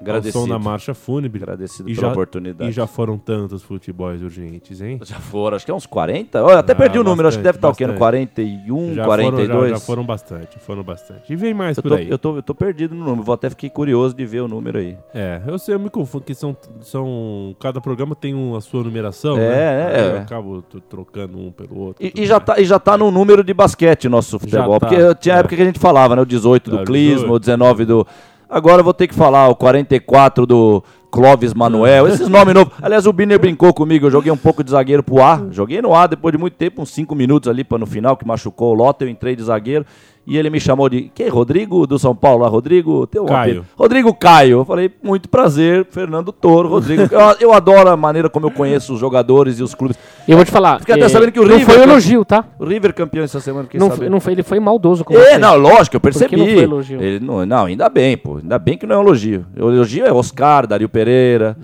Ao 0.00 0.04
Agradecido. 0.04 0.42
som 0.44 0.48
da 0.48 0.58
marcha 0.58 0.94
fúnebre. 0.94 1.42
Agradecido 1.42 1.90
E 1.90 1.94
pela 1.94 2.06
já- 2.06 2.12
oportunidade. 2.12 2.70
E 2.70 2.72
já 2.72 2.86
foram 2.86 3.18
tantos 3.18 3.62
futebols 3.62 4.22
urgentes, 4.22 4.80
hein? 4.80 4.98
Já 5.04 5.16
foram, 5.16 5.56
acho 5.56 5.64
que 5.66 5.70
é 5.70 5.74
uns 5.74 5.84
40. 5.86 6.38
Eu 6.38 6.48
até 6.50 6.72
Ah, 6.72 6.76
perdi 6.76 6.98
o 6.98 7.04
número, 7.04 7.28
acho 7.28 7.36
que 7.36 7.42
deve 7.42 7.58
estar 7.58 7.68
o 7.68 7.74
quê? 7.74 7.86
No 7.86 7.92
bastante. 7.92 7.98
41, 8.00 8.94
Já 8.94 9.04
42. 9.04 9.48
Foram, 9.48 9.68
já, 9.68 9.74
já 9.74 9.80
foram 9.80 10.04
bastante, 10.04 10.58
foram 10.58 10.82
bastante. 10.82 11.30
E 11.32 11.36
vem 11.36 11.52
mais 11.52 11.76
eu, 11.76 11.82
por 11.82 11.90
tô, 11.90 11.94
aí. 11.96 12.10
eu, 12.10 12.18
tô, 12.18 12.36
eu 12.36 12.42
tô 12.42 12.54
perdido 12.54 12.94
no 12.94 13.04
número, 13.04 13.22
vou 13.22 13.34
até 13.34 13.50
fiquei 13.50 13.68
curioso 13.68 14.14
de 14.14 14.24
ver 14.24 14.40
o 14.40 14.48
número 14.48 14.78
aí. 14.78 14.96
É, 15.14 15.42
eu 15.46 15.58
sei, 15.58 15.74
eu 15.74 15.78
me 15.78 15.90
confundo, 15.90 16.24
que 16.24 16.34
são, 16.34 16.56
são. 16.80 17.54
Cada 17.60 17.80
programa 17.80 18.14
tem 18.14 18.34
um, 18.34 18.56
a 18.56 18.60
sua 18.60 18.82
numeração, 18.82 19.36
É, 19.36 19.40
né? 19.40 19.56
é, 19.56 20.00
Aí 20.00 20.06
Eu 20.10 20.16
é. 20.16 20.18
acabo 20.20 20.62
trocando 20.88 21.38
um 21.38 21.50
pelo 21.52 21.78
outro. 21.78 22.04
E, 22.04 22.12
e 22.16 22.26
já 22.26 22.34
mais. 22.36 22.44
tá, 22.46 22.60
e 22.60 22.64
já 22.64 22.78
tá 22.78 22.96
no 22.96 23.10
número 23.10 23.44
de 23.44 23.52
basquete 23.54 24.08
nosso 24.08 24.38
futebol. 24.38 24.78
tá, 24.80 24.88
porque 24.88 25.14
tinha 25.16 25.36
é. 25.36 25.38
época 25.40 25.56
que 25.56 25.62
a 25.62 25.64
gente 25.64 25.78
falava, 25.78 26.16
né? 26.16 26.22
O 26.22 26.26
18 26.26 26.70
do 26.70 26.80
É, 26.80 26.84
Clisma, 26.84 27.16
18, 27.16 27.32
o 27.34 27.38
19 27.38 27.84
do. 27.84 28.06
Agora 28.50 28.82
vou 28.82 28.92
ter 28.92 29.06
que 29.06 29.14
falar 29.14 29.48
o 29.48 29.54
44 29.54 30.44
do 30.44 30.82
Clóvis 31.08 31.54
Manuel. 31.54 32.08
Esses 32.08 32.28
nomes 32.28 32.52
novos. 32.52 32.72
Aliás, 32.82 33.06
o 33.06 33.12
Biner 33.12 33.38
brincou 33.38 33.72
comigo. 33.72 34.06
Eu 34.06 34.10
joguei 34.10 34.32
um 34.32 34.36
pouco 34.36 34.64
de 34.64 34.72
zagueiro 34.72 35.04
pro 35.04 35.22
A. 35.22 35.46
Joguei 35.52 35.80
no 35.80 35.94
A 35.94 36.08
depois 36.08 36.32
de 36.32 36.38
muito 36.38 36.54
tempo, 36.54 36.82
uns 36.82 36.90
5 36.90 37.14
minutos 37.14 37.48
ali 37.48 37.62
para 37.62 37.78
no 37.78 37.86
final, 37.86 38.16
que 38.16 38.26
machucou 38.26 38.72
o 38.72 38.74
Lota. 38.74 39.04
Eu 39.04 39.08
entrei 39.08 39.36
de 39.36 39.44
zagueiro. 39.44 39.86
E 40.26 40.36
ele 40.36 40.48
me 40.50 40.60
chamou 40.60 40.88
de. 40.88 41.10
Quem? 41.14 41.28
Rodrigo 41.28 41.86
do 41.86 41.98
São 41.98 42.14
Paulo? 42.14 42.42
lá, 42.44 42.48
Rodrigo. 42.48 43.06
Teu 43.06 43.24
Caio. 43.24 43.64
Rodrigo 43.76 44.14
Caio. 44.14 44.58
Eu 44.60 44.64
falei, 44.64 44.90
muito 45.02 45.28
prazer, 45.28 45.86
Fernando 45.90 46.30
Toro, 46.30 46.68
Rodrigo. 46.68 47.02
eu, 47.02 47.20
eu 47.48 47.52
adoro 47.52 47.88
a 47.88 47.96
maneira 47.96 48.28
como 48.28 48.46
eu 48.46 48.50
conheço 48.50 48.92
os 48.94 49.00
jogadores 49.00 49.58
e 49.58 49.62
os 49.62 49.74
clubes. 49.74 49.98
Eu 50.28 50.36
vou 50.36 50.44
te 50.44 50.50
falar. 50.50 50.78
Fiquei 50.78 50.94
até 50.94 51.06
eh, 51.06 51.08
sabendo 51.08 51.32
que 51.32 51.40
o 51.40 51.46
Não 51.48 51.56
River- 51.56 51.74
foi 51.74 51.78
um 51.78 51.90
elogio, 51.90 52.24
tá? 52.24 52.44
O 52.58 52.64
River 52.64 52.94
campeão 52.94 53.24
essa 53.24 53.40
semana, 53.40 53.66
Não, 53.74 53.90
foi- 53.90 54.08
não 54.08 54.20
foi, 54.20 54.32
ele 54.34 54.42
foi 54.44 54.60
maldoso 54.60 55.04
com 55.04 55.14
É, 55.14 55.30
você. 55.32 55.38
não, 55.38 55.56
lógico, 55.56 55.96
eu 55.96 56.00
percebi. 56.00 56.36
não 56.36 56.44
foi 56.46 56.58
elogio? 56.62 57.02
Ele 57.02 57.18
não, 57.24 57.44
não, 57.46 57.64
ainda 57.64 57.88
bem, 57.88 58.16
pô. 58.16 58.36
Ainda 58.36 58.58
bem 58.58 58.76
que 58.78 58.86
não 58.86 58.96
é 58.96 58.98
um 58.98 59.02
elogio. 59.02 59.46
O 59.58 59.70
elogio 59.70 60.06
é 60.06 60.12
Oscar, 60.12 60.66
Dario 60.66 60.88
Pereira, 60.88 61.56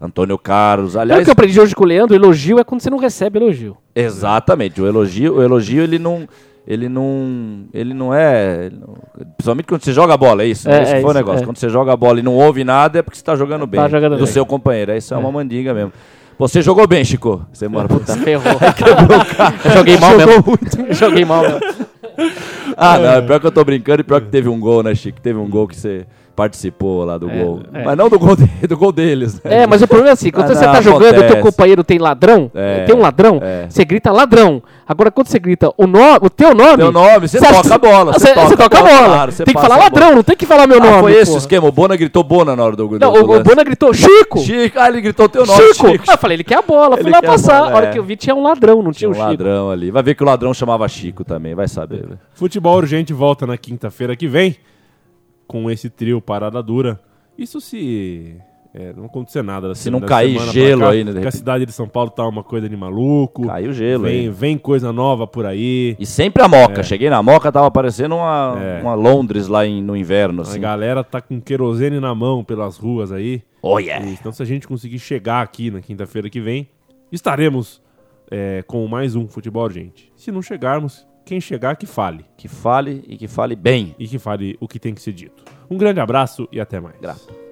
Antônio 0.00 0.38
Carlos. 0.38 0.92
Pelo 0.92 1.02
Aliás, 1.02 1.24
que 1.24 1.30
eu 1.30 1.32
aprendi 1.32 1.58
hoje 1.60 1.74
com 1.74 1.82
o 1.82 1.86
Leandro, 1.86 2.14
elogio 2.14 2.58
é 2.60 2.64
quando 2.64 2.82
você 2.82 2.90
não 2.90 2.98
recebe 2.98 3.38
elogio. 3.38 3.76
exatamente. 3.96 4.80
O 4.80 4.86
elogio, 4.86 5.36
o 5.38 5.42
elogio 5.42 5.82
ele 5.82 5.98
não. 5.98 6.28
Ele 6.66 6.88
não. 6.88 7.64
Ele 7.74 7.92
não 7.92 8.14
é. 8.14 8.70
principalmente 9.36 9.66
quando 9.66 9.82
você 9.82 9.92
joga 9.92 10.14
a 10.14 10.16
bola, 10.16 10.42
é 10.42 10.46
isso. 10.46 10.68
É, 10.68 10.82
Esse 10.82 10.94
é 10.94 11.00
foi 11.00 11.10
o 11.10 11.14
negócio. 11.14 11.42
é. 11.42 11.44
Quando 11.44 11.56
você 11.56 11.68
joga 11.68 11.92
a 11.92 11.96
bola 11.96 12.20
e 12.20 12.22
não 12.22 12.34
ouve 12.34 12.62
nada, 12.62 13.00
é 13.00 13.02
porque 13.02 13.18
você 13.18 13.24
tá 13.24 13.34
jogando 13.34 13.66
bem. 13.66 13.80
jogando 13.88 14.16
do 14.16 14.24
bem. 14.24 14.32
seu 14.32 14.46
companheiro. 14.46 14.96
Isso 14.96 15.12
é, 15.12 15.16
uma 15.16 15.32
mandinga 15.32 15.74
mesmo. 15.74 15.92
Você 16.38 16.62
jogou 16.62 16.86
bem, 16.86 17.04
Chico. 17.04 17.44
Semana 17.52 17.88
Puta, 17.88 18.16
ferrou. 18.16 18.44
Eu 19.64 19.70
joguei 19.72 19.96
mal 19.98 20.16
mesmo. 20.16 20.58
joguei 20.90 21.24
mal 21.24 21.42
mesmo. 21.42 21.60
Ah, 22.76 22.98
não, 22.98 23.12
é 23.12 23.22
pior 23.22 23.40
que 23.40 23.46
eu 23.46 23.52
tô 23.52 23.64
brincando 23.64 24.00
e 24.00 24.04
pior 24.04 24.20
que 24.20 24.28
teve 24.28 24.48
um 24.48 24.58
gol, 24.58 24.82
né, 24.82 24.94
Chico? 24.94 25.20
Teve 25.20 25.38
um 25.38 25.48
gol 25.48 25.68
que 25.68 25.76
você 25.76 26.06
participou 26.34 27.04
lá 27.04 27.18
do 27.18 27.28
gol. 27.28 27.60
é. 27.72 27.84
Mas 27.84 27.96
não 27.96 28.08
do 28.08 28.18
gol, 28.18 28.34
de- 28.36 28.66
do 28.66 28.76
gol 28.76 28.90
deles. 28.92 29.34
né? 29.44 29.62
É, 29.62 29.66
mas 29.66 29.82
o 29.82 29.86
problema 29.86 30.10
é 30.10 30.12
assim, 30.12 30.30
quando 30.30 30.50
Ah, 30.50 30.54
você 30.54 30.66
não, 30.66 30.72
tá 30.72 30.80
jogando 30.80 31.16
e 31.16 31.18
o 31.20 31.26
teu 31.26 31.40
companheiro 31.40 31.84
tem 31.84 31.98
ladrão, 31.98 32.50
É, 32.54 32.84
tem 32.84 32.94
um 32.94 33.00
ladrão, 33.00 33.38
é. 33.42 33.66
você 33.68 33.84
grita 33.84 34.10
ladrão. 34.10 34.62
Agora 34.88 35.10
quando 35.10 35.28
você 35.28 35.38
grita 35.38 35.72
o, 35.76 35.86
no, 35.86 35.98
o 36.20 36.28
teu 36.30 36.54
nome... 36.54 36.76
Teu 36.78 36.92
nome, 36.92 37.28
você 37.28 37.38
toca 37.38 37.74
a 37.74 37.78
bola, 37.78 38.12
você 38.12 38.28
Você, 38.28 38.34
toca 38.34 38.56
toca 38.56 38.78
a 38.78 38.82
bola, 38.82 38.96
bola. 38.98 39.08
claro, 39.14 39.32
você 39.32 39.44
tem 39.44 39.54
que 39.54 39.60
falar 39.60 39.74
bola. 39.76 39.84
ladrão, 39.84 40.14
não 40.16 40.22
tem 40.22 40.36
que 40.36 40.46
falar 40.46 40.66
meu 40.66 40.78
Ah, 40.82 40.84
nome. 40.90 41.00
foi 41.00 41.12
esse 41.14 41.32
o 41.32 41.38
esquema. 41.38 41.66
O 41.68 41.72
Bona 41.72 41.96
gritou 41.96 42.22
Bona 42.24 42.54
na 42.56 42.64
hora 42.64 42.76
do 42.76 42.88
gol. 42.88 42.98
Não, 42.98 43.12
do 43.12 43.18
o, 43.32 43.36
o. 43.38 43.42
Bona 43.42 43.64
gritou 43.64 43.92
Chico! 43.94 44.38
Chico. 44.40 44.78
Ah, 44.78 44.88
ele 44.88 45.00
gritou 45.00 45.28
teu 45.28 45.46
nome, 45.46 45.62
Chico! 45.74 45.88
Chico. 45.90 46.04
Ah, 46.08 46.14
eu 46.14 46.18
falei, 46.18 46.36
ele 46.36 46.44
quer 46.44 46.58
a 46.58 46.62
bola, 46.62 46.96
fui 46.96 47.04
Ele 47.06 47.10
lá 47.12 47.18
a 47.18 47.22
passar. 47.22 47.58
bola, 47.60 47.72
a 47.72 47.76
hora 47.76 47.86
é. 47.86 47.90
que 47.90 47.98
eu 47.98 48.02
vi 48.04 48.16
tinha 48.16 48.34
um 48.34 48.42
ladrão, 48.42 48.82
não 48.82 48.90
tinha 48.92 48.92
Tinha 48.92 49.08
um 49.08 49.12
um 49.12 49.14
Chico. 49.14 49.26
ladrão 49.44 49.70
ali. 49.70 49.90
Vai 49.90 50.02
ver 50.02 50.14
que 50.14 50.22
o 50.22 50.26
ladrão 50.26 50.52
chamava 50.52 50.86
Chico 50.88 51.24
também, 51.24 51.54
vai 51.54 51.68
saber. 51.68 52.00
velho. 52.02 52.18
Futebol 52.34 52.76
Urgente 52.76 53.12
volta 53.12 53.46
na 53.46 53.56
quinta-feira 53.56 54.14
que 54.16 54.26
vem 54.26 54.56
com 55.46 55.70
esse 55.70 55.88
trio 55.90 56.20
Parada 56.20 56.62
Dura. 56.62 57.00
Isso 57.36 57.60
se 57.60 58.36
é, 58.74 58.92
não 58.94 59.04
acontecer 59.06 59.42
nada. 59.42 59.68
da 59.68 59.74
Se 59.74 59.90
não 59.90 60.00
cair 60.00 60.38
gelo 60.50 60.82
cá, 60.82 60.90
aí, 60.90 61.04
né, 61.04 61.12
Porque 61.12 61.28
a 61.28 61.32
cidade 61.32 61.66
de 61.66 61.72
São 61.72 61.86
Paulo 61.88 62.10
tá 62.10 62.26
uma 62.26 62.42
coisa 62.42 62.68
de 62.68 62.76
maluco. 62.76 63.46
Caiu 63.46 63.72
gelo 63.72 64.04
vem, 64.04 64.20
aí. 64.20 64.28
vem 64.30 64.56
coisa 64.58 64.92
nova 64.92 65.26
por 65.26 65.44
aí. 65.44 65.96
E 65.98 66.06
sempre 66.06 66.42
a 66.42 66.48
Moca. 66.48 66.82
Cheguei 66.82 67.10
na 67.10 67.22
Moca, 67.22 67.50
tava 67.52 67.70
parecendo 67.70 68.16
uma, 68.16 68.56
É. 68.58 68.80
uma 68.82 68.94
Londres 68.94 69.46
lá 69.48 69.66
em- 69.66 69.82
no 69.82 69.96
inverno, 69.96 70.40
A 70.40 70.42
assim. 70.42 70.60
galera 70.60 71.02
tá 71.04 71.20
com 71.20 71.40
querosene 71.40 72.00
na 72.00 72.14
mão 72.14 72.42
pelas 72.44 72.76
ruas 72.76 73.12
aí. 73.12 73.42
Oh, 73.60 73.78
yeah. 73.78 74.04
E, 74.06 74.12
Então, 74.14 74.32
se 74.32 74.42
a 74.42 74.46
gente 74.46 74.66
conseguir 74.66 74.98
chegar 74.98 75.42
aqui 75.42 75.70
na 75.70 75.80
quinta-feira 75.80 76.28
que 76.30 76.40
vem, 76.40 76.68
estaremos 77.10 77.80
é, 78.30 78.62
com 78.66 78.86
mais 78.86 79.14
um 79.14 79.28
Futebol 79.28 79.64
Urgente. 79.64 80.10
Se 80.16 80.32
não 80.32 80.40
chegarmos, 80.40 81.06
quem 81.24 81.40
chegar 81.40 81.76
que 81.76 81.86
fale. 81.86 82.24
Que 82.36 82.48
fale 82.48 83.04
e 83.06 83.16
que 83.16 83.28
fale 83.28 83.56
bem. 83.56 83.94
E 83.98 84.06
que 84.06 84.18
fale 84.18 84.56
o 84.60 84.68
que 84.68 84.78
tem 84.78 84.94
que 84.94 85.02
ser 85.02 85.12
dito. 85.12 85.44
Um 85.70 85.76
grande 85.76 86.00
abraço 86.00 86.48
e 86.52 86.60
até 86.60 86.80
mais. 86.80 86.98
Grato. 87.00 87.51